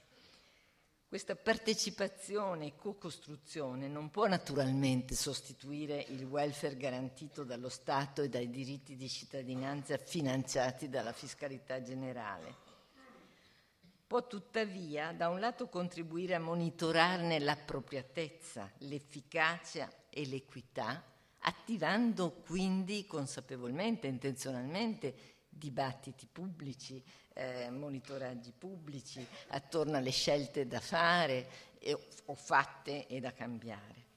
Questa 1.09 1.35
partecipazione 1.35 2.67
e 2.67 2.75
co-costruzione 2.75 3.87
non 3.87 4.11
può 4.11 4.27
naturalmente 4.27 5.15
sostituire 5.15 6.05
il 6.09 6.23
welfare 6.23 6.77
garantito 6.77 7.43
dallo 7.43 7.69
Stato 7.69 8.21
e 8.21 8.29
dai 8.29 8.47
diritti 8.51 8.95
di 8.95 9.09
cittadinanza 9.09 9.97
finanziati 9.97 10.87
dalla 10.87 11.11
fiscalità 11.11 11.81
generale. 11.81 12.67
Può 14.05 14.27
tuttavia 14.27 15.11
da 15.11 15.29
un 15.29 15.39
lato 15.39 15.67
contribuire 15.67 16.35
a 16.35 16.39
monitorarne 16.39 17.39
l'appropriatezza, 17.39 18.71
l'efficacia 18.79 19.91
e 20.11 20.27
l'equità, 20.27 21.03
attivando 21.39 22.33
quindi 22.45 23.07
consapevolmente, 23.07 24.05
intenzionalmente, 24.05 25.38
dibattiti 25.49 26.27
pubblici, 26.31 27.03
eh, 27.33 27.69
monitoraggi 27.69 28.53
pubblici 28.57 29.25
attorno 29.49 29.97
alle 29.97 30.11
scelte 30.11 30.67
da 30.67 30.79
fare 30.79 31.47
e, 31.79 31.97
o 32.25 32.35
fatte 32.35 33.07
e 33.07 33.19
da 33.19 33.33
cambiare 33.33 34.07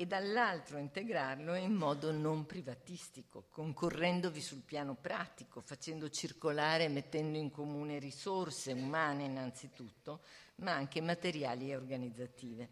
e 0.00 0.06
dall'altro 0.06 0.78
integrarlo 0.78 1.56
in 1.56 1.72
modo 1.72 2.12
non 2.12 2.46
privatistico, 2.46 3.46
concorrendovi 3.50 4.40
sul 4.40 4.62
piano 4.64 4.94
pratico, 4.94 5.60
facendo 5.60 6.08
circolare 6.08 6.84
e 6.84 6.88
mettendo 6.88 7.36
in 7.36 7.50
comune 7.50 7.98
risorse 7.98 8.70
umane 8.70 9.24
innanzitutto, 9.24 10.20
ma 10.58 10.72
anche 10.72 11.00
materiali 11.00 11.70
e 11.72 11.74
organizzative, 11.74 12.68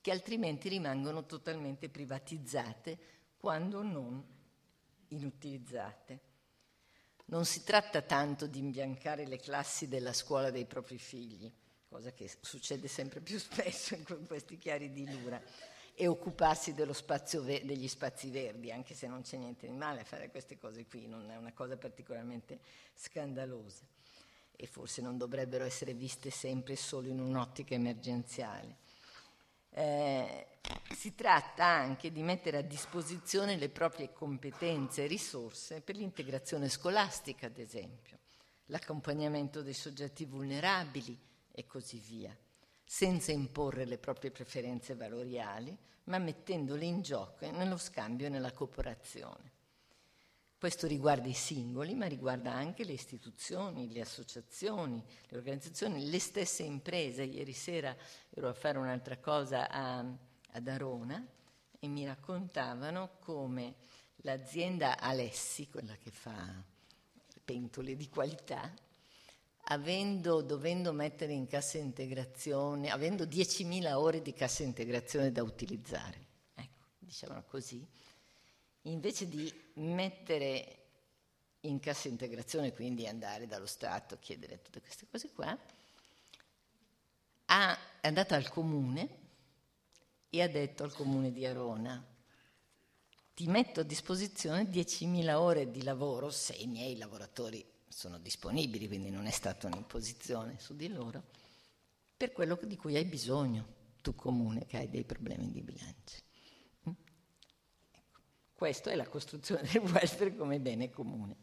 che 0.00 0.12
altrimenti 0.12 0.68
rimangono 0.68 1.26
totalmente 1.26 1.88
privatizzate 1.88 2.96
quando 3.38 3.82
non 3.82 4.24
inutilizzate. 5.08 6.20
Non 7.30 7.44
si 7.44 7.62
tratta 7.62 8.00
tanto 8.00 8.46
di 8.46 8.58
imbiancare 8.58 9.26
le 9.26 9.38
classi 9.38 9.86
della 9.86 10.14
scuola 10.14 10.50
dei 10.50 10.64
propri 10.64 10.96
figli, 10.96 11.52
cosa 11.86 12.10
che 12.12 12.30
succede 12.40 12.88
sempre 12.88 13.20
più 13.20 13.38
spesso 13.40 13.94
in 13.94 14.26
questi 14.26 14.56
chiari 14.56 14.90
di 14.90 15.10
Lura, 15.10 15.40
e 15.94 16.06
occuparsi 16.06 16.74
spazio 16.92 17.42
degli 17.42 17.88
spazi 17.88 18.30
verdi, 18.30 18.70
anche 18.70 18.94
se 18.94 19.08
non 19.08 19.22
c'è 19.22 19.36
niente 19.36 19.66
di 19.66 19.72
male 19.72 20.02
a 20.02 20.04
fare 20.04 20.30
queste 20.30 20.56
cose 20.56 20.86
qui, 20.86 21.06
non 21.06 21.28
è 21.30 21.36
una 21.36 21.52
cosa 21.52 21.76
particolarmente 21.76 22.60
scandalosa 22.94 23.84
e 24.60 24.66
forse 24.66 25.02
non 25.02 25.18
dovrebbero 25.18 25.64
essere 25.64 25.94
viste 25.94 26.30
sempre 26.30 26.76
solo 26.76 27.08
in 27.08 27.20
un'ottica 27.20 27.74
emergenziale. 27.74 28.76
Eh, 29.70 30.46
si 30.94 31.14
tratta 31.14 31.64
anche 31.64 32.10
di 32.10 32.22
mettere 32.22 32.58
a 32.58 32.62
disposizione 32.62 33.56
le 33.56 33.68
proprie 33.68 34.12
competenze 34.12 35.04
e 35.04 35.06
risorse 35.06 35.80
per 35.80 35.96
l'integrazione 35.96 36.68
scolastica, 36.68 37.46
ad 37.46 37.58
esempio, 37.58 38.18
l'accompagnamento 38.66 39.62
dei 39.62 39.74
soggetti 39.74 40.24
vulnerabili 40.24 41.18
e 41.52 41.66
così 41.66 41.98
via, 41.98 42.36
senza 42.84 43.32
imporre 43.32 43.84
le 43.84 43.98
proprie 43.98 44.30
preferenze 44.30 44.94
valoriali, 44.94 45.76
ma 46.04 46.18
mettendole 46.18 46.84
in 46.84 47.02
gioco 47.02 47.50
nello 47.50 47.76
scambio 47.76 48.26
e 48.26 48.30
nella 48.30 48.52
cooperazione. 48.52 49.56
Questo 50.58 50.88
riguarda 50.88 51.28
i 51.28 51.34
singoli, 51.34 51.94
ma 51.94 52.06
riguarda 52.06 52.52
anche 52.52 52.82
le 52.82 52.92
istituzioni, 52.92 53.92
le 53.92 54.00
associazioni, 54.00 55.00
le 55.28 55.36
organizzazioni, 55.36 56.10
le 56.10 56.18
stesse 56.18 56.64
imprese. 56.64 57.22
Ieri 57.22 57.52
sera 57.52 57.96
ero 58.30 58.48
a 58.48 58.52
fare 58.52 58.76
un'altra 58.76 59.18
cosa 59.18 59.70
a, 59.70 59.98
ad 59.98 60.66
Arona 60.66 61.24
e 61.78 61.86
mi 61.86 62.04
raccontavano 62.04 63.18
come 63.20 63.76
l'azienda 64.22 64.98
Alessi, 64.98 65.68
quella 65.68 65.94
che 65.94 66.10
fa 66.10 66.60
pentole 67.44 67.94
di 67.94 68.08
qualità, 68.08 68.74
avendo, 69.66 70.42
dovendo 70.42 70.92
mettere 70.92 71.32
in 71.34 71.46
cassa 71.46 71.78
integrazione, 71.78 72.90
avendo 72.90 73.24
10.000 73.24 73.92
ore 73.92 74.22
di 74.22 74.32
cassa 74.32 74.64
integrazione 74.64 75.30
da 75.30 75.44
utilizzare, 75.44 76.26
ecco, 76.56 76.86
dicevano 76.98 77.44
così, 77.44 77.86
invece 78.90 79.28
di 79.28 79.52
mettere 79.74 80.74
in 81.60 81.80
cassa 81.80 82.08
integrazione, 82.08 82.72
quindi 82.72 83.06
andare 83.06 83.46
dallo 83.46 83.66
Stato 83.66 84.14
a 84.14 84.18
chiedere 84.18 84.62
tutte 84.62 84.80
queste 84.80 85.06
cose 85.10 85.32
qua, 85.32 85.58
è 87.44 88.06
andata 88.06 88.36
al 88.36 88.48
comune 88.48 89.26
e 90.30 90.42
ha 90.42 90.48
detto 90.48 90.84
al 90.84 90.92
comune 90.92 91.32
di 91.32 91.46
Arona, 91.46 92.04
ti 93.34 93.46
metto 93.46 93.80
a 93.80 93.84
disposizione 93.84 94.64
10.000 94.64 95.32
ore 95.34 95.70
di 95.70 95.82
lavoro 95.82 96.30
se 96.30 96.54
i 96.54 96.66
miei 96.66 96.96
lavoratori 96.96 97.64
sono 97.88 98.18
disponibili, 98.18 98.86
quindi 98.86 99.10
non 99.10 99.26
è 99.26 99.30
stata 99.30 99.66
un'imposizione 99.66 100.58
su 100.58 100.76
di 100.76 100.88
loro, 100.88 101.24
per 102.16 102.32
quello 102.32 102.58
di 102.62 102.76
cui 102.76 102.96
hai 102.96 103.04
bisogno, 103.04 103.76
tu 104.02 104.14
comune 104.14 104.66
che 104.66 104.76
hai 104.76 104.90
dei 104.90 105.04
problemi 105.04 105.50
di 105.50 105.62
bilancio. 105.62 106.26
Questa 108.58 108.90
è 108.90 108.96
la 108.96 109.06
costruzione 109.06 109.62
del 109.70 109.82
welfare 109.82 110.34
come 110.34 110.58
bene 110.58 110.90
comune. 110.90 111.36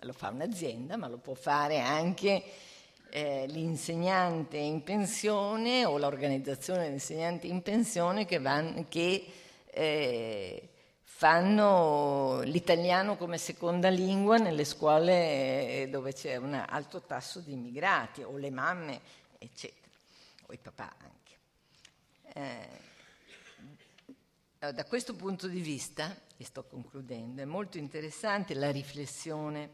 Lo 0.00 0.12
fa 0.12 0.28
un'azienda, 0.28 0.98
ma 0.98 1.08
lo 1.08 1.16
può 1.16 1.32
fare 1.32 1.78
anche 1.80 2.42
eh, 3.08 3.46
l'insegnante 3.46 4.58
in 4.58 4.82
pensione 4.82 5.86
o 5.86 5.96
l'organizzazione 5.96 6.82
degli 6.82 6.92
insegnanti 6.92 7.48
in 7.48 7.62
pensione 7.62 8.26
che, 8.26 8.38
van, 8.38 8.84
che 8.90 9.24
eh, 9.64 10.68
fanno 11.04 12.42
l'italiano 12.42 13.16
come 13.16 13.38
seconda 13.38 13.88
lingua 13.88 14.36
nelle 14.36 14.66
scuole 14.66 15.12
eh, 15.14 15.88
dove 15.88 16.12
c'è 16.12 16.36
un 16.36 16.52
alto 16.52 17.00
tasso 17.00 17.40
di 17.40 17.52
immigrati, 17.52 18.24
o 18.24 18.36
le 18.36 18.50
mamme, 18.50 19.00
eccetera, 19.38 19.88
o 20.48 20.52
i 20.52 20.58
papà 20.58 20.94
anche. 20.98 21.38
Eh, 22.34 22.90
da 24.70 24.84
questo 24.84 25.16
punto 25.16 25.48
di 25.48 25.60
vista, 25.60 26.16
e 26.36 26.44
sto 26.44 26.62
concludendo, 26.64 27.42
è 27.42 27.44
molto 27.44 27.78
interessante 27.78 28.54
la 28.54 28.70
riflessione 28.70 29.72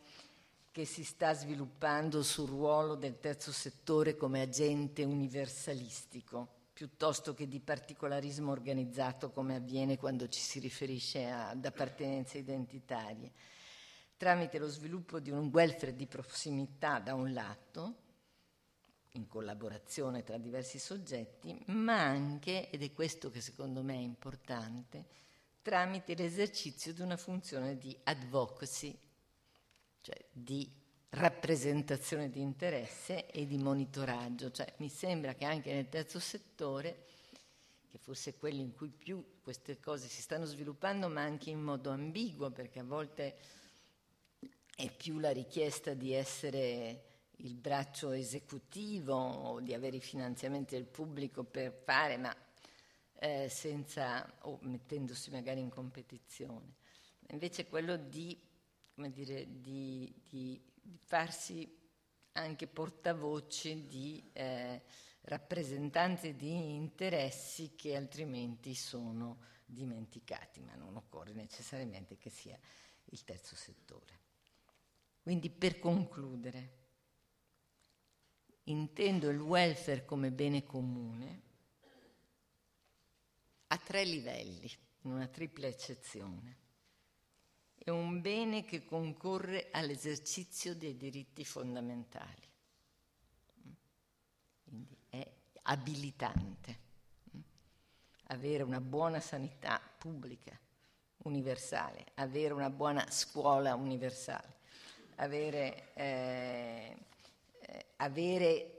che 0.73 0.87
si 0.87 1.05
sta 1.05 1.35
sviluppando 1.35 2.23
sul 2.23 2.49
ruolo 2.49 2.95
del 2.95 3.19
terzo 3.21 3.53
settore 3.53 4.17
come 4.17 4.41
agente 4.41 5.05
universalistico, 5.05 6.49
piuttosto 6.73 7.35
che 7.35 7.47
di 7.47 7.61
particolarismo 7.61 8.51
organizzato 8.51 9.31
come 9.31 9.57
avviene 9.57 9.99
quando 9.99 10.27
ci 10.29 10.41
si 10.41 10.59
riferisce 10.59 11.27
ad 11.29 11.63
appartenenze 11.67 12.39
identitarie, 12.39 13.31
tramite 14.17 14.59
lo 14.59 14.69
sviluppo 14.69 15.21
di 15.21 15.31
un 15.31 15.51
welfare 15.53 15.95
di 15.95 16.07
prossimità 16.07 16.99
da 16.99 17.13
un 17.13 17.35
lato, 17.35 17.95
in 19.13 19.27
collaborazione 19.27 20.23
tra 20.23 20.39
diversi 20.39 20.79
soggetti, 20.79 21.63
ma 21.67 22.01
anche, 22.01 22.71
ed 22.71 22.83
è 22.83 22.93
questo 22.93 23.31
che 23.31 23.41
secondo 23.41 23.83
me 23.83 23.95
è 23.95 24.01
importante, 24.03 25.07
tramite 25.63 26.15
l'esercizio 26.15 26.93
di 26.93 27.01
una 27.01 27.17
funzione 27.17 27.77
di 27.79 27.97
advocacy, 28.05 28.99
cioè 30.01 30.25
di 30.31 30.71
rappresentazione 31.11 32.31
di 32.31 32.41
interesse 32.41 33.27
e 33.27 33.47
di 33.47 33.59
monitoraggio. 33.59 34.51
Cioè, 34.51 34.75
mi 34.79 34.89
sembra 34.89 35.35
che 35.35 35.45
anche 35.45 35.73
nel 35.73 35.89
terzo 35.89 36.19
settore, 36.19 37.05
che 37.89 37.99
forse 37.99 38.31
è 38.31 38.37
quello 38.37 38.61
in 38.61 38.75
cui 38.75 38.91
più 38.91 39.41
queste 39.43 39.81
cose 39.81 40.09
si 40.09 40.21
stanno 40.21 40.45
sviluppando, 40.45 41.09
ma 41.09 41.23
anche 41.23 41.51
in 41.51 41.61
modo 41.61 41.91
ambiguo, 41.91 42.51
perché 42.51 42.81
a 42.81 42.85
volte 42.85 43.37
è 44.77 44.91
più 44.93 45.19
la 45.19 45.31
richiesta 45.31 45.95
di 45.95 46.13
essere 46.13 47.08
il 47.39 47.55
braccio 47.55 48.11
esecutivo 48.11 49.15
o 49.15 49.61
di 49.61 49.75
avere 49.75 49.97
i 49.97 50.01
finanziamenti 50.01 50.75
del 50.75 50.87
pubblico 50.87 51.45
per 51.45 51.73
fare, 51.73 52.17
ma 52.17 52.35
eh, 53.21 53.49
senza, 53.49 54.31
o 54.43 54.59
mettendosi 54.63 55.31
magari 55.31 55.61
in 55.61 55.69
competizione. 55.69 56.77
Invece 57.31 57.67
quello 57.67 57.97
di, 57.97 58.41
dire, 58.95 59.47
di, 59.61 60.13
di, 60.29 60.61
di 60.81 60.99
farsi 60.99 61.77
anche 62.33 62.67
portavoce 62.67 63.87
di 63.87 64.31
eh, 64.33 64.83
rappresentanze 65.23 66.35
di 66.35 66.75
interessi 66.75 67.75
che 67.77 67.97
altrimenti 67.97 68.75
sono 68.75 69.47
dimenticati, 69.65 70.61
ma 70.61 70.75
non 70.75 70.97
occorre 70.97 71.33
necessariamente 71.33 72.17
che 72.17 72.31
sia 72.31 72.59
il 73.07 73.25
terzo 73.25 73.55
settore. 73.55 74.27
Quindi 75.23 75.51
per 75.51 75.79
concludere, 75.79 76.78
intendo 78.71 79.29
il 79.29 79.41
welfare 79.41 80.05
come 80.05 80.31
bene 80.31 80.65
comune 80.65 81.43
a 83.69 83.77
tre 83.77 84.05
livelli, 84.05 84.71
in 85.03 85.13
una 85.13 85.27
tripla 85.27 85.67
eccezione. 85.67 86.57
è 87.77 87.91
un 87.91 88.21
bene 88.21 88.65
che 88.65 88.85
concorre 88.85 89.69
all'esercizio 89.71 90.75
dei 90.75 90.97
diritti 90.97 91.45
fondamentali. 91.45 92.47
Quindi 94.65 94.97
è 95.09 95.27
abilitante. 95.63 96.87
Avere 98.31 98.63
una 98.63 98.81
buona 98.81 99.21
sanità 99.21 99.81
pubblica, 99.81 100.59
universale, 101.25 102.07
avere 102.15 102.53
una 102.53 102.69
buona 102.69 103.11
scuola 103.11 103.75
universale, 103.75 104.57
avere, 105.17 105.95
eh, 105.95 106.97
avere 107.99 108.79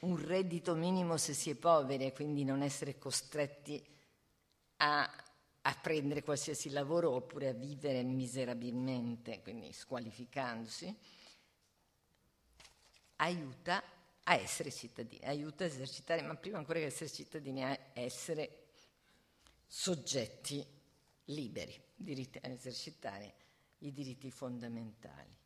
un 0.00 0.22
reddito 0.22 0.74
minimo 0.74 1.16
se 1.16 1.32
si 1.32 1.50
è 1.50 1.54
poveri 1.54 2.06
e 2.06 2.12
quindi 2.12 2.44
non 2.44 2.62
essere 2.62 2.98
costretti 2.98 3.82
a, 4.78 5.24
a, 5.62 5.74
prendere 5.80 6.22
qualsiasi 6.22 6.70
lavoro 6.70 7.12
oppure 7.12 7.48
a 7.48 7.52
vivere 7.52 8.02
miserabilmente, 8.02 9.40
quindi 9.40 9.72
squalificandosi, 9.72 10.94
aiuta 13.16 13.82
a 14.24 14.34
essere 14.34 14.70
cittadini, 14.70 15.24
aiuta 15.24 15.64
a 15.64 15.68
esercitare, 15.68 16.20
ma 16.22 16.34
prima 16.34 16.58
ancora 16.58 16.78
che 16.78 16.86
essere 16.86 17.08
cittadini, 17.08 17.64
a 17.64 17.78
essere 17.94 18.64
soggetti 19.66 20.64
liberi, 21.26 21.80
diritti, 21.94 22.38
a 22.42 22.48
esercitare 22.48 23.34
i 23.78 23.92
diritti 23.92 24.30
fondamentali 24.30 25.44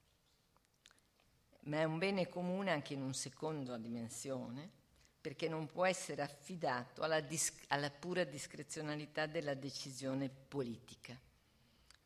ma 1.63 1.79
è 1.79 1.85
un 1.85 1.99
bene 1.99 2.29
comune 2.29 2.71
anche 2.71 2.95
in 2.95 3.03
una 3.03 3.13
seconda 3.13 3.77
dimensione, 3.77 4.79
perché 5.21 5.49
non 5.49 5.67
può 5.67 5.85
essere 5.85 6.23
affidato 6.23 7.03
alla, 7.03 7.21
dis- 7.21 7.53
alla 7.69 7.91
pura 7.91 8.25
discrezionalità 8.25 9.27
della 9.27 9.55
decisione 9.55 10.31
politica, 10.31 11.19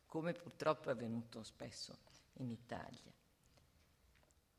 come 0.05 0.33
purtroppo 0.33 0.89
è 0.89 0.91
avvenuto 0.91 1.41
spesso 1.43 1.97
in 2.39 2.49
Italia, 2.49 3.13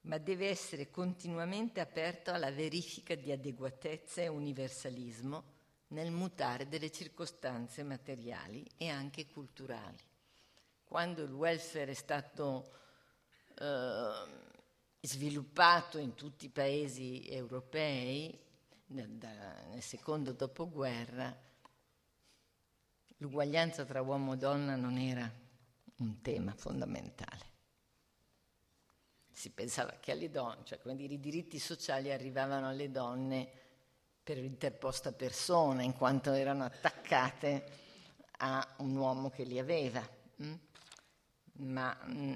ma 0.02 0.18
deve 0.18 0.48
essere 0.48 0.90
continuamente 0.90 1.80
aperto 1.80 2.30
alla 2.30 2.50
verifica 2.50 3.14
di 3.14 3.30
adeguatezza 3.30 4.22
e 4.22 4.28
universalismo 4.28 5.54
nel 5.88 6.10
mutare 6.10 6.68
delle 6.68 6.90
circostanze 6.90 7.82
materiali 7.82 8.64
e 8.76 8.88
anche 8.88 9.26
culturali. 9.26 10.02
Quando 10.84 11.22
il 11.22 11.32
welfare 11.32 11.90
è 11.90 11.94
stato 11.94 12.72
eh, 13.58 14.44
sviluppato 15.06 15.98
in 15.98 16.14
tutti 16.14 16.46
i 16.46 16.50
paesi 16.50 17.26
europei 17.28 18.36
nel, 18.86 19.08
da, 19.10 19.30
nel 19.68 19.82
secondo 19.82 20.32
dopoguerra, 20.32 21.34
l'uguaglianza 23.18 23.84
tra 23.84 24.02
uomo 24.02 24.34
e 24.34 24.36
donna 24.36 24.74
non 24.74 24.98
era 24.98 25.30
un 25.98 26.20
tema 26.20 26.52
fondamentale. 26.54 27.54
Si 29.30 29.50
pensava 29.50 29.92
che 30.00 30.12
alle 30.12 30.30
donne, 30.30 30.64
cioè 30.64 30.80
come 30.80 30.96
dire, 30.96 31.14
i 31.14 31.20
diritti 31.20 31.58
sociali 31.58 32.10
arrivavano 32.10 32.68
alle 32.68 32.90
donne 32.90 33.48
per 34.22 34.38
interposta 34.38 35.12
persona, 35.12 35.82
in 35.82 35.92
quanto 35.92 36.32
erano 36.32 36.64
attaccate 36.64 37.84
a 38.38 38.74
un 38.78 38.96
uomo 38.96 39.30
che 39.30 39.44
li 39.44 39.58
aveva. 39.58 40.06
Mm? 40.42 40.54
Ma 41.58 41.96
mm, 42.06 42.34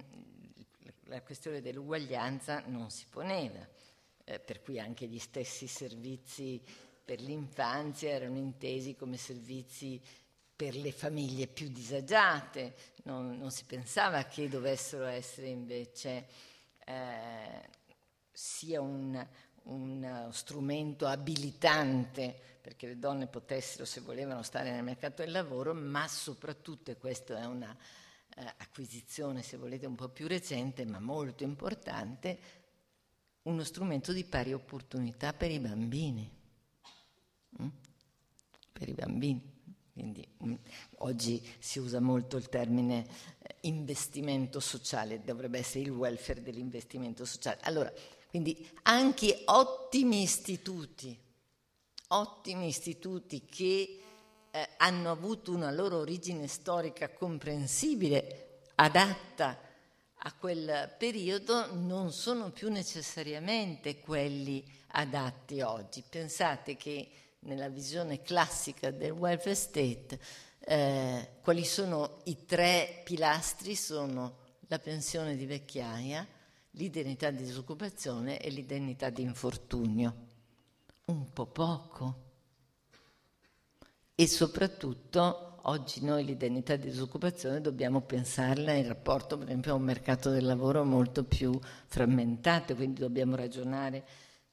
la 1.11 1.23
questione 1.23 1.61
dell'uguaglianza 1.61 2.63
non 2.67 2.91
si 2.91 3.05
poneva, 3.11 3.67
eh, 4.25 4.39
per 4.39 4.63
cui 4.63 4.79
anche 4.79 5.07
gli 5.07 5.19
stessi 5.19 5.67
servizi 5.67 6.63
per 7.05 7.21
l'infanzia 7.21 8.11
erano 8.11 8.39
intesi 8.39 8.95
come 8.95 9.17
servizi 9.17 10.01
per 10.55 10.77
le 10.77 10.93
famiglie 10.93 11.47
più 11.47 11.69
disagiate, 11.69 12.75
non, 13.05 13.37
non 13.37 13.51
si 13.51 13.65
pensava 13.65 14.25
che 14.25 14.49
dovessero 14.49 15.07
essere 15.07 15.49
invece 15.49 16.27
eh, 16.85 17.69
sia 18.31 18.81
un, 18.81 19.27
un 19.65 20.29
strumento 20.31 21.07
abilitante 21.07 22.59
perché 22.61 22.87
le 22.87 22.99
donne 22.99 23.27
potessero, 23.27 23.85
se 23.85 24.01
volevano, 24.01 24.43
stare 24.43 24.71
nel 24.71 24.85
mercato 24.85 25.23
del 25.23 25.33
lavoro, 25.33 25.75
ma 25.75 26.07
soprattutto, 26.07 26.91
e 26.91 26.99
questa 26.99 27.41
è 27.41 27.47
una 27.47 27.77
eh, 28.37 28.55
acquisizione, 28.59 29.43
se 29.43 29.57
volete, 29.57 29.87
un 29.87 29.95
po' 29.95 30.09
più 30.09 30.27
recente, 30.27 30.85
ma 30.85 31.01
molto 31.01 31.43
importante, 31.43 32.39
uno 33.43 33.65
strumento 33.65 34.13
di 34.13 34.25
pari 34.25 34.53
opportunità 34.53 35.33
per 35.33 35.51
i 35.51 35.59
bambini. 35.59 36.31
Mm? 37.63 37.69
Per 38.73 38.89
i 38.89 38.93
bambini. 38.93 39.59
Quindi 39.93 40.27
mm, 40.45 40.55
oggi 40.99 41.43
si 41.59 41.79
usa 41.79 42.01
molto 42.01 42.37
il 42.37 42.49
termine 42.49 43.07
eh, 43.39 43.57
investimento 43.63 44.61
sociale, 44.61 45.23
dovrebbe 45.23 45.59
essere 45.59 45.81
il 45.81 45.91
welfare 45.91 46.43
dell'investimento 46.43 47.25
sociale. 47.25 47.59
Allora, 47.63 47.93
quindi 48.29 48.67
anche 48.83 49.43
ottimi 49.47 50.23
istituti, 50.23 51.19
ottimi 52.09 52.69
istituti 52.69 53.45
che 53.45 54.01
eh, 54.51 54.69
hanno 54.79 55.11
avuto 55.11 55.53
una 55.53 55.71
loro 55.71 55.99
origine 55.99 56.47
storica 56.47 57.09
comprensibile, 57.11 58.63
adatta 58.77 59.59
a 60.23 60.35
quel 60.35 60.95
periodo, 60.99 61.73
non 61.75 62.13
sono 62.13 62.51
più 62.51 62.71
necessariamente 62.71 64.01
quelli 64.01 64.65
adatti 64.89 65.61
oggi. 65.61 66.03
Pensate 66.09 66.77
che 66.77 67.11
nella 67.41 67.69
visione 67.69 68.21
classica 68.23 68.91
del 68.91 69.13
welfare 69.13 69.55
state, 69.55 70.21
eh, 70.61 71.29
quali 71.43 71.65
sono 71.65 72.21
i 72.25 72.45
tre 72.45 73.03
pilastri? 73.05 73.75
Sono 73.75 74.37
la 74.67 74.79
pensione 74.79 75.37
di 75.37 75.47
vecchiaia, 75.47 76.27
l'indennità 76.73 77.31
di 77.31 77.43
disoccupazione 77.43 78.39
e 78.39 78.51
l'indennità 78.51 79.09
di 79.09 79.23
infortunio. 79.23 80.29
Un 81.07 81.33
po' 81.33 81.47
poco 81.47 82.30
e 84.21 84.27
soprattutto 84.27 85.61
oggi 85.63 86.05
noi 86.05 86.27
l'identità 86.27 86.77
di 86.77 86.91
disoccupazione 86.91 87.63
dobbiamo 87.63 88.03
pensarla 88.03 88.73
in 88.73 88.87
rapporto 88.87 89.39
per 89.39 89.47
esempio 89.47 89.73
a 89.73 89.77
un 89.77 89.83
mercato 89.83 90.29
del 90.29 90.45
lavoro 90.45 90.85
molto 90.85 91.25
più 91.25 91.59
frammentato, 91.87 92.75
quindi 92.75 93.01
dobbiamo 93.01 93.35
ragionare 93.35 94.07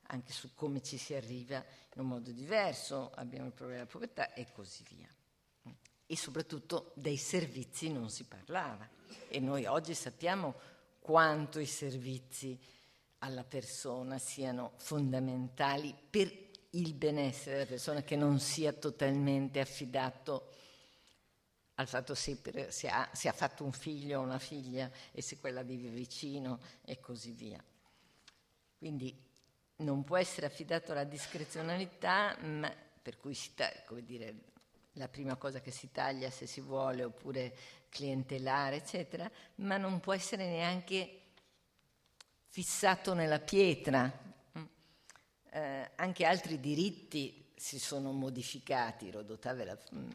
anche 0.03 0.31
su 0.31 0.53
come 0.53 0.81
ci 0.81 0.95
si 0.95 1.15
arriva 1.15 1.57
in 1.57 2.01
un 2.01 2.07
modo 2.07 2.31
diverso, 2.31 3.11
abbiamo 3.15 3.47
il 3.47 3.51
problema 3.51 3.79
della 3.79 3.91
povertà 3.91 4.33
e 4.33 4.47
così 4.53 4.85
via. 4.87 5.09
E 6.05 6.15
soprattutto 6.15 6.93
dei 6.95 7.17
servizi 7.17 7.91
non 7.91 8.09
si 8.09 8.23
parlava 8.23 8.87
e 9.27 9.41
noi 9.41 9.65
oggi 9.65 9.93
sappiamo 9.93 10.55
quanto 11.01 11.59
i 11.59 11.65
servizi 11.65 12.57
alla 13.17 13.43
persona 13.43 14.17
siano 14.17 14.71
fondamentali 14.77 15.93
per 16.09 16.46
il 16.77 16.93
benessere 16.93 17.55
della 17.55 17.69
persona 17.69 18.01
che 18.03 18.15
non 18.15 18.39
sia 18.39 18.71
totalmente 18.71 19.59
affidato 19.59 20.53
al 21.75 21.87
fatto 21.87 22.15
se, 22.15 22.37
per, 22.37 22.71
se, 22.71 22.87
ha, 22.87 23.07
se 23.13 23.27
ha 23.27 23.33
fatto 23.33 23.63
un 23.63 23.71
figlio 23.71 24.19
o 24.19 24.23
una 24.23 24.39
figlia 24.39 24.89
e 25.11 25.21
se 25.21 25.37
quella 25.39 25.61
vive 25.61 25.89
vicino 25.89 26.59
e 26.83 26.99
così 26.99 27.31
via. 27.31 27.63
Quindi 28.77 29.15
non 29.77 30.03
può 30.03 30.17
essere 30.17 30.47
affidato 30.47 30.91
alla 30.91 31.03
discrezionalità, 31.03 32.37
ma 32.41 32.73
per 33.01 33.17
cui 33.17 33.33
si 33.33 33.51
come 33.85 34.03
dire, 34.03 34.35
la 34.93 35.07
prima 35.07 35.35
cosa 35.35 35.61
che 35.61 35.71
si 35.71 35.91
taglia 35.91 36.29
se 36.31 36.47
si 36.47 36.61
vuole, 36.61 37.03
oppure 37.03 37.55
clientelare, 37.89 38.77
eccetera, 38.77 39.29
ma 39.55 39.77
non 39.77 39.99
può 39.99 40.13
essere 40.13 40.47
neanche 40.47 41.21
fissato 42.47 43.13
nella 43.13 43.39
pietra, 43.39 44.11
eh, 45.57 45.91
anche 45.95 46.25
altri 46.25 46.59
diritti 46.59 47.45
si 47.55 47.79
sono 47.79 48.11
modificati, 48.11 49.09
Rodotà 49.09 49.55
mm, 49.55 50.09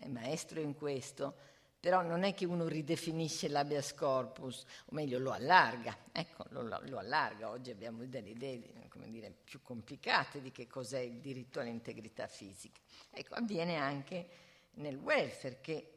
è 0.00 0.08
maestro 0.08 0.60
in 0.60 0.74
questo, 0.74 1.34
però 1.78 2.00
non 2.00 2.22
è 2.22 2.32
che 2.32 2.46
uno 2.46 2.66
ridefinisce 2.66 3.48
l'abias 3.48 3.92
corpus, 3.92 4.64
o 4.86 4.94
meglio 4.94 5.18
lo 5.18 5.32
allarga, 5.32 5.96
ecco, 6.10 6.46
lo, 6.50 6.62
lo 6.62 6.98
allarga, 6.98 7.50
oggi 7.50 7.70
abbiamo 7.70 8.04
delle 8.06 8.30
idee 8.30 8.60
dire, 9.06 9.34
più 9.44 9.60
complicate 9.62 10.40
di 10.40 10.50
che 10.50 10.66
cos'è 10.66 11.00
il 11.00 11.18
diritto 11.18 11.60
all'integrità 11.60 12.26
fisica. 12.26 12.80
Ecco, 13.10 13.34
avviene 13.34 13.76
anche 13.76 14.28
nel 14.74 14.96
welfare 14.96 15.58
che 15.60 15.88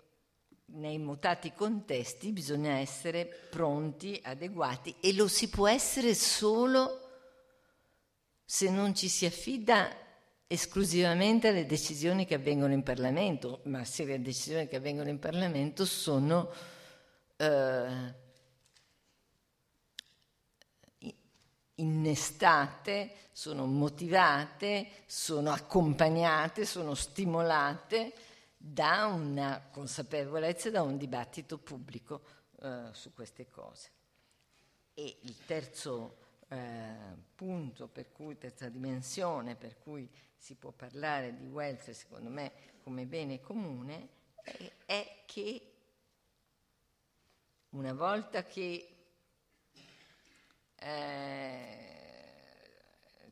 nei 0.67 0.97
mutati 0.97 1.53
contesti 1.53 2.31
bisogna 2.31 2.73
essere 2.73 3.25
pronti, 3.25 4.19
adeguati 4.21 4.95
e 4.99 5.13
lo 5.13 5.27
si 5.27 5.47
può 5.47 5.67
essere 5.67 6.13
solo 6.15 7.04
se 8.45 8.69
non 8.69 8.93
ci 8.93 9.09
si 9.09 9.25
affida 9.25 9.89
esclusivamente 10.47 11.47
alle 11.47 11.65
decisioni 11.65 12.25
che 12.25 12.35
avvengono 12.35 12.73
in 12.73 12.83
Parlamento, 12.83 13.61
ma 13.65 13.83
se 13.83 14.05
le 14.05 14.21
decisioni 14.21 14.67
che 14.67 14.75
avvengono 14.75 15.09
in 15.09 15.19
Parlamento 15.19 15.85
sono 15.85 16.51
eh, 17.37 18.13
innestate, 21.75 23.11
sono 23.31 23.65
motivate, 23.65 24.87
sono 25.07 25.51
accompagnate, 25.51 26.65
sono 26.65 26.93
stimolate 26.93 28.13
da 28.55 29.07
una 29.07 29.67
consapevolezza, 29.71 30.69
da 30.69 30.83
un 30.83 30.97
dibattito 30.97 31.57
pubblico 31.57 32.21
eh, 32.61 32.89
su 32.91 33.13
queste 33.13 33.49
cose. 33.49 33.89
E 34.93 35.17
il 35.21 35.35
terzo 35.45 36.24
eh, 36.49 36.95
punto, 37.35 37.87
per 37.87 38.11
cui, 38.11 38.37
terza 38.37 38.69
dimensione 38.69 39.55
per 39.55 39.77
cui 39.79 40.09
si 40.37 40.55
può 40.55 40.71
parlare 40.71 41.35
di 41.35 41.47
welfare, 41.47 41.93
secondo 41.93 42.29
me, 42.29 42.51
come 42.83 43.05
bene 43.05 43.39
comune, 43.39 44.09
è, 44.43 44.71
è 44.85 45.23
che 45.25 45.71
una 47.69 47.93
volta 47.93 48.43
che 48.43 48.95
eh, 50.75 51.85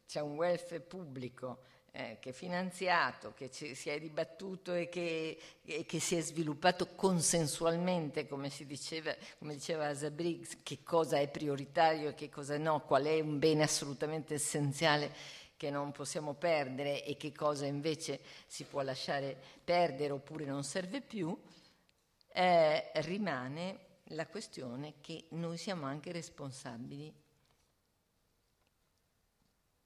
c'è 0.05 0.19
un 0.19 0.35
welfare 0.35 0.81
pubblico 0.81 1.71
eh, 1.95 2.17
che 2.19 2.31
è 2.31 2.33
finanziato, 2.33 3.33
che 3.35 3.51
ci, 3.51 3.75
si 3.75 3.89
è 3.89 3.99
dibattuto 3.99 4.73
e 4.73 4.89
che, 4.89 5.39
e 5.63 5.85
che, 5.85 5.99
si 5.99 6.15
è 6.15 6.21
sviluppato 6.21 6.87
consensualmente, 6.95 8.27
come, 8.27 8.51
diceva, 8.65 9.15
come 9.37 9.53
diceva 9.53 9.87
Asa 9.87 10.09
Briggs, 10.09 10.57
che 10.63 10.79
cosa 10.83 11.19
è 11.19 11.29
prioritario 11.29 12.09
e 12.09 12.15
che 12.15 12.29
cosa 12.29 12.57
no, 12.57 12.81
qual 12.81 13.03
è 13.03 13.19
un 13.19 13.37
bene 13.37 13.61
assolutamente 13.61 14.33
essenziale 14.33 15.13
che 15.55 15.69
non 15.69 15.91
possiamo 15.91 16.33
perdere 16.33 17.05
e 17.05 17.15
che 17.15 17.31
cosa 17.31 17.67
invece 17.67 18.21
si 18.47 18.63
può 18.63 18.81
lasciare 18.81 19.39
perdere 19.63 20.13
oppure 20.13 20.45
non 20.45 20.63
serve 20.63 20.99
più, 20.99 21.39
eh, 22.29 22.91
rimane 22.95 23.91
la 24.05 24.25
questione 24.25 24.95
che 24.99 25.25
noi 25.29 25.57
siamo 25.57 25.85
anche 25.85 26.11
responsabili 26.11 27.13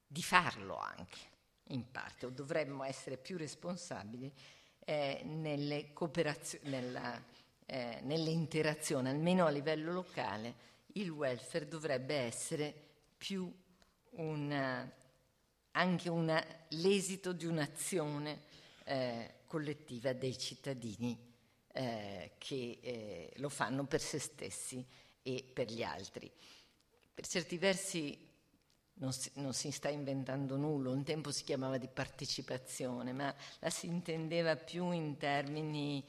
di 0.08 0.24
farlo 0.24 0.78
anche 0.78 1.36
in 1.70 1.92
parte, 1.92 2.26
o 2.26 2.30
dovremmo 2.30 2.84
essere 2.84 3.18
più 3.18 3.38
responsabili 3.38 4.32
eh, 4.86 5.22
nelle, 5.26 5.94
nella, 6.62 7.24
eh, 7.66 8.00
nelle 8.04 8.30
interazioni, 8.30 9.10
almeno 9.10 9.46
a 9.46 9.50
livello 9.50 9.92
locale, 9.92 10.66
il 10.94 11.10
welfare 11.10 11.68
dovrebbe 11.68 12.16
essere 12.16 12.74
più 13.18 13.52
una, 14.12 14.90
anche 15.72 16.10
una, 16.10 16.44
l'esito 16.70 17.34
di 17.34 17.46
un'azione 17.46 18.42
eh, 18.86 19.34
collettiva 19.46 20.14
dei 20.14 20.38
cittadini 20.38 21.18
eh, 21.74 22.32
che 22.38 22.80
eh, 22.82 23.34
lo 23.38 23.50
fanno 23.50 23.86
per 23.86 24.02
se 24.02 24.20
stessi 24.20 24.86
e 25.22 25.44
per 25.54 25.70
gli 25.72 25.84
altri. 25.84 26.32
Per 27.14 27.28
certi 27.28 27.58
versi 27.58 28.27
non 29.00 29.14
si, 29.14 29.32
non 29.36 29.54
si, 29.54 29.72
sta 29.72 29.90
inventando 29.90 30.56
nulla, 30.56 30.90
un 30.90 31.04
tempo 31.04 31.32
si 31.32 31.44
chiamava 31.44 31.78
di 31.78 31.88
partecipazione, 31.88 33.14
ma 33.14 33.34
la 33.60 33.70
si 33.70 33.88
intendeva 33.88 34.56
più 34.56 34.92
in 34.92 35.18
termini 35.18 36.04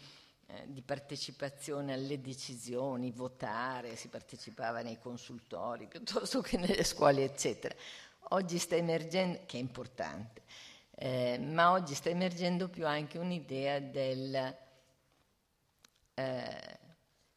eh, 0.47 0.65
di 0.67 0.81
partecipazione 0.81 1.93
alle 1.93 2.21
decisioni, 2.21 3.11
votare, 3.11 3.97
si 3.97 4.09
partecipava 4.09 4.81
nei 4.81 4.99
consultori 4.99 5.87
piuttosto 5.87 6.41
che 6.41 6.57
nelle 6.57 6.85
scuole, 6.85 7.25
eccetera. 7.25 7.75
Oggi 8.31 8.59
sta 8.59 8.75
emergendo, 8.75 9.41
che 9.45 9.59
è 9.59 9.61
importante, 9.61 10.43
eh, 10.95 11.39
ma 11.39 11.73
oggi 11.73 11.95
sta 11.95 12.09
emergendo 12.09 12.69
più 12.69 12.87
anche 12.87 13.19
un'idea 13.19 13.79
del, 13.79 14.57
eh, 16.15 16.79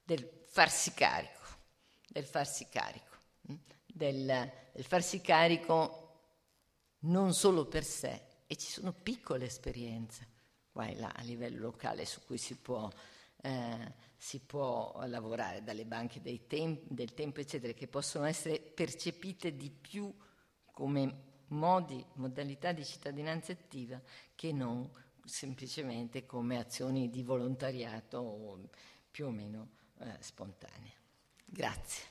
del 0.03 0.29
farsi 0.47 0.93
carico, 0.93 1.41
del 2.07 2.25
farsi 2.25 2.67
carico. 2.69 3.10
Del, 3.93 4.51
del 4.73 4.83
farsi 4.85 5.21
carico 5.21 6.01
non 6.99 7.33
solo 7.33 7.65
per 7.65 7.83
sé, 7.83 8.21
e 8.47 8.55
ci 8.55 8.67
sono 8.67 8.93
piccole 8.93 9.45
esperienze 9.45 10.27
qua 10.71 10.87
e 10.87 10.95
là 10.95 11.11
a 11.15 11.21
livello 11.21 11.59
locale 11.59 12.05
su 12.05 12.21
cui 12.25 12.37
si 12.37 12.55
può, 12.55 12.89
eh, 13.41 13.93
si 14.17 14.39
può 14.39 15.01
lavorare, 15.05 15.63
dalle 15.63 15.85
banche 15.85 16.21
tem- 16.47 16.81
del 16.87 17.13
tempo, 17.13 17.39
eccetera, 17.39 17.73
che 17.73 17.87
possono 17.87 18.25
essere 18.25 18.59
percepite 18.59 19.55
di 19.55 19.69
più 19.69 20.13
come 20.65 21.29
modi, 21.47 22.03
modalità 22.13 22.71
di 22.71 22.85
cittadinanza 22.85 23.51
attiva 23.51 24.01
che 24.35 24.51
non 24.51 24.89
semplicemente 25.25 26.25
come 26.25 26.57
azioni 26.57 27.09
di 27.09 27.23
volontariato 27.23 28.69
più 29.09 29.27
o 29.27 29.31
meno 29.31 29.69
eh, 29.99 30.17
spontanee. 30.19 30.93
Grazie. 31.45 32.10